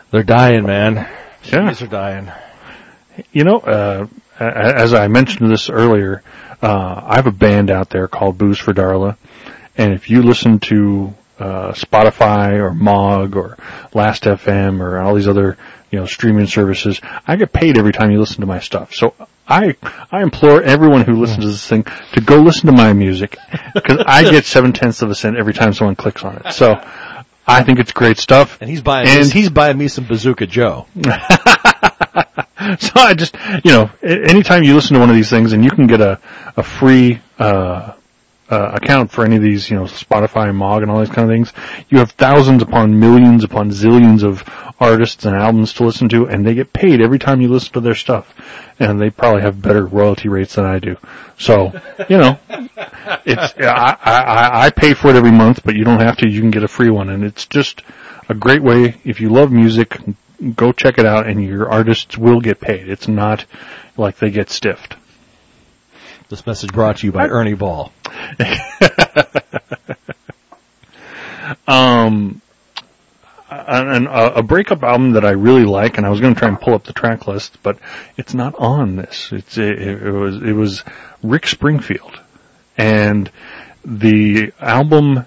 They're 0.09 0.23
dying, 0.23 0.65
man. 0.65 0.95
Yeah. 0.95 1.69
CDs 1.69 1.83
are 1.83 1.91
dying. 1.91 2.31
You 3.31 3.43
know, 3.43 3.59
uh, 3.59 4.07
as 4.39 4.95
I 4.95 5.09
mentioned 5.09 5.51
this 5.51 5.69
earlier, 5.69 6.23
uh, 6.59 7.03
I 7.05 7.17
have 7.17 7.27
a 7.27 7.31
band 7.31 7.69
out 7.69 7.91
there 7.91 8.07
called 8.07 8.39
Booze 8.39 8.57
for 8.57 8.73
Darla, 8.73 9.15
and 9.77 9.93
if 9.93 10.09
you 10.09 10.23
listen 10.23 10.57
to 10.61 11.13
uh, 11.37 11.73
Spotify 11.73 12.53
or 12.53 12.73
Mog 12.73 13.35
or 13.35 13.57
Last 13.93 14.23
FM 14.23 14.81
or 14.81 14.99
all 14.99 15.13
these 15.13 15.27
other 15.27 15.55
you 15.91 15.99
know 15.99 16.05
streaming 16.05 16.47
services, 16.47 17.01
I 17.27 17.35
get 17.35 17.53
paid 17.53 17.77
every 17.77 17.93
time 17.93 18.11
you 18.11 18.19
listen 18.19 18.41
to 18.41 18.47
my 18.47 18.59
stuff. 18.59 18.93
So 18.93 19.13
I 19.47 19.75
I 20.11 20.21
implore 20.23 20.61
everyone 20.61 21.01
who 21.03 21.13
listens 21.13 21.43
to 21.45 21.47
this 21.51 21.67
thing 21.67 21.85
to 22.13 22.21
go 22.21 22.37
listen 22.41 22.67
to 22.67 22.73
my 22.73 22.93
music 22.93 23.37
because 23.73 24.03
I 24.05 24.23
get 24.23 24.45
seven 24.55 24.73
tenths 24.73 25.01
of 25.01 25.09
a 25.09 25.15
cent 25.15 25.37
every 25.37 25.53
time 25.53 25.73
someone 25.73 25.95
clicks 25.95 26.23
on 26.23 26.37
it. 26.37 26.51
So 26.53 26.73
I 27.47 27.63
think 27.63 27.79
it's 27.79 27.93
great 27.93 28.17
stuff. 28.17 28.57
And 28.61 28.69
he's 28.69 28.81
buying 28.81 29.07
And- 29.07 29.25
me, 29.25 29.31
he's 29.31 29.49
buying 29.49 29.77
me 29.77 29.87
some 29.87 30.05
Bazooka 30.05 30.47
Joe. 30.47 30.85
So 32.79 32.91
I 32.95 33.13
just, 33.13 33.35
you 33.63 33.71
know, 33.71 33.89
anytime 34.03 34.63
you 34.63 34.75
listen 34.75 34.95
to 34.95 34.99
one 34.99 35.09
of 35.09 35.15
these 35.15 35.29
things 35.29 35.53
and 35.53 35.63
you 35.63 35.69
can 35.69 35.87
get 35.87 36.01
a, 36.01 36.19
a 36.57 36.63
free, 36.63 37.21
uh, 37.39 37.93
uh, 38.49 38.71
account 38.73 39.11
for 39.11 39.25
any 39.25 39.35
of 39.35 39.41
these, 39.41 39.69
you 39.69 39.75
know, 39.75 39.83
Spotify 39.83 40.49
and 40.49 40.57
Mog 40.57 40.81
and 40.81 40.91
all 40.91 40.99
these 40.99 41.09
kind 41.09 41.29
of 41.29 41.33
things, 41.33 41.53
you 41.89 41.99
have 41.99 42.11
thousands 42.11 42.61
upon 42.61 42.99
millions 42.99 43.43
upon 43.43 43.69
zillions 43.71 44.23
of 44.23 44.43
artists 44.79 45.25
and 45.25 45.35
albums 45.35 45.73
to 45.73 45.83
listen 45.83 46.07
to 46.09 46.27
and 46.27 46.45
they 46.45 46.53
get 46.53 46.71
paid 46.71 47.01
every 47.01 47.19
time 47.19 47.41
you 47.41 47.49
listen 47.49 47.73
to 47.73 47.81
their 47.81 47.95
stuff. 47.95 48.33
And 48.79 49.01
they 49.01 49.09
probably 49.09 49.41
have 49.41 49.61
better 49.61 49.85
royalty 49.85 50.29
rates 50.29 50.55
than 50.55 50.65
I 50.65 50.79
do. 50.79 50.97
So, 51.37 51.73
you 52.07 52.17
know, 52.17 52.39
it's, 53.25 53.53
I, 53.59 53.97
I, 54.01 54.65
I 54.65 54.69
pay 54.69 54.93
for 54.93 55.09
it 55.09 55.15
every 55.15 55.31
month, 55.31 55.61
but 55.65 55.75
you 55.75 55.83
don't 55.83 55.99
have 55.99 56.17
to, 56.17 56.29
you 56.29 56.41
can 56.41 56.51
get 56.51 56.63
a 56.63 56.67
free 56.67 56.89
one 56.89 57.09
and 57.09 57.23
it's 57.23 57.47
just 57.47 57.81
a 58.29 58.33
great 58.33 58.61
way, 58.61 58.95
if 59.03 59.21
you 59.21 59.29
love 59.29 59.51
music, 59.51 59.97
go 60.55 60.71
check 60.71 60.97
it 60.97 61.05
out, 61.05 61.27
and 61.27 61.43
your 61.43 61.69
artists 61.69 62.17
will 62.17 62.41
get 62.41 62.59
paid. 62.59 62.89
It's 62.89 63.07
not 63.07 63.45
like 63.95 64.17
they 64.17 64.31
get 64.31 64.49
stiffed. 64.49 64.95
This 66.29 66.45
message 66.45 66.73
brought 66.73 66.97
to 66.97 67.05
you 67.07 67.13
by 67.13 67.29
Ernie 67.29 67.53
Ball. 67.53 67.91
um, 71.67 72.41
an, 73.49 74.07
a 74.07 74.43
breakup 74.43 74.83
album 74.83 75.13
that 75.13 75.25
I 75.25 75.31
really 75.31 75.65
like, 75.65 75.97
and 75.97 76.05
I 76.05 76.09
was 76.09 76.19
going 76.19 76.33
to 76.33 76.39
try 76.39 76.49
and 76.49 76.59
pull 76.59 76.73
up 76.73 76.83
the 76.83 76.93
track 76.93 77.27
list, 77.27 77.57
but 77.63 77.77
it's 78.17 78.33
not 78.33 78.55
on 78.55 78.95
this. 78.95 79.31
It's 79.31 79.57
it, 79.57 79.81
it 79.81 80.11
was 80.11 80.41
it 80.41 80.53
was 80.53 80.83
Rick 81.23 81.47
Springfield, 81.47 82.19
and 82.77 83.31
the 83.85 84.51
album 84.59 85.25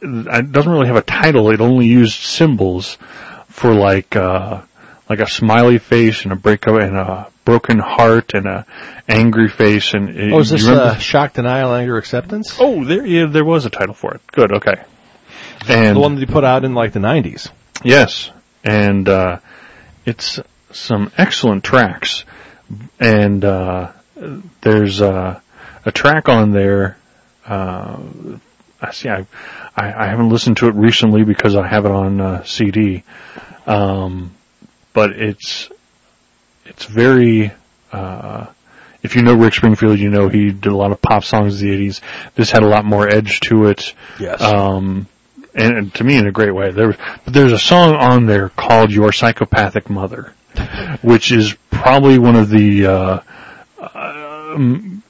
it 0.00 0.52
doesn't 0.52 0.70
really 0.70 0.86
have 0.86 0.96
a 0.96 1.02
title. 1.02 1.50
It 1.50 1.60
only 1.60 1.86
used 1.86 2.20
symbols 2.20 2.98
for 3.48 3.74
like 3.74 4.14
uh, 4.14 4.62
like 5.08 5.20
a 5.20 5.28
smiley 5.28 5.78
face 5.78 6.24
and 6.24 6.32
a 6.32 6.36
breakup 6.36 6.80
and 6.80 6.96
a 6.96 7.28
broken 7.46 7.78
heart 7.78 8.34
and 8.34 8.44
a 8.46 8.66
angry 9.08 9.48
face 9.48 9.94
and 9.94 10.10
uh, 10.10 10.34
oh, 10.34 10.40
is 10.40 10.50
this 10.50 10.68
uh, 10.68 10.98
shock, 10.98 11.32
denial, 11.32 11.72
anger, 11.72 11.96
acceptance? 11.96 12.58
Oh, 12.60 12.84
there 12.84 13.06
yeah, 13.06 13.26
there 13.26 13.44
was 13.44 13.64
a 13.64 13.70
title 13.70 13.94
for 13.94 14.14
it. 14.14 14.20
Good, 14.26 14.52
okay. 14.52 14.82
And 15.66 15.96
the 15.96 16.00
one 16.00 16.16
that 16.16 16.20
you 16.20 16.26
put 16.26 16.44
out 16.44 16.64
in 16.64 16.74
like 16.74 16.92
the 16.92 17.00
'90s. 17.00 17.50
Yes, 17.82 18.30
and 18.62 19.08
uh, 19.08 19.38
it's 20.04 20.40
some 20.72 21.10
excellent 21.16 21.64
tracks, 21.64 22.24
and 23.00 23.42
uh, 23.44 23.92
there's 24.60 25.00
uh, 25.00 25.40
a 25.84 25.92
track 25.92 26.28
on 26.28 26.50
there. 26.50 26.98
Uh, 27.46 27.98
I 28.80 28.92
see. 28.92 29.08
I, 29.08 29.26
I, 29.74 30.04
I 30.04 30.06
haven't 30.08 30.28
listened 30.28 30.58
to 30.58 30.68
it 30.68 30.74
recently 30.74 31.24
because 31.24 31.54
I 31.54 31.66
have 31.66 31.86
it 31.86 31.90
on 31.90 32.20
uh, 32.20 32.44
CD, 32.44 33.04
um, 33.66 34.34
but 34.92 35.10
it's 35.12 35.70
it's 36.68 36.84
very. 36.84 37.52
Uh, 37.92 38.46
if 39.02 39.14
you 39.14 39.22
know 39.22 39.34
Rick 39.34 39.54
Springfield, 39.54 39.98
you 39.98 40.10
know 40.10 40.28
he 40.28 40.50
did 40.50 40.72
a 40.72 40.76
lot 40.76 40.90
of 40.90 41.00
pop 41.00 41.24
songs 41.24 41.62
in 41.62 41.68
the 41.68 41.88
'80s. 41.88 42.00
This 42.34 42.50
had 42.50 42.62
a 42.62 42.66
lot 42.66 42.84
more 42.84 43.08
edge 43.08 43.40
to 43.40 43.66
it. 43.66 43.94
Yes. 44.18 44.40
Um, 44.42 45.06
and, 45.54 45.76
and 45.76 45.94
to 45.94 46.04
me 46.04 46.16
in 46.16 46.26
a 46.26 46.32
great 46.32 46.54
way. 46.54 46.70
There, 46.70 46.96
but 47.24 47.32
there's 47.32 47.52
a 47.52 47.58
song 47.58 47.94
on 47.94 48.26
there 48.26 48.48
called 48.50 48.90
"Your 48.90 49.12
Psychopathic 49.12 49.88
Mother," 49.88 50.32
which 51.02 51.32
is 51.32 51.54
probably 51.70 52.18
one 52.18 52.36
of 52.36 52.50
the 52.50 52.86
uh, 52.86 53.20
um, 53.94 55.02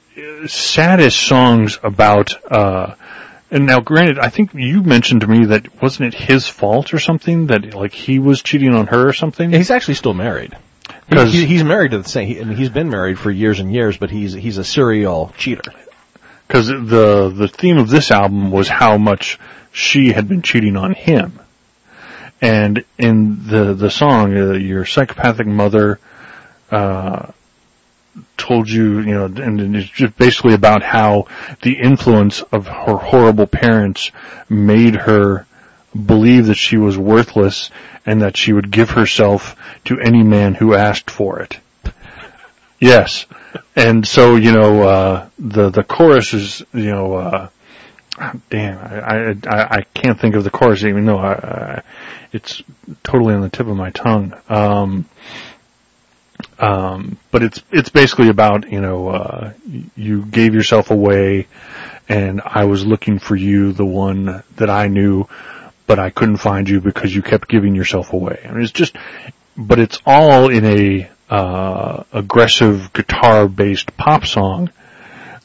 saddest 0.47 1.19
songs 1.19 1.79
about. 1.83 2.31
Uh, 2.49 2.95
and 3.49 3.65
now, 3.65 3.79
granted, 3.79 4.19
I 4.19 4.29
think 4.29 4.53
you 4.53 4.83
mentioned 4.83 5.21
to 5.21 5.27
me 5.27 5.45
that 5.47 5.81
wasn't 5.81 6.13
it 6.13 6.19
his 6.19 6.47
fault 6.47 6.93
or 6.93 6.99
something 6.99 7.47
that 7.47 7.73
like 7.73 7.93
he 7.93 8.19
was 8.19 8.41
cheating 8.41 8.73
on 8.73 8.87
her 8.87 9.07
or 9.07 9.13
something. 9.13 9.51
He's 9.51 9.71
actually 9.71 9.95
still 9.95 10.13
married. 10.13 10.55
Because 11.09 11.31
he, 11.31 11.45
he's 11.45 11.63
married 11.63 11.91
to 11.91 11.99
the 11.99 12.09
same. 12.09 12.27
He, 12.27 12.39
I 12.39 12.43
mean, 12.43 12.57
he's 12.57 12.69
been 12.69 12.89
married 12.89 13.17
for 13.17 13.31
years 13.31 13.59
and 13.59 13.73
years, 13.73 13.97
but 13.97 14.09
he's 14.09 14.33
he's 14.33 14.57
a 14.57 14.63
serial 14.63 15.33
cheater. 15.37 15.71
Because 16.47 16.67
the 16.67 17.31
the 17.33 17.47
theme 17.47 17.77
of 17.77 17.89
this 17.89 18.11
album 18.11 18.51
was 18.51 18.67
how 18.67 18.97
much 18.97 19.39
she 19.71 20.11
had 20.11 20.27
been 20.27 20.41
cheating 20.41 20.75
on 20.75 20.93
him. 20.93 21.39
And 22.41 22.83
in 22.97 23.47
the 23.47 23.73
the 23.73 23.89
song, 23.89 24.37
uh, 24.37 24.53
your 24.53 24.85
psychopathic 24.85 25.47
mother 25.47 25.99
uh, 26.71 27.31
told 28.35 28.69
you, 28.69 28.99
you 28.99 29.13
know, 29.13 29.25
and 29.25 29.75
it's 29.75 29.89
just 29.89 30.17
basically 30.17 30.53
about 30.53 30.83
how 30.83 31.27
the 31.61 31.79
influence 31.79 32.41
of 32.41 32.67
her 32.67 32.95
horrible 32.95 33.47
parents 33.47 34.11
made 34.49 34.95
her 34.95 35.45
believe 35.97 36.47
that 36.47 36.55
she 36.55 36.77
was 36.77 36.97
worthless 36.97 37.71
and 38.05 38.21
that 38.21 38.37
she 38.37 38.53
would 38.53 38.71
give 38.71 38.91
herself 38.91 39.55
to 39.85 39.99
any 39.99 40.23
man 40.23 40.53
who 40.53 40.73
asked 40.73 41.11
for 41.11 41.39
it. 41.41 41.59
Yes. 42.79 43.25
And 43.75 44.07
so, 44.07 44.35
you 44.35 44.51
know, 44.51 44.83
uh, 44.87 45.29
the, 45.39 45.69
the 45.69 45.83
chorus 45.83 46.33
is, 46.33 46.63
you 46.73 46.91
know, 46.91 47.15
uh, 47.15 47.49
damn, 48.49 48.77
I, 48.77 49.35
I, 49.49 49.77
I 49.77 49.81
can't 49.93 50.19
think 50.19 50.35
of 50.35 50.43
the 50.43 50.49
chorus 50.49 50.83
even 50.83 51.05
though 51.05 51.17
I, 51.17 51.33
I, 51.33 51.81
it's 52.31 52.61
totally 53.03 53.33
on 53.33 53.41
the 53.41 53.49
tip 53.49 53.67
of 53.67 53.75
my 53.75 53.91
tongue. 53.91 54.33
Um, 54.47 55.05
um, 56.59 57.17
but 57.31 57.43
it's, 57.43 57.61
it's 57.71 57.89
basically 57.89 58.29
about, 58.29 58.71
you 58.71 58.81
know, 58.81 59.09
uh, 59.09 59.53
you 59.95 60.25
gave 60.25 60.53
yourself 60.53 60.91
away 60.91 61.47
and 62.09 62.41
I 62.43 62.65
was 62.65 62.85
looking 62.85 63.19
for 63.19 63.35
you, 63.35 63.73
the 63.73 63.85
one 63.85 64.43
that 64.55 64.69
I 64.69 64.87
knew, 64.87 65.27
but 65.87 65.97
I 65.99 66.11
couldn't 66.11 66.37
find 66.37 66.69
you 66.69 66.81
because 66.81 67.15
you 67.15 67.21
kept 67.21 67.47
giving 67.47 67.73
yourself 67.73 68.13
away. 68.13 68.45
I 68.45 68.51
mean, 68.51 68.61
it's 68.61 68.71
just, 68.71 68.95
but 69.57 69.79
it's 69.79 69.99
all 70.05 70.49
in 70.49 70.65
a, 70.65 71.09
uh, 71.29 72.03
aggressive 72.13 72.93
guitar 72.93 73.47
based 73.47 73.97
pop 73.97 74.25
song 74.25 74.69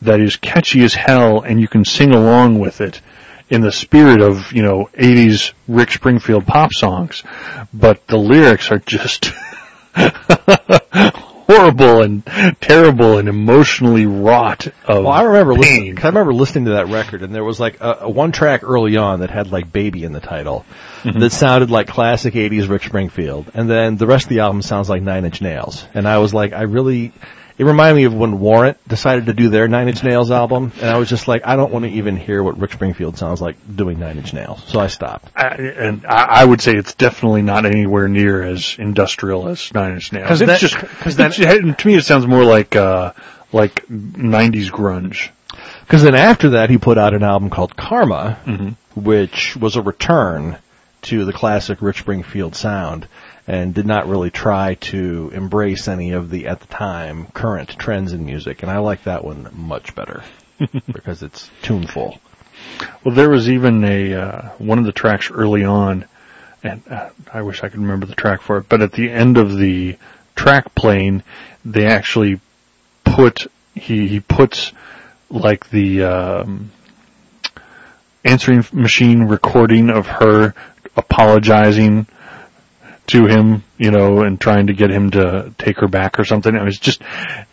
that 0.03 0.21
is 0.21 0.37
catchy 0.37 0.85
as 0.85 0.95
hell 0.95 1.41
and 1.41 1.61
you 1.61 1.69
can 1.69 1.85
sing 1.85 2.13
along 2.13 2.59
with 2.59 2.81
it 2.81 3.01
in 3.49 3.61
the 3.61 3.73
spirit 3.73 4.21
of, 4.21 4.53
you 4.53 4.63
know, 4.63 4.89
80s 4.95 5.53
Rick 5.69 5.91
Springfield 5.93 6.47
pop 6.47 6.73
songs. 6.73 7.23
But 7.73 8.07
the 8.07 8.17
lyrics 8.17 8.71
are 8.71 8.79
just 8.79 9.33
horrible 11.47 12.03
and 12.03 12.25
terrible 12.61 13.19
and 13.19 13.29
emotionally 13.29 14.07
wrought 14.07 14.67
of 14.67 15.05
well, 15.05 15.09
I 15.09 15.23
remember 15.23 15.55
pain. 15.55 15.61
listening, 15.61 15.99
I 15.99 16.07
remember 16.09 16.35
listening 16.35 16.65
to 16.67 16.71
that 16.73 16.89
record 16.89 17.23
and 17.23 17.35
there 17.35 17.45
was 17.45 17.59
like 17.59 17.81
a, 17.81 17.99
a 18.03 18.11
one 18.11 18.33
track 18.33 18.63
early 18.63 18.97
on 18.97 19.21
that 19.21 19.31
had 19.31 19.51
like 19.51 19.73
baby 19.73 20.05
in 20.05 20.13
the 20.13 20.21
title 20.21 20.65
mm-hmm. 21.03 21.19
that 21.19 21.31
sounded 21.31 21.71
like 21.71 21.89
classic 21.89 22.35
80s 22.35 22.69
Rick 22.69 22.85
Springfield. 22.85 23.51
And 23.55 23.69
then 23.69 23.97
the 23.97 24.07
rest 24.07 24.27
of 24.27 24.31
the 24.31 24.41
album 24.41 24.63
sounds 24.63 24.89
like 24.89 25.03
Nine 25.03 25.25
Inch 25.25 25.41
Nails. 25.41 25.85
And 25.95 26.07
I 26.07 26.19
was 26.19 26.33
like, 26.33 26.53
I 26.53 26.63
really, 26.63 27.13
it 27.59 27.65
reminded 27.65 27.97
me 27.97 28.05
of 28.05 28.15
when 28.15 28.41
Warrant 28.41 28.77
decided 28.89 29.27
to 29.27 29.35
do 29.35 29.49
their 29.49 29.69
Nine 29.69 29.89
Inch 29.89 30.03
Nails 30.03 30.31
album, 30.31 30.73
and 30.81 30.91
I 30.91 30.99
was 30.99 31.09
just 31.09 31.29
like, 31.29 31.47
I 31.47 31.57
don't 31.57 31.73
want 31.73 31.85
to 31.85 31.91
even 31.91 32.17
hear 32.17 32.43
what 32.43 32.59
Rick 32.59 32.73
Springfield 32.73 33.19
sounds 33.19 33.41
like 33.41 33.57
doing 33.75 33.99
Nine 33.99 34.19
Inch 34.19 34.33
Nails, 34.33 34.63
so 34.67 34.81
I 34.81 34.87
stopped. 34.87 35.29
I, 35.37 35.49
and 35.49 36.07
I, 36.07 36.45
would 36.45 36.61
say 36.61 36.73
it's 36.73 36.95
definitely 36.95 37.43
not 37.43 37.67
anywhere 37.67 38.09
near 38.09 38.43
as 38.43 38.77
industrial 38.79 39.49
as 39.49 39.73
Nine 39.75 39.95
Inch 39.95 40.13
Nails. 40.13 40.25
Because 40.25 40.41
it's 40.41 40.49
that, 40.49 40.61
just 40.61 40.81
because 40.81 41.17
that 41.17 41.33
to 41.79 41.87
me 41.87 41.95
it 41.95 42.05
sounds 42.05 42.27
more 42.27 42.45
like 42.45 42.75
uh, 42.75 43.13
like 43.53 43.87
'90s 43.87 44.71
grunge. 44.71 45.31
Because 45.81 46.03
then 46.03 46.15
after 46.15 46.51
that, 46.51 46.71
he 46.71 46.79
put 46.79 46.97
out 46.97 47.13
an 47.13 47.23
album 47.23 47.51
called 47.51 47.77
Karma, 47.77 48.41
mm-hmm. 48.47 49.01
which 49.01 49.57
was 49.57 49.77
a 49.77 49.83
return 49.83 50.57
to 51.03 51.25
the 51.25 51.33
classic 51.33 51.83
Rick 51.83 51.99
Springfield 51.99 52.55
sound 52.55 53.07
and 53.47 53.75
did 53.75 53.87
not 53.87 54.07
really 54.07 54.31
try 54.31 54.75
to 54.75 55.31
embrace 55.35 55.89
any 55.89 56.13
of 56.13 56.31
the, 56.31 56.47
at 56.47 56.61
the 56.61 56.67
time, 56.67 57.27
current 57.27 57.69
trends 57.71 58.13
in 58.13 58.25
music. 58.25 58.63
And 58.63 58.71
I 58.71 58.79
like 58.79 59.05
that 59.05 59.25
one 59.25 59.51
much 59.53 59.95
better 59.95 60.23
because 60.93 61.23
it's 61.23 61.51
tuneful. 61.63 62.19
Well, 63.05 63.15
there 63.15 63.31
was 63.31 63.51
even 63.51 63.85
a, 63.85 64.15
uh, 64.15 64.49
one 64.59 64.79
of 64.79 64.85
the 64.85 64.93
tracks 64.93 65.31
early 65.31 65.65
on, 65.65 66.05
and 66.63 66.83
uh, 66.89 67.11
I 67.33 67.43
wish 67.43 67.65
I 67.65 67.69
could 67.69 67.81
remember 67.81 68.07
the 68.07 68.15
track 68.15 68.43
for 68.43 68.59
it, 68.59 68.69
but 68.69 68.81
at 68.81 68.93
the 68.93 69.11
end 69.11 69.37
of 69.37 69.57
the 69.57 69.97
track 70.37 70.75
playing, 70.75 71.25
they 71.65 71.87
actually 71.87 72.41
put, 73.03 73.49
he, 73.75 74.07
he 74.07 74.21
puts 74.21 74.73
like 75.29 75.69
the, 75.71 76.05
um, 76.05 76.71
answering 78.25 78.65
machine 78.73 79.25
recording 79.25 79.91
of 79.91 80.07
her 80.07 80.55
apologizing 80.97 82.07
to 83.13 83.27
him, 83.27 83.63
you 83.77 83.91
know, 83.91 84.23
and 84.23 84.41
trying 84.41 84.69
to 84.69 84.73
get 84.73 84.91
him 84.91 85.11
to 85.11 85.55
take 85.59 85.79
her 85.79 85.87
back 85.87 86.19
or 86.19 86.25
something. 86.25 86.55
It 86.55 86.65
was 86.65 86.79
just, 86.79 87.03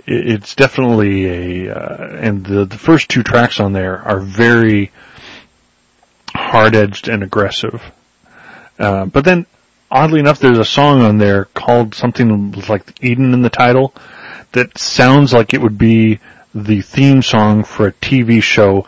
it's 0.08 0.56
definitely 0.56 1.68
a, 1.68 1.76
uh, 1.76 2.18
and 2.22 2.46
the, 2.46 2.66
the 2.66 2.78
first 2.78 3.10
two 3.10 3.24
tracks 3.24 3.60
on 3.60 3.74
there 3.74 4.02
are 4.02 4.22
very 4.22 4.92
hard-edged 6.34 7.10
and 7.10 7.24
aggressive. 7.24 7.84
Uh, 8.80 9.06
but 9.06 9.26
then, 9.26 9.46
oddly 9.92 10.22
enough, 10.22 10.40
there's 10.40 10.60
a 10.60 10.66
song 10.66 11.02
on 11.02 11.18
there 11.18 11.46
called 11.46 11.94
something 11.94 12.54
like 12.70 13.04
Eden 13.04 13.34
in 13.34 13.42
the 13.42 13.50
title 13.50 13.94
that 14.54 14.78
sounds 14.78 15.34
like 15.34 15.54
it 15.54 15.62
would 15.62 15.78
be 15.78 16.20
the 16.56 16.82
theme 16.82 17.22
song 17.22 17.66
for 17.66 17.88
a 17.88 17.92
TV 17.92 18.42
show 18.42 18.88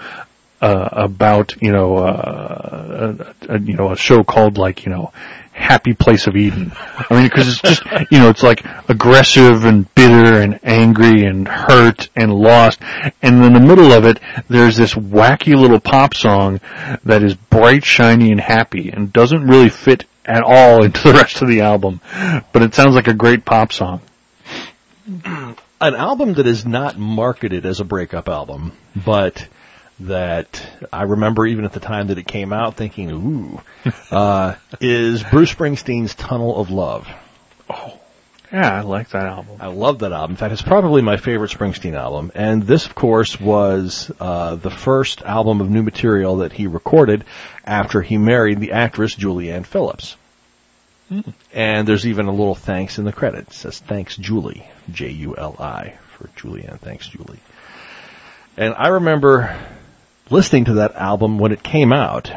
uh, 0.61 0.89
about 0.91 1.55
you 1.61 1.71
know 1.71 1.97
uh, 1.97 3.15
a, 3.47 3.55
a, 3.55 3.59
you 3.59 3.73
know 3.73 3.91
a 3.91 3.97
show 3.97 4.23
called 4.23 4.57
like 4.57 4.85
you 4.85 4.91
know 4.91 5.11
happy 5.51 5.93
place 5.93 6.27
of 6.27 6.35
Eden. 6.35 6.71
I 6.75 7.13
mean, 7.13 7.23
because 7.23 7.47
it's 7.47 7.61
just, 7.61 7.83
you 8.11 8.19
know, 8.19 8.29
it's 8.29 8.43
like 8.43 8.65
aggressive 8.89 9.65
and 9.65 9.93
bitter 9.95 10.41
and 10.41 10.59
angry 10.63 11.25
and 11.25 11.47
hurt 11.47 12.09
and 12.15 12.33
lost. 12.33 12.79
And 13.21 13.43
in 13.43 13.53
the 13.53 13.59
middle 13.59 13.91
of 13.91 14.05
it, 14.05 14.19
there's 14.49 14.75
this 14.75 14.93
wacky 14.93 15.55
little 15.55 15.79
pop 15.79 16.13
song 16.13 16.59
that 17.03 17.23
is 17.23 17.35
bright, 17.35 17.85
shiny, 17.85 18.31
and 18.31 18.41
happy 18.41 18.89
and 18.89 19.13
doesn't 19.13 19.45
really 19.45 19.69
fit 19.69 20.05
at 20.25 20.43
all 20.43 20.83
into 20.85 21.03
the 21.03 21.13
rest 21.13 21.41
of 21.41 21.47
the 21.47 21.61
album. 21.61 22.01
But 22.51 22.63
it 22.63 22.73
sounds 22.73 22.95
like 22.95 23.07
a 23.07 23.13
great 23.13 23.45
pop 23.45 23.71
song. 23.71 24.01
An 25.05 25.95
album 25.95 26.33
that 26.33 26.45
is 26.45 26.65
not 26.65 26.97
marketed 26.97 27.65
as 27.65 27.79
a 27.79 27.85
breakup 27.85 28.29
album, 28.29 28.73
but 28.95 29.47
that 30.07 30.65
I 30.91 31.03
remember 31.03 31.45
even 31.45 31.65
at 31.65 31.73
the 31.73 31.79
time 31.79 32.07
that 32.07 32.17
it 32.17 32.27
came 32.27 32.53
out 32.53 32.75
thinking, 32.75 33.11
ooh, 33.11 33.61
uh, 34.11 34.55
is 34.79 35.23
Bruce 35.23 35.53
Springsteen's 35.53 36.15
Tunnel 36.15 36.59
of 36.59 36.69
Love. 36.69 37.07
Oh. 37.69 37.97
Yeah, 38.51 38.79
I 38.79 38.81
like 38.81 39.09
that 39.11 39.27
album. 39.27 39.57
I 39.61 39.67
love 39.67 39.99
that 39.99 40.11
album. 40.11 40.31
In 40.31 40.37
fact, 40.37 40.51
it's 40.51 40.61
probably 40.61 41.01
my 41.01 41.15
favorite 41.15 41.51
Springsteen 41.51 41.93
album. 41.93 42.33
And 42.35 42.63
this, 42.63 42.85
of 42.85 42.93
course, 42.93 43.39
was 43.39 44.11
uh, 44.19 44.55
the 44.55 44.69
first 44.69 45.21
album 45.21 45.61
of 45.61 45.69
new 45.69 45.83
material 45.83 46.37
that 46.37 46.51
he 46.51 46.67
recorded 46.67 47.23
after 47.63 48.01
he 48.01 48.17
married 48.17 48.59
the 48.59 48.73
actress 48.73 49.15
Julianne 49.15 49.65
Phillips. 49.65 50.17
And 51.53 51.87
there's 51.87 52.07
even 52.07 52.27
a 52.27 52.31
little 52.31 52.55
thanks 52.55 52.97
in 52.97 53.05
the 53.05 53.11
credits. 53.11 53.57
It 53.57 53.59
says, 53.59 53.79
thanks 53.79 54.15
Julie, 54.15 54.65
J-U-L-I, 54.91 55.95
for 56.17 56.27
Julianne. 56.37 56.79
Thanks 56.79 57.07
Julie. 57.07 57.39
And 58.55 58.73
I 58.77 58.89
remember 58.89 59.57
listening 60.31 60.65
to 60.65 60.73
that 60.75 60.95
album 60.95 61.37
when 61.37 61.51
it 61.51 61.63
came 61.63 61.91
out. 61.91 62.31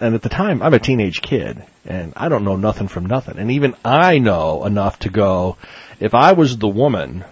And 0.00 0.14
at 0.14 0.22
the 0.22 0.28
time, 0.28 0.62
I'm 0.62 0.74
a 0.74 0.78
teenage 0.78 1.20
kid, 1.20 1.62
and 1.84 2.12
I 2.16 2.28
don't 2.28 2.44
know 2.44 2.56
nothing 2.56 2.88
from 2.88 3.06
nothing. 3.06 3.38
And 3.38 3.50
even 3.50 3.74
I 3.84 4.18
know 4.18 4.64
enough 4.64 4.98
to 5.00 5.10
go, 5.10 5.56
if 6.00 6.14
I 6.14 6.32
was 6.32 6.56
the 6.56 6.68
woman 6.68 7.24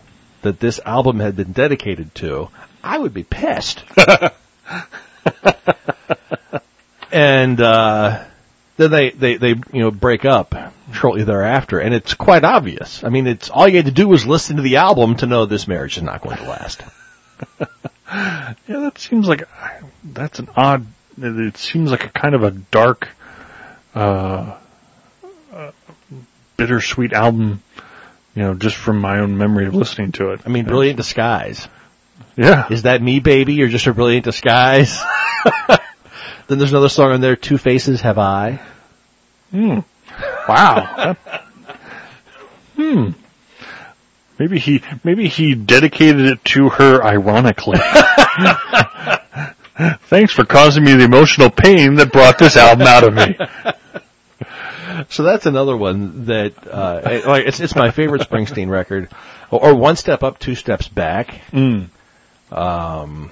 that 0.42 0.60
this 0.60 0.78
album 0.84 1.18
had 1.18 1.36
been 1.36 1.52
dedicated 1.52 2.14
to, 2.16 2.48
I 2.84 2.98
would 2.98 3.14
be 3.14 3.24
pissed. 3.24 3.82
and, 7.10 7.60
uh, 7.60 8.24
then 8.76 8.90
they, 8.90 9.10
they, 9.10 9.36
they, 9.36 9.48
you 9.48 9.80
know, 9.80 9.90
break 9.90 10.24
up 10.24 10.54
shortly 10.92 11.24
thereafter, 11.24 11.80
and 11.80 11.94
it's 11.94 12.14
quite 12.14 12.44
obvious. 12.44 13.02
I 13.02 13.08
mean, 13.08 13.26
it's, 13.26 13.50
all 13.50 13.66
you 13.66 13.76
had 13.76 13.86
to 13.86 13.92
do 13.92 14.06
was 14.06 14.26
listen 14.26 14.56
to 14.56 14.62
the 14.62 14.76
album 14.76 15.16
to 15.16 15.26
know 15.26 15.46
this 15.46 15.66
marriage 15.66 15.96
is 15.96 16.02
not 16.02 16.22
going 16.22 16.36
to 16.36 16.44
last. 16.44 16.82
Yeah, 18.10 18.54
that 18.66 18.98
seems 18.98 19.28
like 19.28 19.44
that's 20.04 20.38
an 20.38 20.48
odd. 20.56 20.86
It 21.20 21.56
seems 21.56 21.90
like 21.90 22.04
a 22.04 22.08
kind 22.08 22.34
of 22.34 22.42
a 22.42 22.50
dark, 22.50 23.08
uh, 23.94 24.56
uh, 25.52 25.72
bittersweet 26.56 27.12
album. 27.12 27.62
You 28.34 28.42
know, 28.42 28.54
just 28.54 28.76
from 28.76 29.00
my 29.00 29.18
own 29.18 29.36
memory 29.36 29.66
of 29.66 29.74
listening 29.74 30.12
to 30.12 30.30
it. 30.30 30.42
I 30.46 30.48
mean, 30.48 30.64
Brilliant 30.64 30.96
Disguise. 30.96 31.66
Yeah, 32.36 32.66
Is 32.70 32.82
that 32.82 33.02
me, 33.02 33.18
baby, 33.18 33.60
or 33.62 33.68
just 33.68 33.86
a 33.88 33.92
brilliant 33.92 34.24
disguise? 34.24 35.02
then 35.68 36.58
there's 36.58 36.70
another 36.70 36.88
song 36.88 37.10
on 37.12 37.20
there, 37.20 37.34
Two 37.34 37.58
Faces 37.58 38.00
Have 38.02 38.18
I. 38.18 38.60
Hmm. 39.50 39.80
wow. 40.48 40.94
That- 40.96 41.44
hmm. 42.76 43.10
Maybe 44.38 44.58
he 44.58 44.82
maybe 45.04 45.28
he 45.28 45.54
dedicated 45.54 46.26
it 46.26 46.44
to 46.46 46.68
her 46.68 47.02
ironically. 47.02 47.78
Thanks 50.08 50.32
for 50.32 50.44
causing 50.44 50.84
me 50.84 50.94
the 50.94 51.04
emotional 51.04 51.50
pain 51.50 51.96
that 51.96 52.12
brought 52.12 52.38
this 52.38 52.56
album 52.56 52.86
out 52.86 53.04
of 53.04 53.14
me. 53.14 53.36
So 55.10 55.22
that's 55.22 55.46
another 55.46 55.76
one 55.76 56.24
that, 56.26 56.54
uh, 56.66 57.00
it- 57.04 57.26
like, 57.26 57.46
it's, 57.46 57.60
it's 57.60 57.76
my 57.76 57.90
favorite 57.92 58.22
Springsteen 58.22 58.68
record. 58.68 59.08
Or, 59.50 59.68
or 59.68 59.74
One 59.76 59.94
Step 59.96 60.22
Up, 60.24 60.38
Two 60.40 60.54
Steps 60.56 60.88
Back. 60.88 61.40
Mm. 61.52 61.88
Um, 62.50 63.30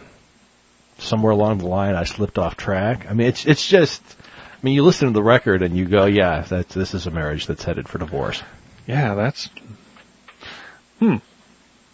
somewhere 0.98 1.32
along 1.32 1.58
the 1.58 1.66
line 1.66 1.94
I 1.96 2.04
slipped 2.04 2.38
off 2.38 2.56
track. 2.56 3.06
I 3.10 3.14
mean, 3.14 3.26
it's, 3.26 3.44
it's 3.46 3.66
just, 3.66 4.02
I 4.20 4.58
mean, 4.62 4.74
you 4.74 4.84
listen 4.84 5.08
to 5.08 5.12
the 5.14 5.22
record 5.22 5.62
and 5.62 5.76
you 5.76 5.84
go, 5.86 6.04
yeah, 6.06 6.42
that's, 6.42 6.72
this 6.74 6.94
is 6.94 7.06
a 7.06 7.10
marriage 7.10 7.46
that's 7.46 7.64
headed 7.64 7.88
for 7.88 7.98
divorce. 7.98 8.42
Yeah, 8.86 9.14
that's 9.14 9.48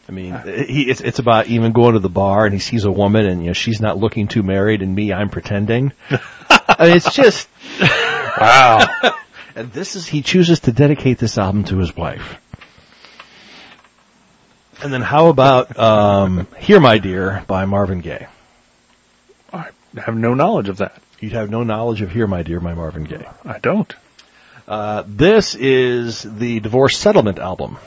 I 0.09 0.13
mean, 0.13 0.37
he, 0.45 0.91
it's, 0.91 1.01
it's 1.01 1.19
about 1.19 1.47
even 1.47 1.73
going 1.73 1.95
to 1.95 2.01
the 2.01 2.09
bar 2.09 2.45
and 2.45 2.53
he 2.53 2.61
sees 2.61 2.85
a 2.85 2.91
woman 2.91 3.25
and, 3.25 3.41
you 3.41 3.49
know, 3.49 3.53
she's 3.53 3.81
not 3.81 3.99
looking 3.99 4.29
too 4.29 4.43
married 4.43 4.83
and 4.83 4.95
me, 4.95 5.13
I'm 5.13 5.31
pretending. 5.31 5.93
I 6.11 6.87
mean, 6.87 6.97
it's 6.97 7.15
just, 7.15 7.49
wow. 7.81 8.85
and 9.55 9.73
this 9.73 9.95
is, 9.97 10.07
he 10.07 10.23
chooses 10.23 10.61
to 10.61 10.73
dedicate 10.73 11.19
this 11.19 11.39
album 11.39 11.65
to 11.65 11.79
his 11.79 11.97
wife. 11.97 12.37
And 14.83 14.93
then 14.93 15.03
how 15.03 15.29
about, 15.29 15.79
um, 15.79 16.49
Here 16.59 16.81
My 16.81 16.99
Dear 16.99 17.45
by 17.47 17.65
Marvin 17.67 18.01
Gaye? 18.01 18.27
I 19.53 19.71
have 19.97 20.17
no 20.17 20.35
knowledge 20.35 20.69
of 20.69 20.79
that. 20.79 21.01
You'd 21.21 21.33
have 21.33 21.51
no 21.51 21.63
knowledge 21.63 22.03
of 22.03 22.11
Here 22.11 22.27
My 22.27 22.43
Dear 22.43 22.59
by 22.59 22.75
Marvin 22.75 23.05
Gaye. 23.05 23.29
I 23.45 23.59
don't. 23.61 23.95
Uh, 24.67 25.05
this 25.07 25.55
is 25.55 26.23
the 26.23 26.59
divorce 26.61 26.99
settlement 26.99 27.39
album. 27.39 27.79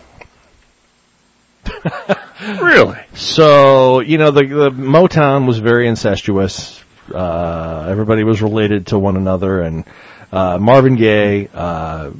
Really? 2.61 2.99
So, 3.13 4.01
you 4.01 4.17
know, 4.17 4.29
the, 4.31 4.45
the 4.45 4.69
Motown 4.69 5.47
was 5.47 5.57
very 5.57 5.87
incestuous. 5.87 6.83
Uh, 7.11 7.87
everybody 7.89 8.23
was 8.23 8.41
related 8.41 8.87
to 8.87 8.99
one 8.99 9.15
another 9.15 9.61
and, 9.61 9.85
uh, 10.31 10.57
Marvin 10.59 10.95
Gaye, 10.95 11.47
uh, 11.53 12.11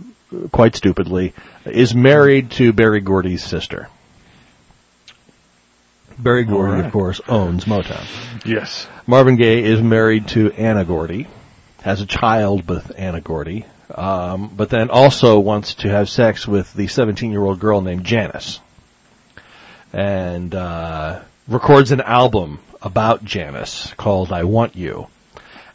quite 0.51 0.75
stupidly, 0.75 1.33
is 1.65 1.93
married 1.93 2.51
to 2.51 2.71
Berry 2.71 3.01
Gordy's 3.01 3.43
sister. 3.43 3.89
Berry 6.17 6.45
Gordy, 6.45 6.73
right. 6.73 6.85
of 6.85 6.93
course, 6.93 7.19
owns 7.27 7.65
Motown. 7.65 8.05
Yes. 8.45 8.87
Marvin 9.05 9.35
Gaye 9.35 9.63
is 9.63 9.81
married 9.81 10.29
to 10.29 10.51
Anna 10.51 10.85
Gordy, 10.85 11.27
has 11.81 11.99
a 12.01 12.05
child 12.05 12.69
with 12.69 12.91
Anna 12.97 13.19
Gordy, 13.19 13.65
um, 13.93 14.51
but 14.55 14.69
then 14.69 14.89
also 14.89 15.39
wants 15.39 15.75
to 15.75 15.89
have 15.89 16.09
sex 16.09 16.47
with 16.47 16.73
the 16.73 16.87
17 16.87 17.31
year 17.31 17.43
old 17.43 17.59
girl 17.59 17.81
named 17.81 18.05
Janice. 18.05 18.61
And, 19.95 20.53
uh, 20.53 21.21
records 21.47 21.91
an 21.91 22.01
album 22.01 22.59
about 22.81 23.23
Janice 23.23 23.93
called 23.95 24.33
I 24.33 24.43
Want 24.43 24.75
You. 24.75 25.07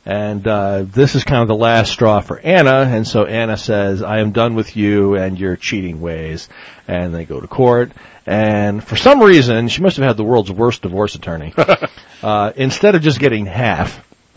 And, 0.05 0.47
uh, 0.47 0.85
this 0.87 1.15
is 1.15 1.25
kind 1.25 1.41
of 1.41 1.49
the 1.49 1.55
last 1.55 1.91
straw 1.91 2.21
for 2.21 2.39
Anna, 2.39 2.83
and 2.83 3.07
so 3.07 3.25
Anna 3.25 3.57
says, 3.57 4.03
I 4.03 4.19
am 4.21 4.33
done 4.33 4.55
with 4.55 4.77
you 4.77 5.15
and 5.15 5.39
your 5.39 5.57
cheating 5.57 6.03
ways. 6.03 6.51
And 6.87 7.15
they 7.15 7.25
go 7.25 7.41
to 7.41 7.47
court, 7.47 7.93
and 8.27 8.85
for 8.85 8.97
some 8.97 9.21
reason, 9.23 9.69
she 9.69 9.81
must 9.81 9.97
have 9.97 10.07
had 10.07 10.17
the 10.17 10.25
world's 10.25 10.53
worst 10.53 10.83
divorce 10.83 11.15
attorney 11.15 11.55
uh, 12.23 12.53
instead 12.57 12.95
of 12.95 13.03
just 13.03 13.19
getting 13.19 13.47
half, 13.47 14.07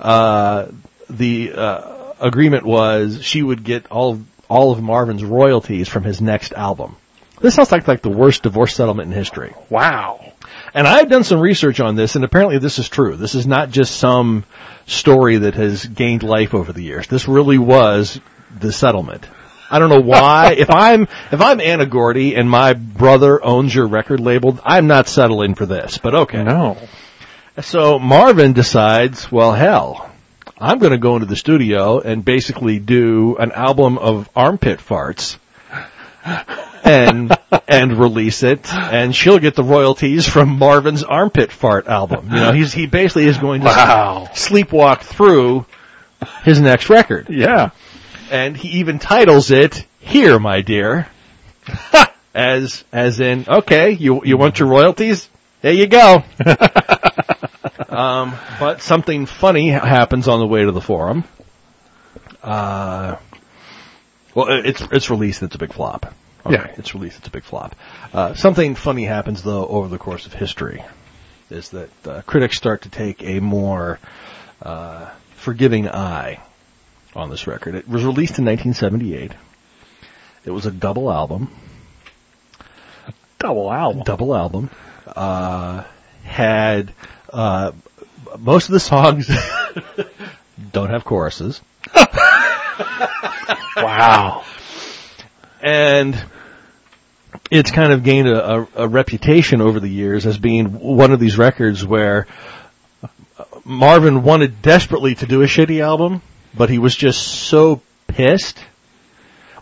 uh, 0.00 0.66
the 1.08 1.52
uh, 1.52 2.12
agreement 2.20 2.64
was 2.64 3.22
she 3.24 3.42
would 3.42 3.64
get 3.64 3.90
all 3.90 4.20
all 4.48 4.72
of 4.72 4.82
Marvin's 4.82 5.24
royalties 5.24 5.88
from 5.88 6.04
his 6.04 6.20
next 6.20 6.52
album. 6.52 6.96
This 7.44 7.56
sounds 7.56 7.70
like 7.70 7.86
like 7.86 8.00
the 8.00 8.08
worst 8.08 8.42
divorce 8.42 8.74
settlement 8.74 9.12
in 9.12 9.14
history. 9.14 9.52
Wow. 9.68 10.32
And 10.72 10.86
I've 10.88 11.10
done 11.10 11.24
some 11.24 11.40
research 11.40 11.78
on 11.78 11.94
this, 11.94 12.16
and 12.16 12.24
apparently 12.24 12.56
this 12.56 12.78
is 12.78 12.88
true. 12.88 13.16
This 13.16 13.34
is 13.34 13.46
not 13.46 13.68
just 13.68 13.98
some 13.98 14.44
story 14.86 15.36
that 15.36 15.52
has 15.52 15.84
gained 15.84 16.22
life 16.22 16.54
over 16.54 16.72
the 16.72 16.80
years. 16.80 17.06
This 17.06 17.28
really 17.28 17.58
was 17.58 18.18
the 18.58 18.72
settlement. 18.72 19.28
I 19.70 19.78
don't 19.78 19.90
know 19.90 20.00
why. 20.00 20.52
if 20.58 20.70
I'm 20.70 21.02
if 21.02 21.42
I'm 21.42 21.60
Anna 21.60 21.84
Gordy 21.84 22.34
and 22.34 22.48
my 22.48 22.72
brother 22.72 23.44
owns 23.44 23.74
your 23.74 23.88
record 23.88 24.20
label, 24.20 24.58
I'm 24.64 24.86
not 24.86 25.06
settling 25.06 25.54
for 25.54 25.66
this. 25.66 25.98
But 25.98 26.14
okay. 26.14 26.42
No. 26.42 26.78
So 27.60 27.98
Marvin 27.98 28.54
decides, 28.54 29.30
well, 29.30 29.52
hell, 29.52 30.10
I'm 30.56 30.78
going 30.78 30.92
to 30.92 30.98
go 30.98 31.16
into 31.16 31.26
the 31.26 31.36
studio 31.36 32.00
and 32.00 32.24
basically 32.24 32.78
do 32.78 33.36
an 33.36 33.52
album 33.52 33.98
of 33.98 34.30
armpit 34.34 34.78
farts. 34.80 35.36
and 36.84 37.33
and 37.68 37.96
release 37.98 38.42
it, 38.42 38.72
and 38.74 39.14
she'll 39.14 39.38
get 39.38 39.54
the 39.54 39.62
royalties 39.64 40.28
from 40.28 40.58
Marvin's 40.58 41.04
armpit 41.04 41.52
fart 41.52 41.86
album. 41.86 42.28
You 42.30 42.36
know, 42.36 42.52
he's 42.52 42.72
he 42.72 42.86
basically 42.86 43.26
is 43.26 43.38
going 43.38 43.60
to 43.62 43.66
Wow. 43.66 44.28
sleepwalk 44.34 45.00
through 45.00 45.66
his 46.42 46.58
next 46.60 46.88
record, 46.90 47.28
Yeah. 47.30 47.70
and 48.30 48.56
he 48.56 48.80
even 48.80 48.98
titles 48.98 49.50
it 49.50 49.84
"Here, 50.00 50.38
My 50.38 50.62
Dear," 50.62 51.06
as 52.34 52.84
as 52.92 53.20
in, 53.20 53.44
okay, 53.48 53.90
you 53.92 54.22
you 54.24 54.36
want 54.36 54.58
your 54.58 54.68
royalties? 54.68 55.28
There 55.62 55.72
you 55.72 55.86
go. 55.86 56.22
um, 57.88 58.34
but 58.58 58.82
something 58.82 59.26
funny 59.26 59.68
happens 59.70 60.28
on 60.28 60.40
the 60.40 60.46
way 60.46 60.64
to 60.64 60.72
the 60.72 60.80
forum. 60.80 61.24
Uh, 62.42 63.16
well, 64.34 64.46
it's 64.50 64.82
it's 64.92 65.10
released. 65.10 65.42
It's 65.42 65.54
a 65.54 65.58
big 65.58 65.72
flop. 65.72 66.12
Okay, 66.46 66.54
Yeah. 66.56 66.74
it's 66.76 66.94
released. 66.94 67.18
It's 67.18 67.28
a 67.28 67.30
big 67.30 67.44
flop. 67.44 67.74
Uh, 68.12 68.34
something 68.34 68.74
funny 68.74 69.04
happens 69.04 69.42
though 69.42 69.66
over 69.66 69.88
the 69.88 69.98
course 69.98 70.26
of 70.26 70.34
history, 70.34 70.84
is 71.50 71.70
that 71.70 71.90
uh, 72.06 72.22
critics 72.22 72.56
start 72.56 72.82
to 72.82 72.88
take 72.90 73.22
a 73.22 73.40
more 73.40 73.98
uh, 74.62 75.08
forgiving 75.36 75.88
eye 75.88 76.40
on 77.14 77.30
this 77.30 77.46
record. 77.46 77.74
It 77.74 77.88
was 77.88 78.04
released 78.04 78.38
in 78.38 78.44
1978. 78.44 79.32
It 80.44 80.50
was 80.50 80.66
a 80.66 80.70
double 80.70 81.10
album. 81.10 81.48
A 83.08 83.12
Double 83.38 83.72
album. 83.72 84.02
Double 84.04 84.34
album. 84.34 84.70
Uh, 85.06 85.84
had 86.24 86.92
uh, 87.32 87.72
most 88.38 88.68
of 88.68 88.72
the 88.72 88.80
songs 88.80 89.28
don't 90.72 90.90
have 90.90 91.04
choruses. 91.04 91.60
Wow. 93.76 94.44
And 95.64 96.22
it's 97.50 97.70
kind 97.70 97.92
of 97.92 98.04
gained 98.04 98.28
a, 98.28 98.54
a, 98.54 98.68
a 98.76 98.88
reputation 98.88 99.62
over 99.62 99.80
the 99.80 99.88
years 99.88 100.26
as 100.26 100.36
being 100.36 100.78
one 100.78 101.10
of 101.10 101.18
these 101.18 101.38
records 101.38 101.84
where 101.84 102.26
Marvin 103.64 104.22
wanted 104.22 104.60
desperately 104.60 105.14
to 105.14 105.26
do 105.26 105.40
a 105.42 105.46
shitty 105.46 105.80
album, 105.80 106.20
but 106.54 106.68
he 106.68 106.78
was 106.78 106.94
just 106.94 107.22
so 107.22 107.80
pissed 108.06 108.62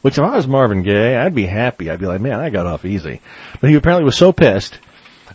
Which 0.02 0.18
if 0.18 0.24
I 0.24 0.34
was 0.34 0.48
Marvin 0.48 0.82
Gaye, 0.82 1.16
I'd 1.16 1.36
be 1.36 1.46
happy. 1.46 1.88
I'd 1.88 2.00
be 2.00 2.06
like, 2.06 2.20
man, 2.20 2.40
I 2.40 2.50
got 2.50 2.66
off 2.66 2.84
easy. 2.84 3.20
But 3.60 3.70
he 3.70 3.76
apparently 3.76 4.04
was 4.04 4.18
so 4.18 4.32
pissed 4.32 4.76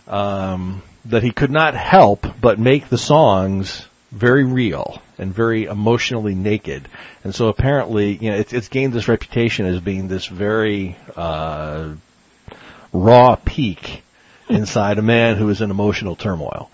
um, 0.06 0.82
that 1.06 1.22
he 1.22 1.30
could 1.30 1.50
not 1.50 1.74
help 1.74 2.26
but 2.38 2.58
make 2.58 2.90
the 2.90 2.98
songs 2.98 3.86
very 4.12 4.44
real 4.44 5.00
and 5.18 5.32
very 5.34 5.64
emotionally 5.64 6.34
naked. 6.34 6.88
And 7.24 7.34
so 7.34 7.48
apparently, 7.48 8.16
you 8.16 8.30
know, 8.30 8.36
it's, 8.36 8.52
it's 8.52 8.68
gained 8.68 8.92
this 8.92 9.08
reputation 9.08 9.66
as 9.66 9.80
being 9.80 10.08
this 10.08 10.26
very 10.26 10.96
uh, 11.16 11.90
raw 12.92 13.36
peak 13.36 14.02
inside 14.48 14.98
a 14.98 15.02
man 15.02 15.36
who 15.36 15.48
is 15.50 15.60
in 15.60 15.70
emotional 15.70 16.16
turmoil. 16.16 16.70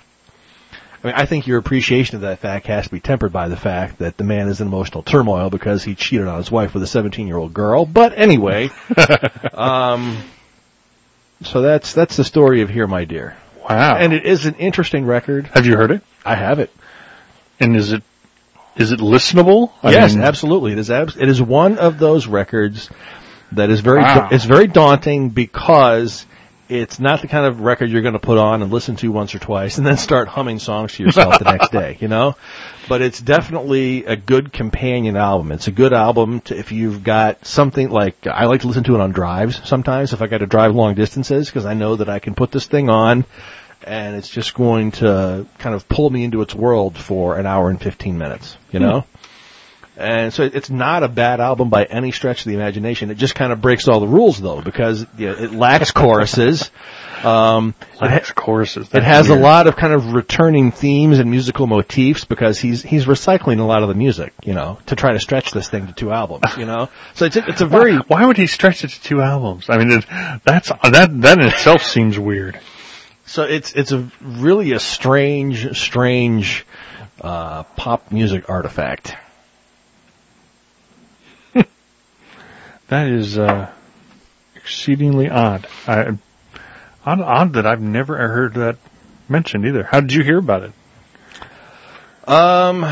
I 1.02 1.06
mean, 1.08 1.16
I 1.16 1.26
think 1.26 1.46
your 1.46 1.58
appreciation 1.58 2.16
of 2.16 2.22
that 2.22 2.38
fact 2.38 2.66
has 2.66 2.84
to 2.86 2.90
be 2.90 3.00
tempered 3.00 3.30
by 3.32 3.48
the 3.48 3.56
fact 3.56 3.98
that 3.98 4.16
the 4.16 4.24
man 4.24 4.48
is 4.48 4.60
in 4.62 4.68
emotional 4.68 5.02
turmoil 5.02 5.50
because 5.50 5.84
he 5.84 5.94
cheated 5.94 6.26
on 6.26 6.38
his 6.38 6.50
wife 6.50 6.72
with 6.72 6.82
a 6.82 6.86
17 6.86 7.26
year 7.26 7.36
old 7.36 7.52
girl. 7.52 7.84
But 7.84 8.16
anyway, 8.16 8.70
um, 9.52 10.16
so 11.42 11.60
that's 11.60 11.92
that's 11.92 12.16
the 12.16 12.24
story 12.24 12.62
of 12.62 12.70
Here, 12.70 12.86
My 12.86 13.04
Dear, 13.04 13.36
Wow. 13.68 13.96
and 13.96 14.14
it 14.14 14.24
is 14.24 14.46
an 14.46 14.54
interesting 14.54 15.04
record. 15.04 15.46
have 15.48 15.66
you 15.66 15.76
heard 15.76 15.90
it? 15.90 16.00
I 16.24 16.36
have 16.36 16.58
it. 16.58 16.70
And 17.60 17.76
is 17.76 17.92
it 17.92 18.02
is 18.76 18.92
it 18.92 19.00
listenable? 19.00 19.72
I 19.82 19.92
yes, 19.92 20.14
mean, 20.14 20.24
absolutely. 20.24 20.72
It 20.72 20.78
is. 20.78 20.90
Abs- 20.90 21.16
it 21.16 21.28
is 21.28 21.40
one 21.40 21.78
of 21.78 21.98
those 21.98 22.26
records 22.26 22.90
that 23.52 23.70
is 23.70 23.80
very. 23.80 24.02
Wow. 24.02 24.28
it's 24.32 24.44
very 24.44 24.66
daunting 24.66 25.30
because 25.30 26.26
it's 26.68 26.98
not 26.98 27.20
the 27.20 27.28
kind 27.28 27.46
of 27.46 27.60
record 27.60 27.90
you're 27.90 28.02
going 28.02 28.14
to 28.14 28.18
put 28.18 28.38
on 28.38 28.62
and 28.62 28.72
listen 28.72 28.96
to 28.96 29.12
once 29.12 29.34
or 29.34 29.38
twice 29.38 29.76
and 29.76 29.86
then 29.86 29.96
start 29.98 30.28
humming 30.28 30.58
songs 30.58 30.94
to 30.94 31.02
yourself 31.02 31.38
the 31.38 31.44
next 31.44 31.70
day. 31.70 31.98
You 32.00 32.08
know, 32.08 32.36
but 32.88 33.02
it's 33.02 33.20
definitely 33.20 34.06
a 34.06 34.16
good 34.16 34.52
companion 34.52 35.16
album. 35.16 35.52
It's 35.52 35.68
a 35.68 35.72
good 35.72 35.92
album 35.92 36.40
to, 36.42 36.58
if 36.58 36.72
you've 36.72 37.04
got 37.04 37.46
something 37.46 37.90
like 37.90 38.26
I 38.26 38.46
like 38.46 38.62
to 38.62 38.66
listen 38.66 38.84
to 38.84 38.94
it 38.94 39.00
on 39.00 39.12
drives 39.12 39.60
sometimes 39.68 40.12
if 40.12 40.22
I 40.22 40.26
got 40.26 40.38
to 40.38 40.46
drive 40.46 40.74
long 40.74 40.94
distances 40.94 41.48
because 41.48 41.66
I 41.66 41.74
know 41.74 41.96
that 41.96 42.08
I 42.08 42.18
can 42.18 42.34
put 42.34 42.50
this 42.50 42.66
thing 42.66 42.88
on 42.90 43.24
and 43.86 44.16
it's 44.16 44.28
just 44.28 44.54
going 44.54 44.92
to 44.92 45.46
kind 45.58 45.74
of 45.74 45.88
pull 45.88 46.10
me 46.10 46.24
into 46.24 46.42
its 46.42 46.54
world 46.54 46.96
for 46.96 47.36
an 47.38 47.46
hour 47.46 47.70
and 47.70 47.80
15 47.80 48.18
minutes, 48.18 48.56
you 48.70 48.80
know? 48.80 49.04
And 49.96 50.32
so 50.34 50.42
it's 50.42 50.70
not 50.70 51.04
a 51.04 51.08
bad 51.08 51.38
album 51.40 51.70
by 51.70 51.84
any 51.84 52.10
stretch 52.10 52.40
of 52.40 52.46
the 52.46 52.54
imagination. 52.54 53.10
It 53.10 53.14
just 53.14 53.36
kind 53.36 53.52
of 53.52 53.60
breaks 53.60 53.86
all 53.86 54.00
the 54.00 54.08
rules 54.08 54.40
though, 54.40 54.60
because 54.60 55.06
you 55.16 55.28
know, 55.28 55.34
it 55.34 55.52
lacks 55.52 55.92
choruses. 55.92 56.70
Um, 57.24 57.74
it, 57.94 58.02
Lacks 58.02 58.32
choruses. 58.32 58.92
it 58.92 59.02
has 59.02 59.30
a 59.30 59.34
lot 59.34 59.66
of 59.66 59.76
kind 59.76 59.94
of 59.94 60.12
returning 60.12 60.72
themes 60.72 61.18
and 61.18 61.30
musical 61.30 61.66
motifs 61.66 62.26
because 62.26 62.58
he's 62.58 62.82
he's 62.82 63.06
recycling 63.06 63.60
a 63.60 63.62
lot 63.62 63.82
of 63.82 63.88
the 63.88 63.94
music, 63.94 64.34
you 64.44 64.52
know, 64.52 64.78
to 64.86 64.94
try 64.94 65.14
to 65.14 65.18
stretch 65.18 65.50
this 65.52 65.70
thing 65.70 65.86
to 65.86 65.94
two 65.94 66.12
albums, 66.12 66.44
you 66.58 66.66
know. 66.66 66.90
So 67.14 67.24
it's 67.24 67.36
it's 67.36 67.62
a 67.62 67.66
very 67.66 67.96
Why, 67.96 68.02
why 68.08 68.26
would 68.26 68.36
he 68.36 68.46
stretch 68.46 68.84
it 68.84 68.88
to 68.88 69.02
two 69.02 69.22
albums? 69.22 69.70
I 69.70 69.78
mean, 69.78 69.90
it, 69.92 70.04
that's 70.44 70.68
that 70.68 71.18
that 71.22 71.38
in 71.38 71.46
itself 71.46 71.82
seems 71.82 72.18
weird. 72.18 72.60
So 73.26 73.44
it's 73.44 73.72
it's 73.72 73.92
a 73.92 74.10
really 74.22 74.72
a 74.72 74.78
strange, 74.78 75.78
strange 75.78 76.66
uh, 77.20 77.62
pop 77.62 78.12
music 78.12 78.48
artifact. 78.48 79.16
That 82.88 83.08
is 83.08 83.38
uh, 83.38 83.72
exceedingly 84.56 85.30
odd. 85.30 85.66
I, 85.86 86.18
odd. 87.06 87.20
Odd 87.20 87.52
that 87.54 87.66
I've 87.66 87.80
never 87.80 88.16
heard 88.16 88.54
that 88.54 88.76
mentioned 89.26 89.64
either. 89.64 89.84
How 89.84 90.00
did 90.00 90.12
you 90.12 90.22
hear 90.22 90.38
about 90.38 90.64
it? 90.64 90.72
Um, 92.28 92.82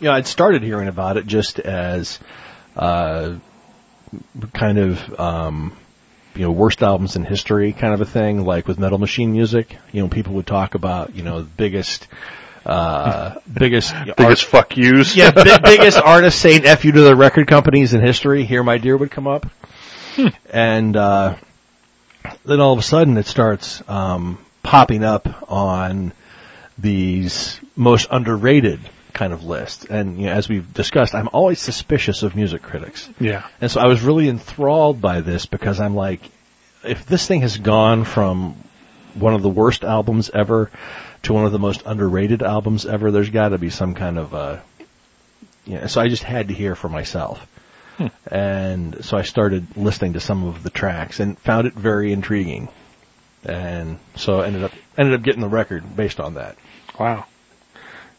yeah, 0.00 0.14
I'd 0.14 0.26
started 0.26 0.62
hearing 0.64 0.88
about 0.88 1.16
it 1.16 1.26
just 1.26 1.60
as 1.60 2.18
uh, 2.76 3.36
kind 4.52 4.78
of 4.78 5.20
um, 5.20 5.76
you 6.34 6.42
know 6.42 6.50
worst 6.50 6.82
albums 6.82 7.16
in 7.16 7.24
history 7.24 7.72
kind 7.72 7.94
of 7.94 8.00
a 8.00 8.04
thing, 8.04 8.44
like 8.44 8.66
with 8.68 8.78
Metal 8.78 8.98
Machine 8.98 9.32
music. 9.32 9.76
You 9.92 10.02
know, 10.02 10.08
people 10.08 10.34
would 10.34 10.46
talk 10.46 10.74
about 10.74 11.14
you 11.14 11.22
know 11.22 11.40
the 11.42 11.48
biggest. 11.48 12.08
Uh, 12.64 13.34
biggest, 13.52 13.92
Biggest 14.16 14.44
fuck 14.44 14.76
yous. 14.76 15.16
yeah, 15.16 15.32
bi- 15.32 15.58
biggest 15.64 15.98
artist 15.98 16.38
saying 16.38 16.64
"f 16.64 16.84
you" 16.84 16.92
to 16.92 17.00
the 17.00 17.16
record 17.16 17.48
companies 17.48 17.92
in 17.92 18.00
history. 18.00 18.44
Here, 18.44 18.62
my 18.62 18.78
dear, 18.78 18.96
would 18.96 19.10
come 19.10 19.26
up, 19.26 19.46
and 20.48 20.96
uh, 20.96 21.34
then 22.44 22.60
all 22.60 22.72
of 22.72 22.78
a 22.78 22.82
sudden 22.82 23.16
it 23.16 23.26
starts 23.26 23.82
um, 23.88 24.38
popping 24.62 25.02
up 25.02 25.50
on 25.50 26.12
these 26.78 27.60
most 27.74 28.06
underrated 28.10 28.80
kind 29.12 29.32
of 29.32 29.44
list. 29.44 29.86
And 29.88 30.18
you 30.18 30.26
know, 30.26 30.32
as 30.32 30.48
we've 30.48 30.72
discussed, 30.72 31.14
I'm 31.14 31.28
always 31.32 31.60
suspicious 31.60 32.22
of 32.22 32.34
music 32.36 32.62
critics, 32.62 33.08
yeah. 33.20 33.46
and 33.60 33.70
so 33.70 33.80
I 33.80 33.86
was 33.86 34.02
really 34.02 34.28
enthralled 34.28 35.00
by 35.00 35.20
this 35.20 35.46
because 35.46 35.80
I'm 35.80 35.94
like, 35.94 36.20
if 36.84 37.06
this 37.06 37.26
thing 37.26 37.42
has 37.42 37.56
gone 37.56 38.04
from 38.04 38.56
one 39.14 39.34
of 39.34 39.42
the 39.42 39.48
worst 39.48 39.84
albums 39.84 40.30
ever 40.30 40.70
to 41.22 41.32
one 41.32 41.44
of 41.44 41.52
the 41.52 41.58
most 41.58 41.82
underrated 41.84 42.42
albums 42.42 42.86
ever, 42.86 43.10
there's 43.10 43.30
got 43.30 43.50
to 43.50 43.58
be 43.58 43.70
some 43.70 43.94
kind 43.94 44.18
of 44.18 44.34
uh 44.34 44.58
yeah. 45.64 45.86
So 45.86 46.00
I 46.00 46.08
just 46.08 46.24
had 46.24 46.48
to 46.48 46.54
hear 46.54 46.74
for 46.74 46.88
myself, 46.88 47.46
and 48.26 49.04
so 49.04 49.16
I 49.16 49.22
started 49.22 49.76
listening 49.76 50.14
to 50.14 50.20
some 50.20 50.44
of 50.44 50.62
the 50.62 50.70
tracks 50.70 51.20
and 51.20 51.38
found 51.38 51.66
it 51.66 51.74
very 51.74 52.12
intriguing, 52.12 52.68
and 53.44 53.98
so 54.16 54.40
I 54.40 54.46
ended 54.46 54.64
up 54.64 54.72
ended 54.98 55.14
up 55.14 55.22
getting 55.22 55.40
the 55.40 55.48
record 55.48 55.96
based 55.96 56.18
on 56.18 56.34
that. 56.34 56.56
Wow. 56.98 57.26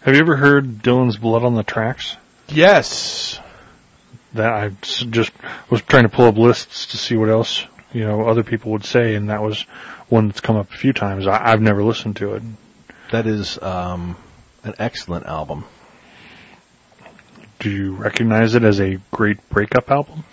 Have 0.04 0.16
you 0.16 0.20
ever 0.20 0.36
heard 0.36 0.80
Dylan's 0.84 1.18
Blood 1.18 1.44
on 1.46 1.56
the 1.56 1.64
Tracks? 1.64 2.18
Yes, 2.50 3.40
That 4.34 4.52
I 4.52 4.70
just 4.82 5.32
was 5.70 5.82
trying 5.82 6.04
to 6.04 6.10
pull 6.10 6.26
up 6.26 6.36
lists 6.38 6.88
to 6.88 6.98
see 6.98 7.16
what 7.16 7.30
else 7.30 7.66
you 7.94 8.04
know 8.06 8.28
other 8.28 8.44
people 8.44 8.72
would 8.74 8.84
say, 8.84 9.16
and 9.16 9.30
that 9.30 9.42
was 9.42 9.62
one 10.10 10.28
that's 10.28 10.42
come 10.42 10.58
up 10.58 10.72
a 10.72 10.78
few 10.78 10.92
times. 10.92 11.26
I, 11.26 11.52
I've 11.52 11.62
never 11.62 11.84
listened 11.84 12.18
to 12.18 12.34
it. 12.36 12.44
that 13.12 13.28
is 13.28 13.62
um, 13.62 14.18
an 14.64 14.74
excellent 14.78 15.26
album. 15.26 15.64
Do 17.60 17.70
you 17.70 17.94
recognize 17.96 18.56
it 18.56 18.64
as 18.64 18.82
a 18.82 19.00
great 19.12 19.48
breakup 19.50 19.90
album? 19.90 20.26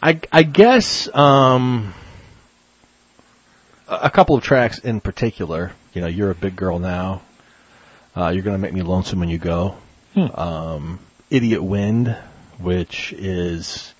I, 0.00 0.20
I 0.30 0.44
guess 0.44 1.12
um, 1.14 1.94
a 3.88 3.94
a 4.04 4.10
couple 4.10 4.36
of 4.36 4.44
tracks 4.44 4.78
in 4.78 5.00
particular. 5.00 5.72
You 5.94 6.02
know, 6.02 6.06
you're 6.06 6.30
a 6.30 6.34
big 6.34 6.54
girl 6.54 6.78
now. 6.78 7.22
Uh, 8.16 8.28
you're 8.28 8.42
gonna 8.42 8.58
make 8.58 8.72
me 8.72 8.82
lonesome 8.82 9.20
when 9.20 9.28
you 9.28 9.38
go. 9.38 9.76
Um, 10.16 10.98
Idiot 11.30 11.62
Wind, 11.62 12.16
which 12.58 13.12
is 13.12 13.94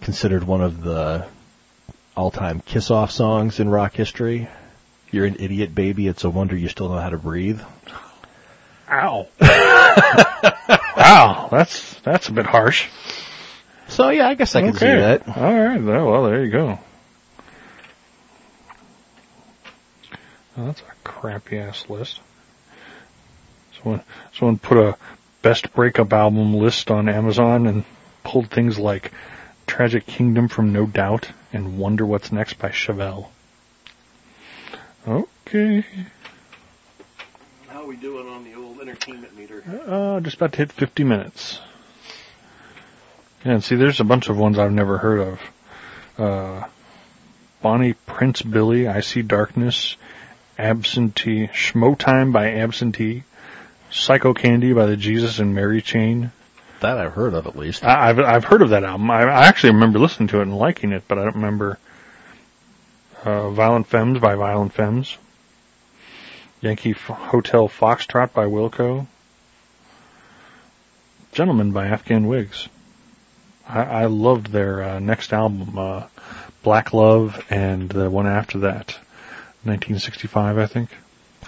considered 0.00 0.44
one 0.44 0.60
of 0.60 0.82
the 0.82 1.26
all-time 2.16 2.60
kiss-off 2.60 3.10
songs 3.10 3.60
in 3.60 3.68
rock 3.68 3.92
history. 3.94 4.48
You're 5.10 5.26
an 5.26 5.36
idiot, 5.40 5.74
baby. 5.74 6.06
It's 6.06 6.24
a 6.24 6.30
wonder 6.30 6.56
you 6.56 6.68
still 6.68 6.88
know 6.88 6.98
how 6.98 7.10
to 7.10 7.18
breathe. 7.18 7.60
Ow. 8.88 9.26
wow, 10.96 11.48
that's 11.50 11.94
that's 12.00 12.28
a 12.28 12.32
bit 12.32 12.46
harsh. 12.46 12.88
So 13.88 14.10
yeah, 14.10 14.28
I 14.28 14.34
guess 14.34 14.54
I 14.54 14.62
can 14.62 14.74
see 14.74 14.86
that. 14.86 15.28
All 15.28 15.54
right. 15.54 15.82
Well, 15.82 16.10
well, 16.10 16.24
there 16.24 16.44
you 16.44 16.50
go. 16.50 16.78
Well, 20.56 20.66
that's 20.66 20.80
a 20.80 20.84
crappy 21.04 21.58
ass 21.58 21.88
list. 21.88 22.20
Someone, 23.86 24.04
someone 24.32 24.58
put 24.58 24.78
a 24.78 24.96
best 25.42 25.72
breakup 25.72 26.12
album 26.12 26.54
list 26.54 26.90
on 26.90 27.08
Amazon 27.08 27.68
and 27.68 27.84
pulled 28.24 28.50
things 28.50 28.80
like 28.80 29.12
Tragic 29.68 30.04
Kingdom 30.06 30.48
from 30.48 30.72
No 30.72 30.86
Doubt 30.86 31.28
and 31.52 31.78
Wonder 31.78 32.04
What's 32.04 32.32
Next 32.32 32.58
by 32.58 32.70
Chevelle. 32.70 33.28
Okay. 35.06 35.84
How 37.68 37.82
are 37.82 37.86
we 37.86 37.94
doing 37.94 38.26
on 38.28 38.42
the 38.42 38.54
old 38.54 38.80
entertainment 38.80 39.38
meter? 39.38 39.62
Uh, 39.86 40.18
just 40.18 40.38
about 40.38 40.50
to 40.54 40.58
hit 40.58 40.72
50 40.72 41.04
minutes. 41.04 41.60
Yeah, 43.44 43.52
and 43.52 43.62
see, 43.62 43.76
there's 43.76 44.00
a 44.00 44.04
bunch 44.04 44.28
of 44.28 44.36
ones 44.36 44.58
I've 44.58 44.72
never 44.72 44.98
heard 44.98 45.20
of. 45.20 45.40
Uh, 46.18 46.64
Bonnie 47.62 47.92
Prince 47.92 48.42
Billy, 48.42 48.88
I 48.88 48.98
See 48.98 49.22
Darkness, 49.22 49.96
Absentee, 50.58 51.46
Schmo 51.46 51.96
Time 51.96 52.32
by 52.32 52.50
Absentee, 52.50 53.22
Psycho 53.90 54.34
Candy 54.34 54.72
by 54.72 54.86
the 54.86 54.96
Jesus 54.96 55.38
and 55.38 55.54
Mary 55.54 55.80
Chain. 55.82 56.32
That 56.80 56.98
I've 56.98 57.12
heard 57.14 57.34
of 57.34 57.46
at 57.46 57.56
least. 57.56 57.84
I, 57.84 58.10
I've, 58.10 58.18
I've 58.18 58.44
heard 58.44 58.62
of 58.62 58.70
that 58.70 58.84
album. 58.84 59.10
I, 59.10 59.22
I 59.22 59.46
actually 59.46 59.72
remember 59.72 59.98
listening 59.98 60.28
to 60.28 60.38
it 60.40 60.42
and 60.42 60.56
liking 60.56 60.92
it, 60.92 61.04
but 61.08 61.18
I 61.18 61.24
don't 61.24 61.36
remember, 61.36 61.78
uh, 63.24 63.50
Violent 63.50 63.86
Femmes 63.86 64.18
by 64.18 64.34
Violent 64.34 64.72
Femmes. 64.72 65.16
Yankee 66.60 66.92
F- 66.92 67.06
Hotel 67.06 67.68
Foxtrot 67.68 68.32
by 68.32 68.46
Wilco. 68.46 69.06
Gentlemen 71.32 71.72
by 71.72 71.86
Afghan 71.86 72.26
Whigs. 72.26 72.68
I, 73.68 73.82
I 73.82 74.04
loved 74.06 74.48
their 74.48 74.82
uh, 74.82 74.98
next 75.00 75.32
album, 75.32 75.78
uh, 75.78 76.06
Black 76.62 76.92
Love, 76.92 77.44
and 77.50 77.88
the 77.88 78.10
one 78.10 78.26
after 78.26 78.58
that, 78.60 78.98
1965, 79.64 80.58
I 80.58 80.66
think. 80.66 80.90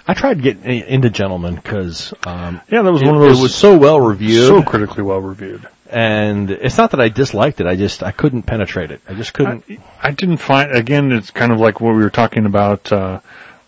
I 0.09 0.15
tried 0.15 0.41
getting 0.41 0.65
into 0.65 1.11
Gentlemen 1.11 1.53
because 1.53 2.15
um, 2.25 2.61
Yeah, 2.67 2.81
that 2.81 2.91
was 2.91 3.03
it, 3.03 3.05
one 3.05 3.17
of 3.17 3.21
those. 3.21 3.37
it 3.37 3.43
was 3.43 3.53
so 3.53 3.77
well 3.77 4.01
reviewed, 4.01 4.47
so 4.47 4.63
critically 4.63 5.03
well 5.03 5.21
reviewed. 5.21 5.67
And 5.87 6.49
it's 6.49 6.79
not 6.79 6.91
that 6.91 6.99
I 6.99 7.09
disliked 7.09 7.61
it. 7.61 7.67
I 7.67 7.75
just 7.75 8.01
I 8.01 8.09
couldn't 8.09 8.41
penetrate 8.41 8.89
it. 8.89 9.01
I 9.07 9.13
just 9.13 9.33
couldn't. 9.33 9.65
I, 9.69 9.77
I 10.01 10.09
didn't 10.09 10.37
find 10.37 10.71
again. 10.71 11.11
It's 11.11 11.29
kind 11.29 11.51
of 11.51 11.59
like 11.59 11.79
what 11.79 11.93
we 11.93 12.01
were 12.01 12.09
talking 12.09 12.47
about 12.47 12.91
uh, 12.91 13.19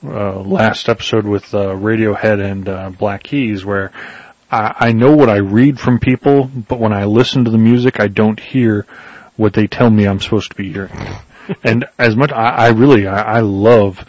uh, 0.04 0.40
last 0.40 0.90
episode 0.90 1.28
with 1.28 1.54
uh, 1.54 1.76
Radiohead 1.76 2.44
and 2.44 2.68
uh, 2.68 2.90
Black 2.90 3.22
Keys, 3.22 3.64
where 3.64 3.92
I, 4.50 4.74
I 4.80 4.92
know 4.94 5.16
what 5.16 5.30
I 5.30 5.38
read 5.38 5.80
from 5.80 6.00
people, 6.00 6.46
but 6.46 6.80
when 6.80 6.92
I 6.92 7.06
listen 7.06 7.46
to 7.46 7.52
the 7.52 7.60
music, 7.60 8.00
I 8.00 8.08
don't 8.08 8.40
hear 8.40 8.88
what 9.38 9.54
they 9.54 9.68
tell 9.68 9.92
me 9.92 10.08
I'm 10.08 10.20
supposed 10.20 10.50
to 10.50 10.58
be 10.58 10.74
hearing. 10.74 10.98
and 11.64 11.86
as 12.00 12.16
much 12.16 12.32
I, 12.32 12.50
I 12.50 12.68
really 12.70 13.06
I, 13.06 13.38
I 13.38 13.40
love 13.42 14.04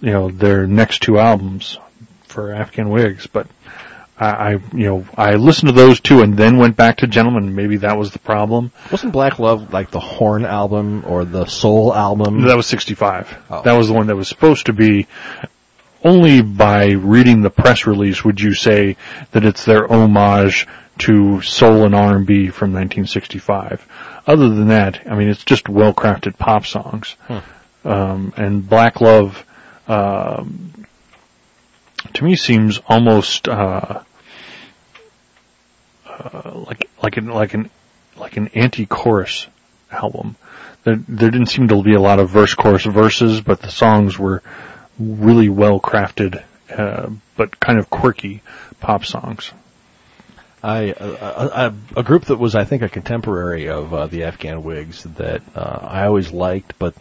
you 0.00 0.12
know 0.12 0.30
their 0.30 0.66
next 0.66 1.02
two 1.02 1.18
albums 1.18 1.78
for 2.24 2.52
Afghan 2.52 2.90
Whigs, 2.90 3.26
but 3.26 3.46
I, 4.18 4.26
I 4.26 4.50
you 4.72 4.86
know 4.86 5.06
I 5.16 5.34
listened 5.34 5.68
to 5.68 5.74
those 5.74 6.00
two 6.00 6.20
and 6.22 6.36
then 6.36 6.58
went 6.58 6.76
back 6.76 6.98
to 6.98 7.06
Gentlemen. 7.06 7.54
Maybe 7.54 7.78
that 7.78 7.96
was 7.96 8.12
the 8.12 8.18
problem. 8.18 8.72
Wasn't 8.90 9.12
Black 9.12 9.38
Love 9.38 9.72
like 9.72 9.90
the 9.90 10.00
Horn 10.00 10.44
album 10.44 11.04
or 11.06 11.24
the 11.24 11.46
Soul 11.46 11.94
album? 11.94 12.42
That 12.42 12.56
was 12.56 12.66
65. 12.66 13.36
Oh. 13.50 13.62
That 13.62 13.74
was 13.74 13.88
the 13.88 13.94
one 13.94 14.06
that 14.08 14.16
was 14.16 14.28
supposed 14.28 14.66
to 14.66 14.72
be. 14.72 15.06
Only 16.04 16.42
by 16.42 16.90
reading 16.92 17.42
the 17.42 17.50
press 17.50 17.84
release 17.84 18.24
would 18.24 18.40
you 18.40 18.54
say 18.54 18.96
that 19.32 19.44
it's 19.44 19.64
their 19.64 19.90
homage 19.92 20.68
to 20.98 21.40
soul 21.42 21.84
and 21.84 21.94
R&B 21.94 22.48
from 22.50 22.72
1965. 22.72 23.86
Other 24.24 24.48
than 24.48 24.68
that, 24.68 25.02
I 25.10 25.16
mean, 25.16 25.28
it's 25.28 25.44
just 25.44 25.68
well-crafted 25.68 26.38
pop 26.38 26.66
songs. 26.66 27.16
Um, 27.84 28.32
and 28.36 28.68
Black 28.68 29.00
Love, 29.00 29.44
um, 29.88 30.86
to 32.14 32.24
me 32.24 32.36
seems 32.36 32.80
almost, 32.86 33.48
uh, 33.48 34.02
uh, 36.06 36.64
like, 36.66 36.88
like 37.02 37.16
an, 37.16 37.28
like 37.28 37.54
an, 37.54 37.70
like 38.16 38.36
an 38.36 38.48
anti-chorus 38.48 39.46
album. 39.90 40.36
There, 40.84 40.96
there 41.08 41.30
didn't 41.30 41.48
seem 41.48 41.68
to 41.68 41.82
be 41.82 41.94
a 41.94 42.00
lot 42.00 42.20
of 42.20 42.30
verse, 42.30 42.54
chorus, 42.54 42.84
verses, 42.84 43.40
but 43.40 43.60
the 43.60 43.70
songs 43.70 44.18
were 44.18 44.42
really 44.98 45.48
well 45.48 45.80
crafted, 45.80 46.42
uh, 46.70 47.10
but 47.36 47.58
kind 47.60 47.78
of 47.78 47.90
quirky 47.90 48.42
pop 48.80 49.04
songs. 49.04 49.52
I 50.62 50.90
uh, 50.90 51.70
a, 51.94 52.00
a 52.00 52.02
group 52.02 52.26
that 52.26 52.36
was 52.36 52.56
I 52.56 52.64
think 52.64 52.82
a 52.82 52.88
contemporary 52.88 53.68
of 53.68 53.94
uh, 53.94 54.06
the 54.08 54.24
Afghan 54.24 54.64
Whigs 54.64 55.04
that 55.04 55.42
uh, 55.54 55.78
I 55.82 56.06
always 56.06 56.32
liked, 56.32 56.78
but 56.80 56.94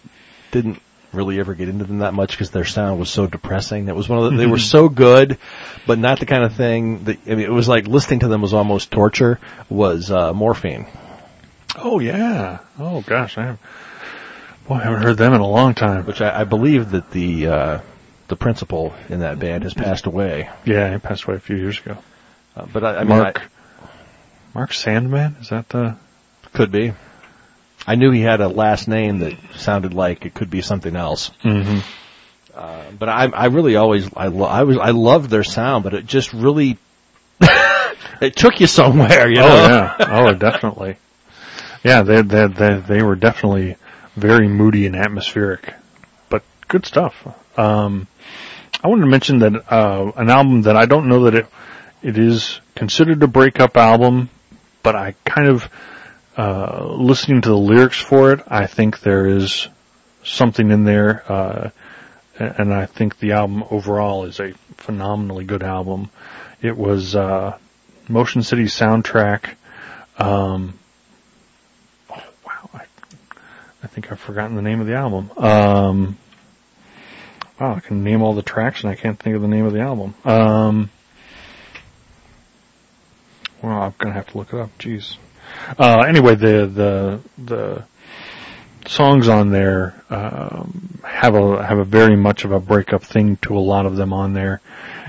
didn't 0.51 0.79
really 1.18 1.39
ever 1.39 1.53
get 1.53 1.68
into 1.68 1.84
them 1.84 1.99
that 1.99 2.13
much 2.13 2.32
because 2.32 2.51
their 2.51 2.65
sound 2.65 2.99
was 2.99 3.09
so 3.09 3.28
depressing. 3.28 3.88
It 3.88 3.95
was 3.95 4.07
one 4.07 4.20
of 4.20 4.32
the, 4.32 4.38
they 4.38 4.45
were 4.45 4.59
so 4.59 4.88
good, 4.88 5.38
but 5.86 5.99
not 5.99 6.20
the 6.20 6.26
kind 6.26 6.43
of 6.43 6.53
thing 6.53 7.03
that 7.05 7.18
I 7.28 7.32
mean. 7.32 7.45
It 7.45 7.51
was 7.51 7.68
like 7.68 7.88
listening 7.88 8.22
to 8.22 8.28
them 8.28 8.41
was 8.41 8.53
almost 8.53 8.91
torture. 8.91 9.39
Was 9.70 10.11
uh, 10.11 10.34
Morphine? 10.34 10.88
Oh 11.76 11.99
yeah. 11.99 12.59
Oh 12.80 13.01
gosh, 13.01 13.38
I 13.38 13.43
have, 13.47 13.59
boy, 14.68 14.76
I 14.76 14.84
haven't 14.84 15.03
heard 15.03 15.18
them 15.18 15.34
in 15.34 15.41
a 15.41 15.47
long 15.47 15.74
time. 15.74 16.05
which 16.05 16.22
I, 16.22 16.41
I 16.41 16.43
believe 16.45 16.91
that 16.91 17.11
the 17.11 17.47
uh, 17.47 17.80
the 18.28 18.36
principal 18.36 18.93
in 19.09 19.20
that 19.20 19.39
band 19.39 19.63
has 19.63 19.74
passed 19.74 20.05
away. 20.05 20.49
Yeah, 20.65 20.93
he 20.93 20.99
passed 20.99 21.26
away 21.26 21.36
a 21.36 21.39
few 21.39 21.57
years 21.57 21.80
ago. 21.80 21.97
Uh, 22.55 22.65
but 22.72 22.84
I, 22.84 22.95
I 22.97 22.99
mean, 22.99 23.09
Mark, 23.09 23.41
Mark 24.53 24.74
Sandman, 24.74 25.36
is 25.41 25.49
that 25.49 25.70
the? 25.70 25.95
Could 26.53 26.72
be. 26.72 26.93
I 27.88 27.95
knew 27.95 28.11
he 28.11 28.21
had 28.21 28.41
a 28.41 28.49
last 28.49 28.89
name 28.89 29.19
that 29.19 29.33
sounded 29.55 29.93
like 29.93 30.25
it 30.25 30.33
could 30.33 30.49
be 30.49 30.61
something 30.61 30.95
else. 30.95 31.31
Mm-hmm. 31.43 31.79
Uh, 32.53 32.83
but 32.99 33.07
I, 33.07 33.27
I 33.27 33.45
really 33.45 33.77
always, 33.77 34.09
I, 34.15 34.27
lo- 34.27 34.45
I 34.45 34.63
was, 34.63 34.77
I 34.77 34.89
loved 34.89 35.29
their 35.29 35.45
sound, 35.45 35.85
but 35.85 35.93
it 35.93 36.05
just 36.05 36.33
really, 36.33 36.77
it 38.21 38.35
took 38.35 38.59
you 38.59 38.67
somewhere, 38.67 39.29
you 39.29 39.35
know. 39.38 39.47
Oh 39.47 39.67
yeah. 39.67 39.95
Oh, 40.09 40.33
definitely. 40.33 40.97
Yeah, 41.83 42.01
they, 42.01 42.21
they 42.23 42.47
they 42.47 42.79
they 42.79 43.03
were 43.03 43.15
definitely 43.15 43.77
very 44.15 44.47
moody 44.49 44.88
and 44.88 44.95
atmospheric, 44.95 45.73
but 46.27 46.43
good 46.67 46.85
stuff. 46.85 47.15
Um, 47.57 48.07
I 48.83 48.88
wanted 48.88 49.01
to 49.01 49.07
mention 49.07 49.39
that 49.39 49.71
uh, 49.71 50.11
an 50.17 50.29
album 50.29 50.63
that 50.63 50.75
I 50.75 50.85
don't 50.85 51.07
know 51.07 51.23
that 51.25 51.35
it 51.35 51.45
it 52.01 52.17
is 52.17 52.59
considered 52.75 53.21
a 53.23 53.27
breakup 53.27 53.77
album, 53.77 54.29
but 54.83 54.95
I 54.95 55.13
kind 55.23 55.47
of 55.47 55.69
uh, 56.38 56.85
listening 56.95 57.41
to 57.41 57.49
the 57.49 57.57
lyrics 57.57 57.99
for 57.99 58.31
it, 58.31 58.41
I 58.47 58.67
think 58.67 58.99
there 58.99 59.25
is 59.25 59.67
something 60.23 60.69
in 60.69 60.83
there, 60.83 61.23
uh, 61.31 61.69
and 62.38 62.71
I 62.71 62.85
think 62.85 63.17
the 63.17 63.31
album 63.31 63.63
overall 63.71 64.25
is 64.25 64.39
a 64.39 64.53
phenomenally 64.77 65.45
good 65.45 65.63
album. 65.63 66.11
It 66.61 66.77
was 66.77 67.15
uh, 67.15 67.57
Motion 68.07 68.43
City 68.43 68.65
soundtrack. 68.65 69.55
Um, 70.19 70.77
oh 72.11 72.23
wow, 72.45 72.69
I, 72.73 72.83
I 73.83 73.88
think 73.88 74.11
I've 74.11 74.19
forgotten 74.19 74.55
the 74.55 74.61
name 74.61 74.79
of 74.79 74.88
the 74.88 74.95
album. 74.95 75.31
Um, 75.38 76.17
wow, 77.59 77.75
I 77.75 77.79
can 77.79 78.03
name 78.03 78.21
all 78.21 78.33
the 78.33 78.43
tracks 78.43 78.83
and 78.83 78.91
I 78.91 78.95
can't 78.95 79.19
think 79.19 79.35
of 79.35 79.41
the 79.41 79.47
name 79.47 79.65
of 79.65 79.73
the 79.73 79.81
album. 79.81 80.13
Um, 80.23 80.89
well, 83.61 83.81
I'm 83.81 83.93
gonna 83.97 84.13
have 84.13 84.27
to 84.27 84.38
look 84.38 84.53
it 84.53 84.59
up. 84.59 84.77
Jeez. 84.77 85.17
Uh, 85.78 86.04
anyway, 86.08 86.36
the 86.36 86.66
the 86.66 87.20
the 87.43 87.84
songs 88.88 89.28
on 89.28 89.52
there 89.52 90.02
um, 90.10 91.00
have 91.04 91.36
a 91.36 91.66
have 91.66 91.78
a 91.78 91.84
very 91.84 92.16
much 92.16 92.45
of 92.45 92.52
a 92.52 92.60
breakup 92.60 93.04
thing 93.04 93.38
to 93.38 93.58
a 93.58 93.60
lot 93.60 93.86
of 93.86 93.95
them 93.95 94.14
on 94.14 94.34
there, 94.34 94.62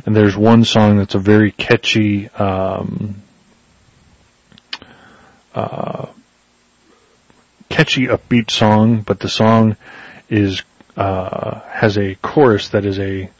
and 0.05 0.15
there's 0.15 0.37
one 0.37 0.65
song 0.65 0.99
that's 0.99 1.15
a 1.15 1.19
very 1.19 1.53
catchy. 1.53 2.29
Um, 2.31 3.23
uh, 5.55 6.07
catchy 7.69 8.07
upbeat 8.07 8.51
song, 8.51 9.01
but 9.01 9.21
the 9.21 9.29
song 9.29 9.77
is 10.29 10.63
uh, 10.97 11.61
has 11.69 11.97
a 11.97 12.15
chorus 12.17 12.71
that 12.71 12.85
is 12.85 12.99
a 12.99 13.31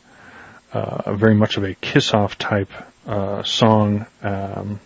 uh, 0.73 1.13
very 1.15 1.35
much 1.35 1.57
of 1.57 1.65
a 1.65 1.75
kiss 1.75 2.15
off 2.15 2.39
type 2.39 2.71
uh, 3.07 3.43
song. 3.43 4.07
Um, 4.23 4.81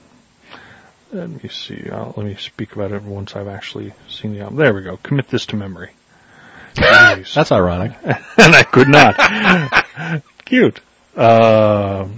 let 1.13 1.29
me 1.29 1.49
see. 1.49 1.89
Uh, 1.91 2.07
let 2.17 2.27
me 2.27 2.35
speak 2.37 2.75
about 2.75 2.93
it 2.93 3.03
once 3.03 3.37
I've 3.37 3.49
actually 3.49 3.93
seen 4.09 4.33
the 4.33 4.41
album. 4.41 4.57
There 4.57 4.75
we 4.75 4.83
go. 4.83 4.97
Commit 4.97 5.29
this 5.29 5.47
to 5.47 5.57
memory. 5.57 5.91
That's 6.75 7.53
ironic. 7.53 7.93
and 8.03 8.17
I 8.39 8.63
could 8.63 8.89
not. 8.89 10.23
Cute. 10.45 10.81
Uh, 11.15 12.09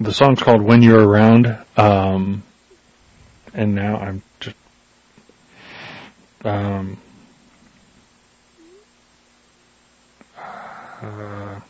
the 0.00 0.12
song's 0.12 0.42
called 0.42 0.62
"When 0.62 0.82
You're 0.82 1.06
Around," 1.06 1.58
um, 1.76 2.42
and 3.52 3.74
now 3.74 3.98
I'm 3.98 4.22
just. 4.40 4.56
Um, 6.44 6.98
uh, 11.02 11.60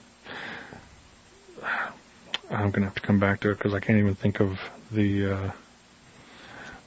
I'm 2.50 2.70
gonna 2.70 2.86
have 2.86 2.94
to 2.94 3.00
come 3.00 3.18
back 3.18 3.40
to 3.40 3.50
it 3.50 3.58
because 3.58 3.74
I 3.74 3.80
can't 3.80 3.98
even 3.98 4.14
think 4.14 4.40
of 4.40 4.60
the 4.92 5.32
uh, 5.32 5.50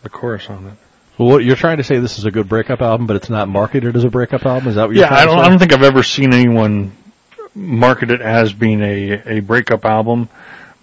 the 0.04 0.10
chorus 0.10 0.50
on 0.50 0.68
it. 0.68 0.74
Well, 1.18 1.30
what 1.30 1.43
you're 1.43 1.58
trying 1.58 1.78
to 1.78 1.84
say 1.84 2.00
this 2.00 2.18
is 2.18 2.26
a 2.26 2.32
good 2.32 2.47
breakup 2.47 2.82
album, 2.82 3.06
but 3.06 3.18
it's 3.18 3.30
not 3.30 3.50
marketed 3.50 3.95
as 3.95 4.06
a 4.06 4.10
breakup 4.10 4.45
album. 4.45 4.70
Is 4.70 4.76
that 4.76 4.88
what 4.88 4.95
you're 4.95 5.04
saying? 5.04 5.12
Yeah, 5.12 5.24
trying 5.26 5.30
I 5.30 5.32
don't. 5.36 5.45
I 5.45 5.50
don't 5.50 5.60
think 5.60 5.74
I've 5.74 5.84
ever 5.84 6.04
seen 6.04 6.34
anyone 6.34 6.95
market 7.54 8.12
it 8.12 8.22
as 8.22 8.54
being 8.54 8.82
a 8.82 9.38
a 9.38 9.39
breakup 9.41 9.84
album, 9.86 10.30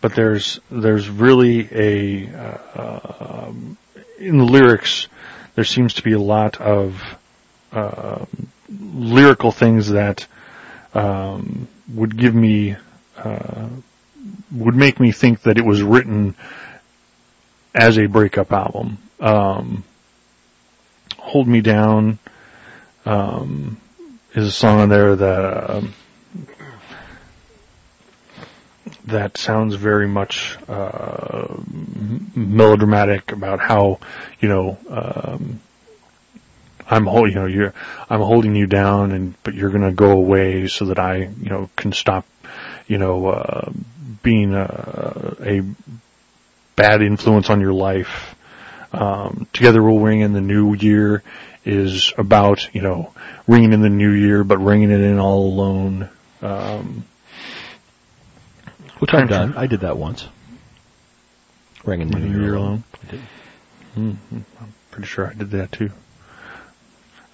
but 0.01 0.15
there's 0.15 0.61
there's 0.71 1.09
really 1.09 1.69
a 1.73 2.29
uh, 2.37 3.47
um, 3.49 3.79
in 4.19 4.39
the 4.39 4.45
lyrics 4.45 5.09
there 5.57 5.65
seems 5.65 5.95
to 5.95 6.03
be 6.03 6.13
a 6.13 6.21
lot 6.21 6.61
of 6.61 7.03
uh, 7.73 8.25
lyrical 8.69 9.51
things 9.51 9.89
that 9.91 10.27
um, 10.95 11.67
would 11.93 12.17
give 12.17 12.35
me 12.35 12.77
uh, 13.17 13.69
would 14.53 14.77
make 14.77 15.01
me 15.01 15.13
think 15.13 15.43
that 15.43 15.59
it 15.59 15.65
was 15.65 15.83
written 15.83 16.37
as 17.75 17.99
a 17.99 18.07
breakup 18.07 18.53
album. 18.53 18.99
Um, 19.21 19.85
Hold 21.19 21.49
Me 21.49 21.61
Down 21.61 22.19
um, 23.05 23.81
is 24.35 24.47
a 24.47 24.53
song 24.53 24.81
on 24.81 24.89
there 24.89 25.17
that 25.17 25.71
um, 25.71 25.95
that 29.07 29.37
sounds 29.37 29.75
very 29.75 30.07
much 30.07 30.57
uh, 30.69 31.57
melodramatic 32.35 33.33
about 33.33 33.61
how 33.61 33.99
you 34.41 34.49
know 34.49 34.79
um, 34.89 35.61
I'm 36.89 37.07
hold 37.07 37.29
you 37.29 37.35
know 37.35 37.47
you're 37.47 37.75
I'm 38.09 38.21
holding 38.21 38.55
you 38.55 38.67
down 38.67 39.13
and 39.13 39.35
but 39.43 39.55
you're 39.55 39.71
gonna 39.71 39.93
go 39.93 40.13
away 40.13 40.69
so 40.69 40.87
that 40.87 40.99
I 40.99 41.29
you 41.41 41.51
know 41.51 41.71
can 41.77 41.93
stop 41.93 42.27
you 42.87 42.99
know 42.99 43.27
uh, 43.29 43.71
being 44.23 44.55
a, 44.55 45.37
a 45.41 45.63
bad 46.77 47.03
influence 47.03 47.51
on 47.51 47.61
your 47.61 47.73
life. 47.73 48.36
Um, 48.97 49.47
Together 49.53 49.83
we'll 49.83 50.01
ring 50.01 50.21
in 50.21 50.33
the 50.33 50.41
new 50.41 50.75
year 50.75 51.23
is 51.65 52.13
about 52.17 52.73
you 52.75 52.81
know 52.81 53.13
ringing 53.49 53.73
in 53.73 53.81
the 53.83 53.89
new 53.89 54.11
year 54.13 54.45
but 54.45 54.59
ringing 54.59 54.91
it 54.91 55.01
in 55.01 55.19
all 55.19 55.47
alone. 55.49 56.09
Um, 56.43 57.05
Which 58.99 59.13
I've 59.15 59.29
done. 59.29 59.55
I 59.57 59.67
did 59.67 59.81
that 59.81 59.97
once. 59.97 60.27
Ringing 61.85 62.09
Ringing 62.11 62.33
New 62.33 62.39
New 62.39 62.45
Year 62.45 62.55
Alone. 62.57 62.85
Alone. 63.97 64.19
Pretty 64.91 65.07
sure 65.07 65.29
I 65.29 65.35
did 65.35 65.51
that 65.53 65.73
too. 65.73 65.91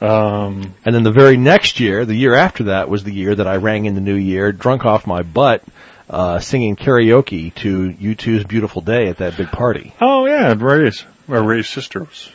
Um, 0.01 0.75
And 0.85 0.95
then 0.95 1.05
the 1.05 1.13
very 1.13 1.37
next 1.37 1.79
year, 1.81 2.05
the 2.05 2.15
year 2.15 2.35
after 2.35 2.65
that, 2.65 2.89
was 2.89 3.05
the 3.05 3.13
year 3.13 3.35
that 3.35 3.47
I 3.47 3.57
rang 3.57 3.85
in 3.85 3.95
the 3.95 4.01
new 4.01 4.17
year, 4.17 4.51
drunk 4.53 4.85
off 4.85 5.07
my 5.07 5.23
butt, 5.23 5.63
uh, 6.11 6.41
singing 6.41 6.77
karaoke 6.77 7.55
to 7.57 7.93
U2's 7.93 8.45
Beautiful 8.45 8.83
Day 8.83 9.09
at 9.09 9.19
that 9.19 9.37
big 9.37 9.49
party. 9.49 9.95
oh 10.01 10.27
yeah, 10.27 10.55
Ray's, 10.59 11.05
or 11.29 11.43
Ray's 11.43 11.69
sister 11.69 12.01
was. 12.01 12.31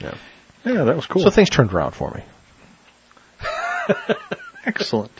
Yeah. 0.00 0.14
Yeah, 0.64 0.84
that 0.84 0.96
was 0.96 1.06
cool. 1.06 1.22
So 1.22 1.30
things 1.30 1.50
turned 1.50 1.72
around 1.72 1.92
for 1.92 2.10
me. 2.10 2.22
Excellent. 4.64 5.10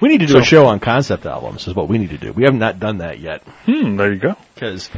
We 0.00 0.08
need 0.08 0.20
to 0.20 0.26
do 0.26 0.32
So- 0.34 0.38
a 0.40 0.44
show 0.44 0.66
on 0.66 0.80
concept 0.80 1.26
albums 1.26 1.68
is 1.68 1.74
what 1.74 1.88
we 1.88 1.98
need 1.98 2.10
to 2.10 2.18
do. 2.18 2.32
We 2.32 2.44
have 2.44 2.54
not 2.54 2.80
done 2.80 2.98
that 2.98 3.20
yet. 3.20 3.42
Hmm, 3.66 3.96
there 3.96 4.12
you 4.12 4.18
go. 4.18 4.36
because 4.54 4.90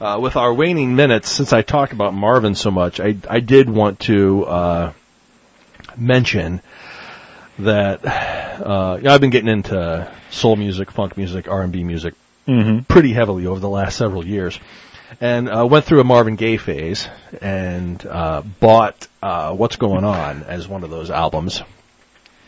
uh, 0.00 0.18
with 0.20 0.36
our 0.36 0.52
waning 0.52 0.94
minutes, 0.94 1.30
since 1.30 1.52
I 1.52 1.62
talked 1.62 1.92
about 1.92 2.12
Marvin 2.14 2.54
so 2.54 2.70
much, 2.70 3.00
I 3.00 3.16
I 3.28 3.40
did 3.40 3.70
want 3.70 4.00
to 4.00 4.44
uh, 4.44 4.92
mention 5.96 6.60
that 7.60 8.04
uh, 8.04 8.98
I've 9.06 9.20
been 9.20 9.30
getting 9.30 9.48
into 9.48 10.10
soul 10.30 10.56
music, 10.56 10.90
funk 10.90 11.16
music, 11.16 11.48
R 11.48 11.62
and 11.62 11.72
B 11.72 11.84
music 11.84 12.14
Mm-hmm. 12.48 12.80
pretty 12.92 13.12
heavily 13.12 13.46
over 13.46 13.60
the 13.60 13.68
last 13.68 13.96
several 13.96 14.26
years, 14.26 14.58
and 15.20 15.48
uh, 15.48 15.66
went 15.66 15.84
through 15.84 16.00
a 16.00 16.04
Marvin 16.04 16.36
Gaye 16.36 16.56
phase 16.56 17.08
and 17.40 18.04
uh, 18.06 18.42
bought 18.60 19.06
uh, 19.22 19.52
"What's 19.54 19.76
Going 19.76 20.04
On" 20.04 20.42
as 20.44 20.66
one 20.68 20.84
of 20.84 20.90
those 20.90 21.10
albums. 21.10 21.60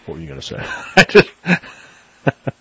What 0.06 0.14
were 0.16 0.20
you 0.20 0.28
going 0.28 0.40
to 0.40 0.46
say? 0.46 0.56
I 0.96 1.04
just. 1.04 1.30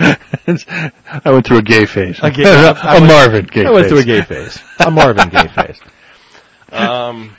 I 0.00 1.30
went 1.30 1.46
through 1.46 1.58
a 1.58 1.62
gay 1.62 1.86
phase. 1.86 2.18
A 2.22 2.30
gay- 2.30 2.42
a 2.46 2.72
I 2.72 2.94
went- 2.94 3.06
Marvin 3.06 3.46
gay 3.46 3.66
I 3.66 3.70
went 3.70 3.84
phase. 3.84 3.90
through 3.90 4.00
a 4.00 4.04
gay 4.04 4.22
phase. 4.22 4.58
A 4.80 4.90
Marvin 4.90 5.28
gay 5.28 5.48
phase. 5.48 5.80
Um, 6.70 7.36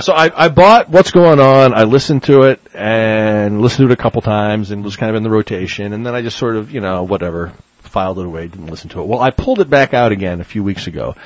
so 0.00 0.12
I, 0.12 0.30
I 0.34 0.48
bought 0.48 0.88
What's 0.88 1.10
Going 1.12 1.38
On. 1.40 1.72
I 1.74 1.84
listened 1.84 2.24
to 2.24 2.42
it 2.42 2.60
and 2.74 3.60
listened 3.62 3.86
to 3.88 3.92
it 3.92 3.98
a 3.98 4.02
couple 4.02 4.22
times 4.22 4.70
and 4.70 4.82
was 4.82 4.96
kind 4.96 5.10
of 5.10 5.16
in 5.16 5.22
the 5.22 5.30
rotation. 5.30 5.92
And 5.92 6.04
then 6.04 6.14
I 6.14 6.22
just 6.22 6.36
sort 6.38 6.56
of, 6.56 6.70
you 6.72 6.80
know, 6.80 7.04
whatever, 7.04 7.52
filed 7.88 8.18
it 8.18 8.26
away, 8.26 8.46
didn't 8.48 8.66
listen 8.66 8.90
to 8.90 9.00
it. 9.00 9.06
Well, 9.06 9.20
I 9.20 9.30
pulled 9.30 9.60
it 9.60 9.68
back 9.70 9.94
out 9.94 10.12
again 10.12 10.40
a 10.40 10.44
few 10.44 10.62
weeks 10.62 10.86
ago 10.86 11.16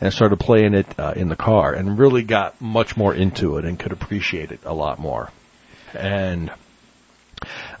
and 0.00 0.12
started 0.12 0.38
playing 0.40 0.74
it 0.74 0.86
uh, 0.98 1.12
in 1.14 1.28
the 1.28 1.36
car 1.36 1.72
and 1.72 1.98
really 1.98 2.22
got 2.22 2.60
much 2.60 2.96
more 2.96 3.14
into 3.14 3.58
it 3.58 3.64
and 3.64 3.78
could 3.78 3.92
appreciate 3.92 4.50
it 4.52 4.60
a 4.64 4.74
lot 4.74 4.98
more. 4.98 5.30
And 5.94 6.50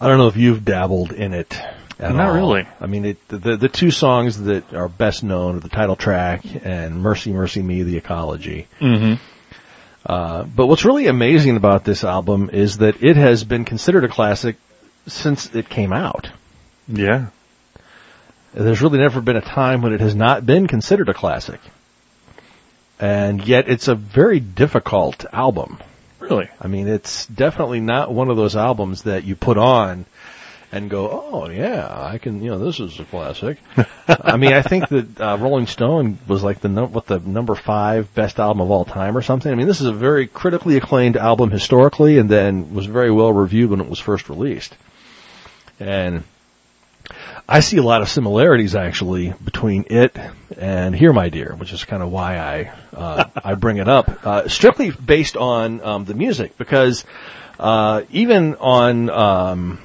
I 0.00 0.08
don't 0.08 0.18
know 0.18 0.28
if 0.28 0.36
you've 0.36 0.64
dabbled 0.64 1.12
in 1.12 1.34
it 1.34 1.58
at 1.98 2.14
Not 2.14 2.28
all. 2.28 2.34
really. 2.34 2.68
I 2.80 2.86
mean, 2.86 3.04
it, 3.04 3.28
the 3.28 3.56
the 3.56 3.68
two 3.68 3.90
songs 3.90 4.38
that 4.42 4.74
are 4.74 4.88
best 4.88 5.22
known 5.22 5.56
are 5.56 5.60
the 5.60 5.68
title 5.68 5.96
track 5.96 6.44
and 6.64 7.00
"Mercy, 7.00 7.32
Mercy 7.32 7.62
Me," 7.62 7.82
the 7.82 7.96
Ecology. 7.96 8.66
Mm-hmm. 8.80 9.22
Uh, 10.04 10.42
but 10.42 10.66
what's 10.66 10.84
really 10.84 11.06
amazing 11.06 11.56
about 11.56 11.84
this 11.84 12.02
album 12.02 12.50
is 12.52 12.78
that 12.78 13.02
it 13.02 13.16
has 13.16 13.44
been 13.44 13.64
considered 13.64 14.04
a 14.04 14.08
classic 14.08 14.56
since 15.06 15.54
it 15.54 15.68
came 15.68 15.92
out. 15.92 16.28
Yeah. 16.88 17.26
There's 18.54 18.82
really 18.82 18.98
never 18.98 19.20
been 19.20 19.36
a 19.36 19.40
time 19.40 19.82
when 19.82 19.92
it 19.92 20.00
has 20.00 20.14
not 20.14 20.44
been 20.44 20.66
considered 20.66 21.08
a 21.08 21.14
classic. 21.14 21.60
And 23.00 23.44
yet 23.46 23.68
it's 23.68 23.88
a 23.88 23.94
very 23.94 24.40
difficult 24.40 25.24
album. 25.32 25.78
Really. 26.20 26.48
I 26.60 26.68
mean, 26.68 26.86
it's 26.86 27.26
definitely 27.26 27.80
not 27.80 28.12
one 28.12 28.30
of 28.30 28.36
those 28.36 28.54
albums 28.54 29.02
that 29.02 29.24
you 29.24 29.34
put 29.34 29.58
on 29.58 30.06
and 30.70 30.88
go, 30.88 31.10
oh 31.10 31.48
yeah, 31.50 31.86
I 31.90 32.18
can, 32.18 32.42
you 32.42 32.50
know, 32.50 32.58
this 32.58 32.80
is 32.80 32.98
a 33.00 33.04
classic. 33.04 33.58
I 34.08 34.36
mean, 34.36 34.52
I 34.52 34.62
think 34.62 34.88
that 34.88 35.20
uh, 35.20 35.36
Rolling 35.38 35.66
Stone 35.66 36.18
was 36.26 36.42
like 36.42 36.60
the 36.60 36.68
num- 36.68 36.92
what 36.92 37.06
the 37.06 37.18
number 37.18 37.54
five 37.54 38.14
best 38.14 38.38
album 38.38 38.60
of 38.60 38.70
all 38.70 38.84
time 38.86 39.16
or 39.16 39.22
something. 39.22 39.52
I 39.52 39.54
mean, 39.54 39.66
this 39.66 39.80
is 39.82 39.86
a 39.86 39.92
very 39.92 40.26
critically 40.26 40.76
acclaimed 40.76 41.16
album 41.16 41.50
historically, 41.50 42.18
and 42.18 42.28
then 42.30 42.74
was 42.74 42.86
very 42.86 43.10
well 43.10 43.32
reviewed 43.32 43.70
when 43.70 43.80
it 43.80 43.88
was 43.88 43.98
first 43.98 44.30
released. 44.30 44.74
And 45.78 46.24
I 47.48 47.60
see 47.60 47.76
a 47.76 47.82
lot 47.82 48.02
of 48.02 48.08
similarities 48.08 48.74
actually 48.76 49.34
between 49.44 49.86
it 49.90 50.16
and 50.56 50.94
Here 50.94 51.12
My 51.12 51.28
Dear, 51.28 51.54
which 51.56 51.72
is 51.72 51.84
kind 51.84 52.02
of 52.02 52.10
why 52.10 52.38
I 52.38 52.72
uh, 52.96 53.24
I 53.44 53.54
bring 53.54 53.78
it 53.78 53.88
up. 53.88 54.24
Uh, 54.24 54.48
strictly 54.48 54.90
based 54.90 55.36
on 55.36 55.80
um, 55.80 56.04
the 56.04 56.14
music, 56.14 56.56
because 56.56 57.04
uh, 57.58 58.02
even 58.10 58.54
on 58.56 59.10
um, 59.10 59.80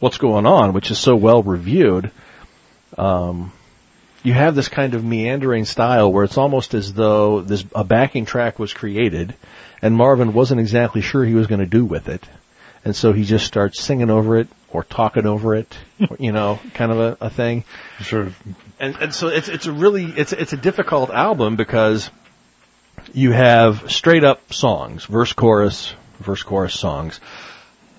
What's 0.00 0.18
Going 0.18 0.46
On, 0.46 0.72
which 0.72 0.90
is 0.90 0.98
so 0.98 1.14
well 1.14 1.42
reviewed, 1.42 2.10
um, 2.96 3.52
you 4.24 4.32
have 4.32 4.56
this 4.56 4.68
kind 4.68 4.94
of 4.94 5.04
meandering 5.04 5.64
style 5.64 6.12
where 6.12 6.24
it's 6.24 6.38
almost 6.38 6.74
as 6.74 6.92
though 6.92 7.40
this 7.40 7.64
a 7.74 7.84
backing 7.84 8.24
track 8.24 8.58
was 8.58 8.72
created, 8.72 9.32
and 9.80 9.94
Marvin 9.94 10.32
wasn't 10.32 10.60
exactly 10.60 11.02
sure 11.02 11.24
he 11.24 11.34
was 11.34 11.46
going 11.46 11.60
to 11.60 11.66
do 11.66 11.84
with 11.84 12.08
it, 12.08 12.26
and 12.84 12.96
so 12.96 13.12
he 13.12 13.22
just 13.22 13.46
starts 13.46 13.80
singing 13.80 14.10
over 14.10 14.38
it 14.38 14.48
or 14.70 14.84
talking 14.84 15.26
over 15.26 15.54
it, 15.54 15.76
you 16.18 16.32
know, 16.32 16.58
kind 16.74 16.92
of 16.92 16.98
a, 16.98 17.16
a 17.26 17.30
thing. 17.30 17.64
Sort 18.02 18.26
of. 18.28 18.36
And, 18.80 18.96
and 18.96 19.14
so 19.14 19.28
it's 19.28 19.48
it's 19.48 19.66
a 19.66 19.72
really 19.72 20.04
it's 20.04 20.32
it's 20.32 20.52
a 20.52 20.56
difficult 20.56 21.10
album 21.10 21.56
because 21.56 22.10
you 23.14 23.32
have 23.32 23.90
straight 23.90 24.24
up 24.24 24.52
songs, 24.52 25.04
verse 25.04 25.32
chorus, 25.32 25.94
verse 26.20 26.42
chorus 26.42 26.78
songs, 26.78 27.20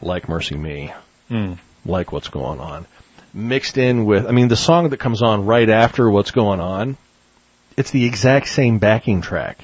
like 0.01 0.30
Mercy 0.30 0.55
Me, 0.55 0.93
Mm. 1.30 1.57
like 1.86 2.11
What's 2.11 2.30
Going 2.30 2.59
On, 2.59 2.86
mixed 3.34 3.78
in 3.78 4.05
with 4.05 4.26
I 4.28 4.32
mean 4.32 4.47
the 4.47 4.55
song 4.55 4.89
that 4.89 4.97
comes 4.97 5.22
on 5.22 5.45
right 5.45 5.70
after 5.70 6.09
What's 6.09 6.32
Going 6.32 6.59
On, 6.59 6.97
it's 7.78 7.91
the 7.91 8.05
exact 8.05 8.47
same 8.47 8.80
backing 8.80 9.22
track, 9.22 9.59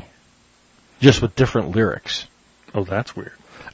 just 0.99 1.21
with 1.21 1.35
different 1.35 1.75
lyrics. 1.75 2.27
Oh, 2.73 2.83
that's 2.83 3.15
weird. 3.15 3.33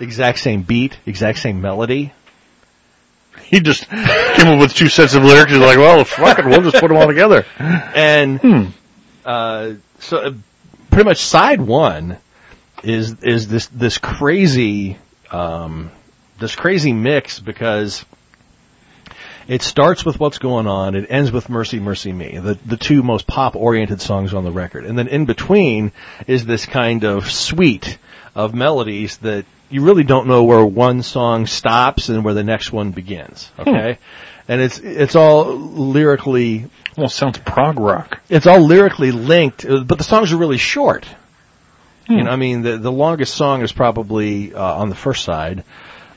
Exact 0.00 0.38
same 0.40 0.62
beat, 0.62 0.98
exact 1.06 1.38
same 1.38 1.60
melody. 1.60 2.12
He 3.44 3.60
just 3.60 3.88
came 3.88 4.48
up 4.48 4.60
with 4.60 4.74
two 4.74 4.88
sets 4.88 5.14
of 5.14 5.22
lyrics. 5.24 5.50
He's 5.52 5.60
like, 5.60 5.76
well, 5.78 6.04
fuck 6.04 6.38
it, 6.38 6.46
we'll 6.46 6.62
just 6.62 6.76
put 6.76 6.88
them 6.88 6.96
all 6.96 7.06
together. 7.06 7.44
And 7.58 8.40
Hmm. 8.40 8.64
uh, 9.24 9.72
so 9.98 10.16
uh, 10.18 10.32
pretty 10.90 11.04
much 11.04 11.18
side 11.18 11.60
one 11.60 12.16
is 12.82 13.16
is 13.22 13.48
this 13.48 13.66
this 13.68 13.98
crazy 13.98 14.98
um, 15.30 15.90
this 16.38 16.54
crazy 16.54 16.92
mix 16.92 17.40
because 17.40 18.04
it 19.46 19.62
starts 19.62 20.04
with 20.04 20.18
what's 20.18 20.38
going 20.38 20.66
on, 20.66 20.94
it 20.94 21.06
ends 21.10 21.30
with 21.30 21.48
Mercy 21.48 21.78
Mercy 21.80 22.12
Me, 22.12 22.38
the 22.38 22.58
the 22.64 22.76
two 22.76 23.02
most 23.02 23.26
pop 23.26 23.56
oriented 23.56 24.00
songs 24.00 24.32
on 24.34 24.44
the 24.44 24.52
record, 24.52 24.84
and 24.86 24.98
then 24.98 25.08
in 25.08 25.24
between 25.26 25.92
is 26.26 26.44
this 26.46 26.66
kind 26.66 27.04
of 27.04 27.30
suite 27.30 27.98
of 28.34 28.54
melodies 28.54 29.18
that 29.18 29.44
you 29.74 29.82
really 29.82 30.04
don't 30.04 30.28
know 30.28 30.44
where 30.44 30.64
one 30.64 31.02
song 31.02 31.46
stops 31.46 32.08
and 32.08 32.24
where 32.24 32.32
the 32.32 32.44
next 32.44 32.72
one 32.72 32.92
begins. 32.92 33.50
Okay. 33.58 33.98
And 34.46 34.60
it's 34.60 34.78
it's 34.78 35.16
all 35.16 35.46
lyrically 35.56 36.70
Well, 36.96 37.08
sounds 37.08 37.38
prog 37.38 37.80
rock. 37.80 38.20
it's 38.28 38.46
all 38.46 38.60
lyrically 38.60 39.10
linked, 39.10 39.66
but 39.66 39.98
the 39.98 40.04
songs 40.04 40.32
are 40.32 40.36
really 40.36 40.58
short. 40.58 41.06
Hmm. 42.06 42.12
You 42.12 42.22
know, 42.22 42.30
I 42.30 42.36
mean, 42.36 42.62
the 42.62 42.78
the 42.78 42.92
longest 42.92 43.34
song 43.34 43.62
is 43.62 43.72
probably 43.72 44.54
uh, 44.54 44.62
on 44.62 44.90
the 44.90 44.94
first 44.94 45.24
side. 45.24 45.64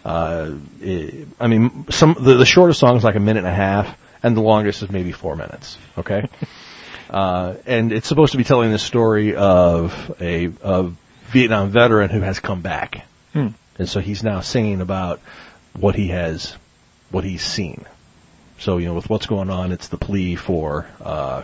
Uh, 0.06 0.52
i 0.84 1.26
I 1.40 1.48
mean, 1.48 1.86
some 1.90 2.16
the, 2.20 2.36
the 2.36 2.46
shortest 2.46 2.80
song 2.80 2.96
is 2.96 3.04
like 3.04 3.16
a 3.16 3.20
minute 3.20 3.40
and 3.40 3.48
a 3.48 3.56
half, 3.56 3.98
and 4.22 4.38
the 4.38 4.42
longest 4.42 4.84
is 4.84 4.92
maybe 4.92 5.12
four 5.14 5.36
minutes. 5.36 5.80
Okay, 5.98 6.30
uh, 7.10 7.56
and 7.66 7.92
it's 7.92 8.08
supposed 8.08 8.34
to 8.34 8.38
be 8.38 8.44
telling 8.44 8.72
the 8.72 8.78
story 8.80 9.36
of 9.36 10.16
a, 10.22 10.52
a 10.62 10.92
Vietnam 11.32 11.70
veteran 11.72 12.12
who 12.12 12.22
has 12.22 12.40
come 12.40 12.62
back, 12.62 13.04
Hmm. 13.34 13.48
and 13.78 13.90
so 13.90 14.00
he's 14.00 14.24
now 14.24 14.42
singing 14.42 14.82
about 14.82 15.20
what 15.78 15.96
he 15.96 16.08
has, 16.08 16.56
what 17.12 17.24
he's 17.24 17.44
seen. 17.44 17.86
So 18.60 18.78
you 18.78 18.88
know, 18.88 18.94
with 18.94 19.10
what's 19.10 19.28
going 19.28 19.50
on, 19.50 19.72
it's 19.72 19.88
the 19.88 19.98
plea 19.98 20.36
for 20.36 20.88
uh, 21.02 21.44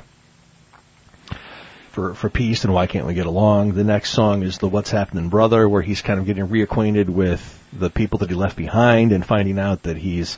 for 1.92 2.16
for 2.16 2.30
peace 2.30 2.64
and 2.64 2.74
why 2.74 2.88
can't 2.88 3.06
we 3.06 3.14
get 3.14 3.28
along. 3.28 3.74
The 3.74 3.84
next 3.84 4.12
song 4.12 4.42
is 4.42 4.58
the 4.58 4.68
What's 4.68 4.90
Happening 4.90 5.30
Brother, 5.30 5.70
where 5.70 5.84
he's 5.84 6.02
kind 6.02 6.20
of 6.20 6.26
getting 6.26 6.48
reacquainted 6.48 7.08
with 7.08 7.60
the 7.72 7.90
people 7.90 8.20
that 8.20 8.30
he 8.30 8.36
left 8.36 8.56
behind 8.56 9.12
and 9.12 9.26
finding 9.26 9.60
out 9.60 9.84
that 9.84 9.98
he's 9.98 10.38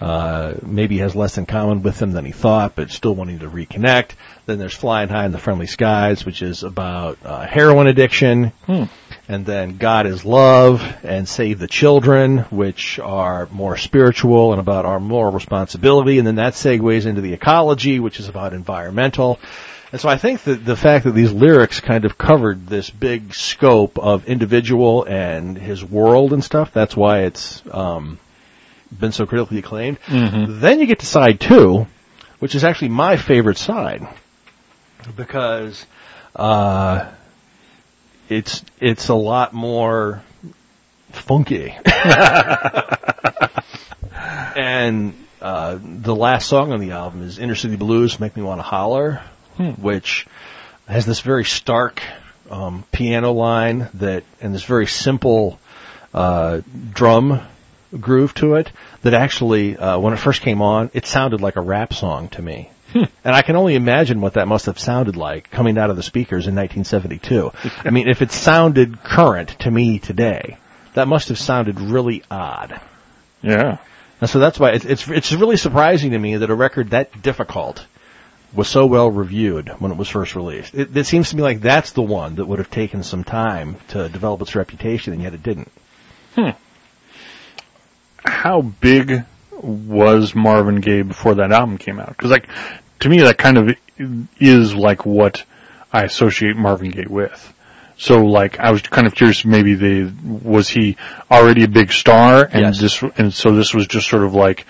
uh, 0.00 0.54
maybe 0.62 0.98
has 0.98 1.14
less 1.14 1.38
in 1.38 1.46
common 1.46 1.82
with 1.82 1.98
them 1.98 2.12
than 2.12 2.24
he 2.24 2.32
thought, 2.32 2.74
but 2.74 2.90
still 2.90 3.14
wanting 3.14 3.40
to 3.40 3.50
reconnect. 3.50 4.10
Then 4.46 4.58
there's 4.58 4.74
Flying 4.74 5.08
High 5.08 5.26
in 5.26 5.32
the 5.32 5.38
Friendly 5.38 5.66
Skies, 5.66 6.24
which 6.24 6.42
is 6.42 6.62
about 6.62 7.18
uh, 7.24 7.46
heroin 7.46 7.86
addiction. 7.86 8.52
Hmm. 8.66 8.84
And 9.28 9.46
then 9.46 9.78
God 9.78 10.06
is 10.06 10.24
Love 10.24 10.82
and 11.04 11.28
Save 11.28 11.58
the 11.60 11.68
Children, 11.68 12.38
which 12.50 12.98
are 12.98 13.46
more 13.52 13.76
spiritual 13.76 14.52
and 14.52 14.60
about 14.60 14.84
our 14.84 14.98
moral 15.00 15.32
responsibility. 15.32 16.18
And 16.18 16.26
then 16.26 16.34
that 16.36 16.54
segues 16.54 17.06
into 17.06 17.20
the 17.20 17.32
ecology, 17.32 18.00
which 18.00 18.18
is 18.18 18.28
about 18.28 18.52
environmental. 18.52 19.38
And 19.92 20.00
so 20.00 20.08
I 20.08 20.16
think 20.16 20.42
that 20.44 20.64
the 20.64 20.74
fact 20.76 21.04
that 21.04 21.12
these 21.12 21.32
lyrics 21.32 21.78
kind 21.80 22.04
of 22.04 22.18
covered 22.18 22.66
this 22.66 22.90
big 22.90 23.34
scope 23.34 23.98
of 23.98 24.26
individual 24.26 25.04
and 25.04 25.56
his 25.56 25.84
world 25.84 26.32
and 26.32 26.42
stuff, 26.42 26.72
that's 26.72 26.96
why 26.96 27.20
it's 27.20 27.62
um, 27.70 28.18
been 28.98 29.12
so 29.12 29.24
critically 29.26 29.58
acclaimed. 29.58 29.98
Mhm. 30.06 30.60
Then 30.60 30.80
you 30.80 30.86
get 30.86 30.98
to 31.00 31.06
side 31.06 31.40
two, 31.40 31.86
which 32.38 32.54
is 32.54 32.64
actually 32.64 32.88
my 32.88 33.16
favorite 33.16 33.58
side. 33.58 34.06
because 35.16 35.84
uh, 36.36 37.06
it's 38.32 38.64
it's 38.80 39.08
a 39.08 39.14
lot 39.14 39.52
more 39.52 40.22
funky. 41.10 41.76
and 44.56 45.14
uh, 45.40 45.78
the 45.82 46.14
last 46.14 46.48
song 46.48 46.72
on 46.72 46.80
the 46.80 46.92
album 46.92 47.22
is 47.22 47.38
Inner 47.38 47.54
City 47.54 47.76
Blues, 47.76 48.18
Make 48.18 48.36
Me 48.36 48.42
Want 48.42 48.58
to 48.58 48.62
Holler, 48.62 49.22
which 49.76 50.26
has 50.88 51.04
this 51.06 51.20
very 51.20 51.44
stark 51.44 52.02
um, 52.50 52.84
piano 52.90 53.32
line 53.32 53.88
that 53.94 54.24
and 54.40 54.54
this 54.54 54.64
very 54.64 54.86
simple 54.86 55.58
uh, 56.14 56.62
drum 56.92 57.40
groove 57.98 58.32
to 58.34 58.54
it 58.54 58.70
that 59.02 59.14
actually, 59.14 59.76
uh, 59.76 59.98
when 59.98 60.14
it 60.14 60.18
first 60.18 60.40
came 60.42 60.62
on, 60.62 60.90
it 60.94 61.06
sounded 61.06 61.40
like 61.40 61.56
a 61.56 61.60
rap 61.60 61.92
song 61.92 62.28
to 62.30 62.40
me. 62.40 62.70
And 63.24 63.36
I 63.36 63.42
can 63.42 63.56
only 63.56 63.74
imagine 63.76 64.20
what 64.20 64.34
that 64.34 64.48
must 64.48 64.66
have 64.66 64.78
sounded 64.78 65.16
like 65.16 65.50
coming 65.50 65.78
out 65.78 65.90
of 65.90 65.96
the 65.96 66.02
speakers 66.02 66.46
in 66.46 66.56
1972. 66.56 67.52
I 67.84 67.90
mean, 67.90 68.08
if 68.08 68.20
it 68.20 68.32
sounded 68.32 69.02
current 69.02 69.50
to 69.60 69.70
me 69.70 69.98
today, 69.98 70.58
that 70.94 71.08
must 71.08 71.28
have 71.28 71.38
sounded 71.38 71.80
really 71.80 72.22
odd. 72.30 72.80
Yeah. 73.40 73.78
And 74.20 74.28
so 74.28 74.38
that's 74.38 74.58
why 74.58 74.70
it's, 74.70 74.84
it's 74.84 75.08
it's 75.08 75.32
really 75.32 75.56
surprising 75.56 76.12
to 76.12 76.18
me 76.18 76.36
that 76.36 76.50
a 76.50 76.54
record 76.54 76.90
that 76.90 77.22
difficult 77.22 77.84
was 78.54 78.68
so 78.68 78.86
well 78.86 79.10
reviewed 79.10 79.68
when 79.80 79.90
it 79.90 79.96
was 79.96 80.08
first 80.08 80.36
released. 80.36 80.74
It, 80.74 80.96
it 80.96 81.06
seems 81.06 81.30
to 81.30 81.36
me 81.36 81.42
like 81.42 81.60
that's 81.60 81.92
the 81.92 82.02
one 82.02 82.36
that 82.36 82.46
would 82.46 82.58
have 82.58 82.70
taken 82.70 83.02
some 83.02 83.24
time 83.24 83.76
to 83.88 84.08
develop 84.08 84.40
its 84.42 84.54
reputation, 84.54 85.12
and 85.12 85.22
yet 85.22 85.34
it 85.34 85.42
didn't. 85.42 85.72
Hmm. 86.34 86.50
How 88.24 88.62
big 88.62 89.24
was 89.62 90.34
Marvin 90.34 90.80
Gaye 90.80 91.02
before 91.02 91.36
that 91.36 91.52
album 91.52 91.78
came 91.78 91.98
out? 92.00 92.08
Because 92.08 92.30
like, 92.30 92.48
to 93.00 93.08
me, 93.08 93.20
that 93.20 93.38
kind 93.38 93.58
of 93.58 93.76
is 94.38 94.74
like 94.74 95.06
what 95.06 95.44
I 95.92 96.04
associate 96.04 96.56
Marvin 96.56 96.90
Gaye 96.90 97.06
with. 97.08 97.52
So 97.96 98.24
like, 98.24 98.58
I 98.58 98.70
was 98.72 98.82
kind 98.82 99.06
of 99.06 99.14
curious. 99.14 99.44
Maybe 99.44 99.74
they 99.74 100.10
was 100.24 100.68
he 100.68 100.96
already 101.30 101.64
a 101.64 101.68
big 101.68 101.92
star, 101.92 102.42
and 102.50 102.62
Yes. 102.62 102.80
this 102.80 103.02
and 103.16 103.32
so 103.32 103.54
this 103.54 103.72
was 103.74 103.86
just 103.86 104.08
sort 104.08 104.24
of 104.24 104.34
like 104.34 104.66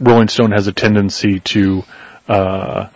Rolling 0.00 0.28
Stone 0.28 0.50
has 0.52 0.66
a 0.66 0.72
tendency 0.72 1.40
to 1.40 1.84
uh, 2.28 2.88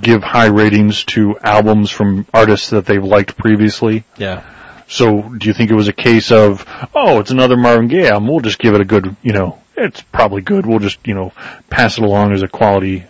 give 0.00 0.22
high 0.22 0.46
ratings 0.46 1.04
to 1.04 1.38
albums 1.40 1.90
from 1.90 2.26
artists 2.32 2.70
that 2.70 2.86
they've 2.86 3.02
liked 3.02 3.36
previously. 3.36 4.04
Yeah. 4.16 4.42
So 4.88 5.22
do 5.22 5.48
you 5.48 5.52
think 5.54 5.70
it 5.70 5.74
was 5.74 5.88
a 5.88 5.92
case 5.92 6.30
of, 6.30 6.64
oh, 6.94 7.18
it's 7.18 7.32
another 7.32 7.56
Marvin 7.56 7.88
Gaye 7.88 8.08
album, 8.08 8.28
we'll 8.28 8.40
just 8.40 8.58
give 8.60 8.74
it 8.74 8.80
a 8.80 8.84
good, 8.84 9.16
you 9.22 9.32
know, 9.32 9.58
it's 9.76 10.00
probably 10.00 10.42
good, 10.42 10.66
we'll 10.66 10.78
just, 10.78 11.06
you 11.06 11.14
know, 11.14 11.32
pass 11.70 11.98
it 11.98 12.04
along 12.04 12.32
as 12.32 12.42
a 12.42 12.48
quality, 12.48 13.04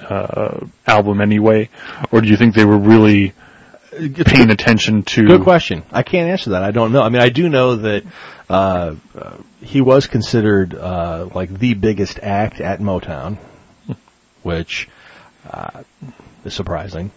uh, 0.00 0.66
album 0.86 1.20
anyway? 1.20 1.68
Or 2.10 2.20
do 2.20 2.28
you 2.28 2.36
think 2.36 2.54
they 2.54 2.64
were 2.64 2.78
really 2.78 3.34
paying 3.92 4.50
attention 4.50 5.02
to, 5.02 5.26
Good 5.26 5.42
question. 5.42 5.82
I 5.90 6.02
can't 6.02 6.28
answer 6.30 6.50
that. 6.50 6.62
I 6.62 6.70
don't 6.70 6.92
know. 6.92 7.02
I 7.02 7.08
mean, 7.08 7.22
I 7.22 7.28
do 7.28 7.48
know 7.48 7.76
that 7.76 8.04
uh, 8.48 8.94
uh, 9.14 9.36
he 9.60 9.80
was 9.80 10.06
considered 10.06 10.74
uh, 10.74 11.28
like 11.34 11.50
the 11.50 11.74
biggest 11.74 12.18
act 12.20 12.60
at 12.60 12.80
Motown, 12.80 13.38
which 14.42 14.88
uh, 15.48 15.82
is 16.44 16.54
surprising. 16.54 17.10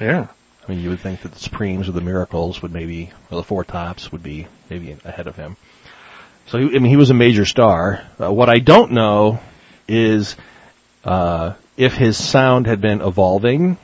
yeah, 0.00 0.28
I 0.66 0.70
mean, 0.70 0.80
you 0.80 0.90
would 0.90 1.00
think 1.00 1.22
that 1.22 1.32
the 1.32 1.38
Supremes 1.38 1.88
or 1.88 1.92
the 1.92 2.00
Miracles 2.00 2.62
would 2.62 2.72
maybe, 2.72 3.10
or 3.30 3.36
the 3.36 3.44
Four 3.44 3.64
Tops 3.64 4.10
would 4.12 4.22
be 4.22 4.46
maybe 4.70 4.96
ahead 5.04 5.26
of 5.26 5.36
him. 5.36 5.56
So, 6.52 6.58
he, 6.58 6.66
I 6.66 6.80
mean, 6.80 6.90
he 6.90 6.98
was 6.98 7.08
a 7.08 7.14
major 7.14 7.46
star. 7.46 8.02
Uh, 8.20 8.30
what 8.30 8.50
I 8.50 8.58
don't 8.58 8.92
know 8.92 9.40
is 9.88 10.36
uh, 11.02 11.54
if 11.78 11.94
his 11.94 12.22
sound 12.22 12.66
had 12.66 12.78
been 12.78 13.00
evolving. 13.00 13.78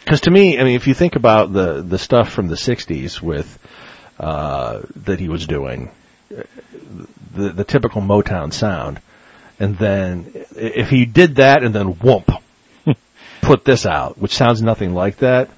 Because 0.00 0.22
to 0.22 0.32
me, 0.32 0.58
I 0.58 0.64
mean, 0.64 0.74
if 0.74 0.88
you 0.88 0.94
think 0.94 1.14
about 1.14 1.52
the 1.52 1.82
the 1.82 1.96
stuff 1.96 2.30
from 2.30 2.48
the 2.48 2.56
'60s 2.56 3.22
with 3.22 3.60
uh, 4.18 4.80
that 5.04 5.20
he 5.20 5.28
was 5.28 5.46
doing, 5.46 5.92
the 6.28 7.50
the 7.50 7.64
typical 7.64 8.02
Motown 8.02 8.52
sound, 8.52 9.00
and 9.60 9.78
then 9.78 10.32
if 10.56 10.90
he 10.90 11.04
did 11.04 11.36
that 11.36 11.62
and 11.62 11.72
then 11.72 11.94
whoomp, 11.94 12.42
put 13.40 13.64
this 13.64 13.86
out, 13.86 14.18
which 14.18 14.34
sounds 14.34 14.62
nothing 14.62 14.94
like 14.94 15.18
that. 15.18 15.48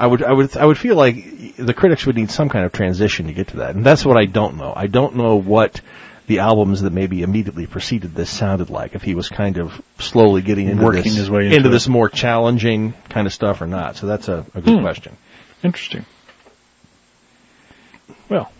I 0.00 0.06
would, 0.06 0.22
I 0.22 0.32
would, 0.32 0.56
I 0.56 0.64
would 0.64 0.78
feel 0.78 0.96
like 0.96 1.56
the 1.56 1.74
critics 1.74 2.06
would 2.06 2.16
need 2.16 2.30
some 2.30 2.48
kind 2.48 2.64
of 2.64 2.72
transition 2.72 3.26
to 3.26 3.32
get 3.32 3.48
to 3.48 3.56
that, 3.58 3.74
and 3.76 3.84
that's 3.84 4.04
what 4.04 4.16
I 4.16 4.24
don't 4.24 4.56
know. 4.56 4.72
I 4.74 4.86
don't 4.86 5.16
know 5.16 5.36
what 5.36 5.80
the 6.26 6.38
albums 6.38 6.82
that 6.82 6.92
maybe 6.92 7.22
immediately 7.22 7.66
preceded 7.66 8.14
this 8.14 8.30
sounded 8.30 8.70
like. 8.70 8.94
If 8.94 9.02
he 9.02 9.14
was 9.14 9.28
kind 9.28 9.58
of 9.58 9.80
slowly 9.98 10.42
getting 10.42 10.68
into 10.68 10.82
Working 10.84 11.02
this, 11.02 11.16
his 11.16 11.30
way 11.30 11.46
into 11.52 11.68
it. 11.68 11.72
this 11.72 11.88
more 11.88 12.08
challenging 12.08 12.94
kind 13.08 13.26
of 13.26 13.32
stuff 13.32 13.60
or 13.60 13.66
not. 13.66 13.96
So 13.96 14.06
that's 14.06 14.28
a, 14.28 14.46
a 14.54 14.60
good 14.60 14.76
Hmm. 14.78 14.82
question. 14.82 15.16
interesting. 15.62 16.06
Well, 18.28 18.50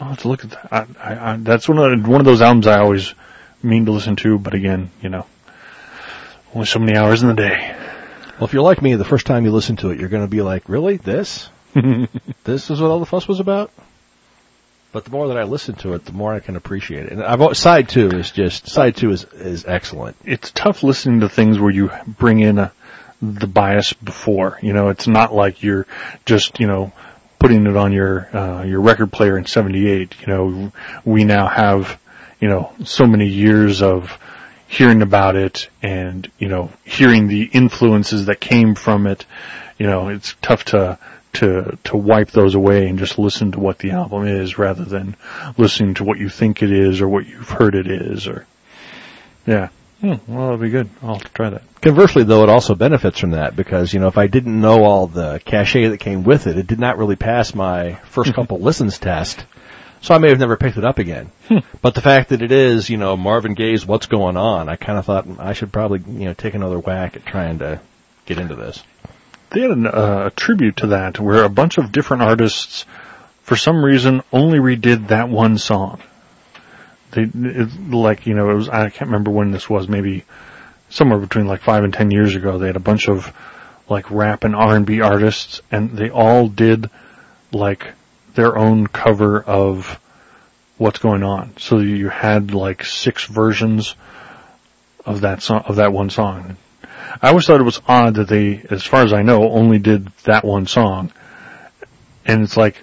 I'll 0.00 0.08
have 0.10 0.20
to 0.20 0.28
look 0.28 0.44
at 0.44 0.50
that. 0.50 0.68
I, 0.70 0.86
I, 1.14 1.32
I, 1.32 1.36
that's 1.36 1.68
one 1.68 1.78
of 1.78 2.02
the, 2.02 2.08
one 2.08 2.20
of 2.20 2.24
those 2.26 2.40
albums 2.40 2.66
I 2.66 2.78
always 2.80 3.12
mean 3.62 3.86
to 3.86 3.92
listen 3.92 4.16
to, 4.16 4.38
but 4.38 4.54
again, 4.54 4.90
you 5.02 5.08
know, 5.08 5.26
only 6.54 6.66
so 6.66 6.78
many 6.78 6.96
hours 6.96 7.22
in 7.22 7.28
the 7.28 7.34
day. 7.34 7.76
Well, 8.38 8.46
if 8.46 8.52
you're 8.52 8.62
like 8.62 8.82
me, 8.82 8.94
the 8.94 9.04
first 9.04 9.26
time 9.26 9.44
you 9.44 9.52
listen 9.52 9.76
to 9.76 9.90
it, 9.90 10.00
you're 10.00 10.08
going 10.08 10.24
to 10.24 10.30
be 10.30 10.42
like, 10.42 10.68
"Really, 10.68 10.96
this? 10.96 11.50
this 12.44 12.70
is 12.70 12.80
what 12.80 12.90
all 12.90 13.00
the 13.00 13.06
fuss 13.06 13.28
was 13.28 13.40
about." 13.40 13.70
But 14.92 15.04
the 15.04 15.10
more 15.10 15.28
that 15.28 15.38
I 15.38 15.44
listen 15.44 15.74
to 15.76 15.94
it, 15.94 16.04
the 16.04 16.12
more 16.12 16.34
I 16.34 16.40
can 16.40 16.54
appreciate 16.54 17.06
it. 17.06 17.12
And 17.12 17.24
I've 17.24 17.56
side 17.56 17.88
two 17.88 18.10
is 18.10 18.30
just 18.30 18.68
side 18.68 18.96
two 18.96 19.10
is 19.10 19.24
is 19.24 19.64
excellent. 19.64 20.16
it's 20.24 20.50
tough 20.50 20.82
listening 20.82 21.20
to 21.20 21.30
things 21.30 21.58
where 21.58 21.70
you 21.70 21.90
bring 22.06 22.40
in 22.40 22.58
a, 22.58 22.72
the 23.22 23.46
bias 23.46 23.94
before. 23.94 24.58
You 24.60 24.74
know, 24.74 24.90
it's 24.90 25.08
not 25.08 25.34
like 25.34 25.62
you're 25.62 25.86
just 26.26 26.60
you 26.60 26.66
know 26.66 26.92
putting 27.38 27.66
it 27.66 27.76
on 27.76 27.92
your 27.92 28.36
uh, 28.36 28.64
your 28.64 28.80
record 28.80 29.10
player 29.12 29.38
in 29.38 29.46
'78. 29.46 30.14
You 30.20 30.26
know, 30.26 30.72
we 31.04 31.24
now 31.24 31.48
have 31.48 31.98
you 32.38 32.48
know 32.48 32.72
so 32.84 33.06
many 33.06 33.28
years 33.28 33.80
of 33.80 34.18
hearing 34.72 35.02
about 35.02 35.36
it 35.36 35.68
and 35.82 36.30
you 36.38 36.48
know 36.48 36.72
hearing 36.82 37.28
the 37.28 37.42
influences 37.44 38.26
that 38.26 38.40
came 38.40 38.74
from 38.74 39.06
it. 39.06 39.26
You 39.76 39.86
know, 39.86 40.08
it's 40.08 40.34
tough 40.40 40.64
to 40.66 40.98
to 41.34 41.78
to 41.84 41.96
wipe 41.96 42.30
those 42.30 42.54
away 42.54 42.88
and 42.88 42.98
just 42.98 43.18
listen 43.18 43.52
to 43.52 43.60
what 43.60 43.78
the 43.78 43.90
album 43.90 44.26
is 44.26 44.56
rather 44.56 44.84
than 44.84 45.14
listening 45.58 45.94
to 45.94 46.04
what 46.04 46.18
you 46.18 46.30
think 46.30 46.62
it 46.62 46.72
is 46.72 47.02
or 47.02 47.08
what 47.08 47.26
you've 47.26 47.50
heard 47.50 47.74
it 47.74 47.86
is 47.86 48.26
or 48.26 48.46
yeah. 49.46 49.68
Hmm, 50.00 50.14
well, 50.26 50.46
that'll 50.46 50.56
be 50.56 50.70
good. 50.70 50.88
I'll 51.02 51.20
try 51.20 51.50
that. 51.50 51.62
Conversely, 51.80 52.24
though, 52.24 52.42
it 52.42 52.48
also 52.48 52.74
benefits 52.74 53.18
from 53.20 53.32
that 53.32 53.54
because 53.54 53.92
you 53.92 54.00
know 54.00 54.08
if 54.08 54.16
I 54.16 54.26
didn't 54.26 54.58
know 54.58 54.84
all 54.84 55.06
the 55.06 55.38
cachet 55.44 55.88
that 55.88 55.98
came 55.98 56.24
with 56.24 56.46
it, 56.46 56.56
it 56.56 56.66
did 56.66 56.80
not 56.80 56.96
really 56.96 57.16
pass 57.16 57.54
my 57.54 57.96
first 58.06 58.32
couple 58.34 58.58
listens 58.58 58.98
test. 58.98 59.44
So 60.02 60.14
I 60.14 60.18
may 60.18 60.30
have 60.30 60.38
never 60.40 60.56
picked 60.56 60.76
it 60.76 60.84
up 60.84 60.98
again. 60.98 61.30
But 61.80 61.94
the 61.94 62.00
fact 62.00 62.30
that 62.30 62.42
it 62.42 62.52
is, 62.52 62.88
you 62.88 62.96
know, 62.96 63.16
Marvin 63.16 63.54
Gaye's 63.54 63.84
"What's 63.86 64.06
Going 64.06 64.36
On," 64.36 64.68
I 64.68 64.76
kind 64.76 64.98
of 64.98 65.04
thought 65.04 65.26
I 65.38 65.52
should 65.52 65.72
probably, 65.72 66.00
you 66.06 66.26
know, 66.26 66.32
take 66.32 66.54
another 66.54 66.78
whack 66.78 67.16
at 67.16 67.26
trying 67.26 67.58
to 67.58 67.80
get 68.26 68.38
into 68.38 68.54
this. 68.54 68.82
They 69.50 69.60
had 69.60 69.70
an, 69.70 69.86
uh, 69.86 70.24
a 70.26 70.30
tribute 70.30 70.78
to 70.78 70.88
that 70.88 71.20
where 71.20 71.44
a 71.44 71.48
bunch 71.48 71.78
of 71.78 71.92
different 71.92 72.22
artists, 72.22 72.86
for 73.42 73.56
some 73.56 73.84
reason, 73.84 74.22
only 74.32 74.58
redid 74.58 75.08
that 75.08 75.28
one 75.28 75.58
song. 75.58 76.00
They, 77.10 77.22
it, 77.22 77.90
like, 77.90 78.26
you 78.26 78.34
know, 78.34 78.50
it 78.50 78.54
was, 78.54 78.68
I 78.68 78.88
can't 78.88 79.10
remember 79.10 79.30
when 79.30 79.50
this 79.50 79.68
was, 79.68 79.88
maybe 79.88 80.24
somewhere 80.88 81.18
between 81.18 81.46
like 81.46 81.62
five 81.62 81.84
and 81.84 81.92
ten 81.92 82.10
years 82.10 82.34
ago. 82.34 82.58
They 82.58 82.66
had 82.66 82.76
a 82.76 82.80
bunch 82.80 83.08
of 83.08 83.32
like 83.88 84.10
rap 84.10 84.44
and 84.44 84.54
R&B 84.54 85.00
artists 85.00 85.60
and 85.70 85.90
they 85.90 86.10
all 86.10 86.48
did 86.48 86.88
like 87.52 87.92
their 88.34 88.56
own 88.56 88.86
cover 88.86 89.42
of 89.42 89.98
what's 90.78 90.98
going 90.98 91.22
on. 91.22 91.56
So 91.58 91.78
you 91.78 92.08
had 92.08 92.54
like 92.54 92.84
six 92.84 93.24
versions 93.24 93.94
of 95.04 95.22
that 95.22 95.42
song, 95.42 95.64
of 95.66 95.76
that 95.76 95.92
one 95.92 96.10
song. 96.10 96.56
I 97.20 97.28
always 97.28 97.46
thought 97.46 97.60
it 97.60 97.64
was 97.64 97.80
odd 97.86 98.14
that 98.14 98.28
they, 98.28 98.64
as 98.70 98.84
far 98.84 99.02
as 99.02 99.12
I 99.12 99.22
know, 99.22 99.50
only 99.50 99.78
did 99.78 100.08
that 100.24 100.44
one 100.44 100.66
song. 100.66 101.12
And 102.24 102.42
it's 102.42 102.56
like, 102.56 102.82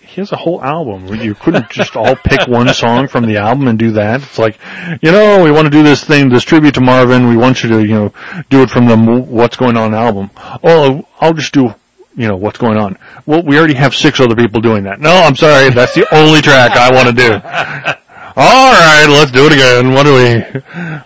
he 0.00 0.20
has 0.20 0.32
a 0.32 0.36
whole 0.36 0.62
album. 0.62 1.14
You 1.14 1.34
couldn't 1.34 1.68
just 1.68 1.94
all 1.94 2.16
pick 2.16 2.46
one 2.48 2.72
song 2.72 3.08
from 3.08 3.26
the 3.26 3.36
album 3.36 3.68
and 3.68 3.78
do 3.78 3.92
that. 3.92 4.22
It's 4.22 4.38
like, 4.38 4.58
you 5.02 5.10
know, 5.12 5.42
we 5.44 5.50
want 5.50 5.66
to 5.66 5.70
do 5.70 5.82
this 5.82 6.02
thing, 6.04 6.30
this 6.30 6.44
tribute 6.44 6.74
to 6.74 6.80
Marvin. 6.80 7.28
We 7.28 7.36
want 7.36 7.62
you 7.62 7.68
to, 7.70 7.82
you 7.82 7.94
know, 7.94 8.12
do 8.48 8.62
it 8.62 8.70
from 8.70 8.86
the 8.86 8.96
What's 8.96 9.56
Going 9.56 9.76
On 9.76 9.92
album. 9.92 10.30
Oh, 10.64 11.06
I'll 11.20 11.34
just 11.34 11.52
do, 11.52 11.74
you 12.16 12.26
know, 12.26 12.36
What's 12.36 12.58
Going 12.58 12.78
On. 12.78 12.98
Well, 13.26 13.42
we 13.42 13.58
already 13.58 13.74
have 13.74 13.94
six 13.94 14.20
other 14.20 14.34
people 14.34 14.60
doing 14.60 14.84
that. 14.84 15.00
No, 15.00 15.10
I'm 15.10 15.36
sorry. 15.36 15.70
That's 15.70 15.94
the 15.94 16.12
only 16.14 16.40
track 16.40 16.72
I 16.72 16.90
want 16.92 17.08
to 17.08 17.14
do. 17.14 17.32
All 18.38 18.72
right, 18.72 19.06
let's 19.08 19.30
do 19.30 19.46
it 19.46 19.52
again. 19.52 19.92
What 19.92 20.02
do 20.04 20.14
we? 20.14 20.60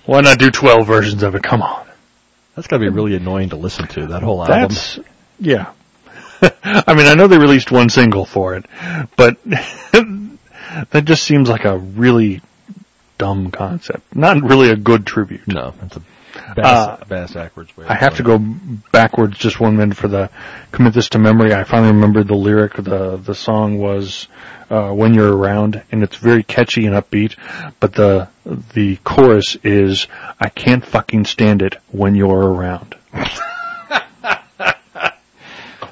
Why 0.06 0.20
not 0.20 0.38
do 0.38 0.50
12 0.50 0.86
versions 0.86 1.22
of 1.22 1.34
it? 1.34 1.42
Come 1.42 1.62
on. 1.62 1.86
That's 2.56 2.66
got 2.66 2.78
to 2.78 2.80
be 2.80 2.88
really 2.88 3.14
annoying 3.14 3.50
to 3.50 3.56
listen 3.56 3.86
to 3.88 4.08
that 4.08 4.22
whole 4.22 4.42
album. 4.42 4.68
That's 4.68 4.98
yeah. 5.38 5.72
I 6.42 6.94
mean, 6.94 7.06
I 7.06 7.14
know 7.14 7.26
they 7.26 7.38
released 7.38 7.70
one 7.70 7.88
single 7.88 8.24
for 8.24 8.56
it, 8.56 8.66
but 9.16 9.42
that 9.44 11.04
just 11.04 11.22
seems 11.22 11.48
like 11.48 11.64
a 11.64 11.78
really 11.78 12.42
dumb 13.18 13.50
concept. 13.50 14.14
Not 14.14 14.42
really 14.42 14.70
a 14.70 14.76
good 14.76 15.06
tribute. 15.06 15.46
No, 15.46 15.72
that's 15.80 15.96
a 15.96 16.02
bass, 16.54 16.66
Uh, 16.66 17.04
bass 17.08 17.32
backwards 17.32 17.76
way. 17.76 17.86
I 17.88 17.94
have 17.94 18.16
to 18.16 18.22
go 18.22 18.38
backwards 18.92 19.38
just 19.38 19.60
one 19.60 19.76
minute 19.76 19.96
for 19.96 20.08
the 20.08 20.30
commit 20.72 20.94
this 20.94 21.08
to 21.10 21.18
memory. 21.18 21.54
I 21.54 21.64
finally 21.64 21.92
remembered 21.92 22.28
the 22.28 22.34
lyric. 22.34 22.74
The 22.74 23.16
the 23.16 23.34
song 23.34 23.78
was 23.78 24.28
uh, 24.70 24.90
"When 24.92 25.14
You're 25.14 25.34
Around," 25.36 25.82
and 25.90 26.02
it's 26.02 26.16
very 26.16 26.42
catchy 26.42 26.86
and 26.86 26.94
upbeat. 26.94 27.36
But 27.80 27.92
the 27.94 28.28
the 28.74 28.96
chorus 29.04 29.56
is 29.62 30.06
"I 30.40 30.48
can't 30.48 30.84
fucking 30.84 31.24
stand 31.26 31.62
it 31.62 31.76
when 31.90 32.14
you're 32.14 32.52
around." 32.52 32.94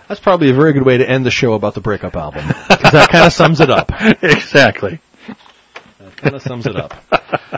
That's 0.09 0.21
probably 0.21 0.49
a 0.49 0.55
very 0.55 0.73
good 0.73 0.85
way 0.87 0.97
to 0.97 1.07
end 1.09 1.27
the 1.27 1.31
show 1.31 1.53
about 1.53 1.75
the 1.75 1.83
breakup 1.83 2.17
album 2.17 2.47
because 2.47 2.93
that 2.93 3.11
kind 3.11 3.27
of 3.27 3.33
sums 3.33 3.61
it 3.61 3.69
up. 3.69 3.93
exactly. 4.23 5.01
That 5.99 6.17
kind 6.17 6.35
of 6.35 6.41
sums 6.43 6.67
it 6.67 6.77
up. 6.77 6.95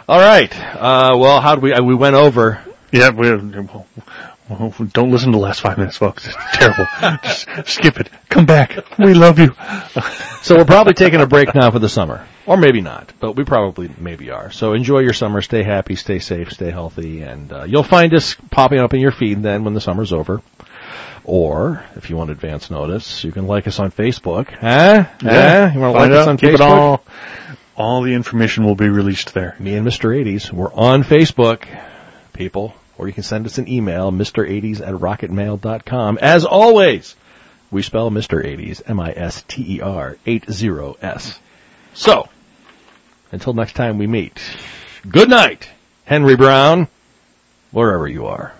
All 0.09 0.18
right. 0.18 0.53
Uh, 0.59 1.16
well, 1.16 1.40
how 1.40 1.55
do 1.55 1.61
we? 1.61 1.72
Uh, 1.72 1.84
we 1.84 1.94
went 1.94 2.16
over. 2.16 2.61
Yeah, 2.93 3.11
we, 3.11 3.28
don't 3.28 5.11
listen 5.11 5.30
to 5.32 5.38
the 5.38 5.43
last 5.43 5.61
five 5.61 5.78
minutes, 5.78 5.97
folks. 5.97 6.26
It's 6.26 6.36
terrible. 6.53 6.86
Just 7.22 7.68
skip 7.68 8.01
it. 8.01 8.11
Come 8.28 8.47
back. 8.47 8.99
We 8.99 9.14
love 9.14 9.38
you. 9.38 9.55
So 10.43 10.57
we're 10.57 10.64
probably 10.64 10.95
taking 10.95 11.20
a 11.20 11.26
break 11.26 11.55
now 11.55 11.70
for 11.70 11.78
the 11.78 11.88
summer, 11.88 12.26
or 12.47 12.57
maybe 12.57 12.80
not, 12.80 13.12
but 13.20 13.36
we 13.36 13.45
probably 13.45 13.91
maybe 13.99 14.30
are. 14.30 14.51
So 14.51 14.72
enjoy 14.72 15.01
your 15.01 15.12
summer. 15.12 15.43
Stay 15.43 15.62
happy. 15.62 15.95
Stay 15.97 16.18
safe. 16.18 16.53
Stay 16.53 16.70
healthy, 16.70 17.22
and 17.22 17.53
uh, 17.53 17.64
you'll 17.64 17.82
find 17.82 18.14
us 18.14 18.36
popping 18.51 18.80
up 18.80 18.95
in 18.95 19.01
your 19.01 19.12
feed 19.12 19.43
then 19.43 19.64
when 19.64 19.74
the 19.74 19.80
summer's 19.80 20.12
over. 20.12 20.41
Or 21.24 21.84
if 21.97 22.11
you 22.11 22.16
want 22.16 22.30
advance 22.30 22.70
notice, 22.70 23.22
you 23.22 23.32
can 23.32 23.47
like 23.47 23.66
us 23.66 23.78
on 23.78 23.91
Facebook. 23.93 24.49
Huh? 24.49 25.05
Yeah. 25.22 25.72
You 25.72 25.80
want 25.80 25.95
to 25.95 26.01
like 26.01 26.11
us 26.11 26.26
on 26.26 26.38
keep 26.38 26.51
Facebook? 26.51 26.55
it 26.55 26.61
all. 26.61 27.05
All 27.76 28.03
the 28.03 28.14
information 28.14 28.64
will 28.64 28.74
be 28.74 28.88
released 28.88 29.34
there. 29.34 29.55
Me 29.59 29.74
and 29.74 29.86
Mr. 29.86 30.11
80s. 30.11 30.51
We're 30.51 30.72
on 30.72 31.05
Facebook, 31.05 31.66
people. 32.32 32.74
Or 33.01 33.07
you 33.07 33.14
can 33.14 33.22
send 33.22 33.46
us 33.46 33.57
an 33.57 33.66
email, 33.66 34.12
Mr80s 34.12 34.82
at 34.82 34.92
rocketmail.com. 34.92 36.18
As 36.20 36.44
always, 36.44 37.16
we 37.70 37.80
spell 37.80 38.11
Mr. 38.11 38.44
80s, 38.44 38.82
M-I-S-T-E-R, 38.86 40.18
80S. 40.26 41.38
So, 41.94 42.28
until 43.32 43.55
next 43.55 43.72
time 43.72 43.96
we 43.96 44.07
meet, 44.07 44.38
good 45.09 45.30
night, 45.30 45.66
Henry 46.05 46.36
Brown, 46.36 46.88
wherever 47.70 48.07
you 48.07 48.26
are. 48.26 48.53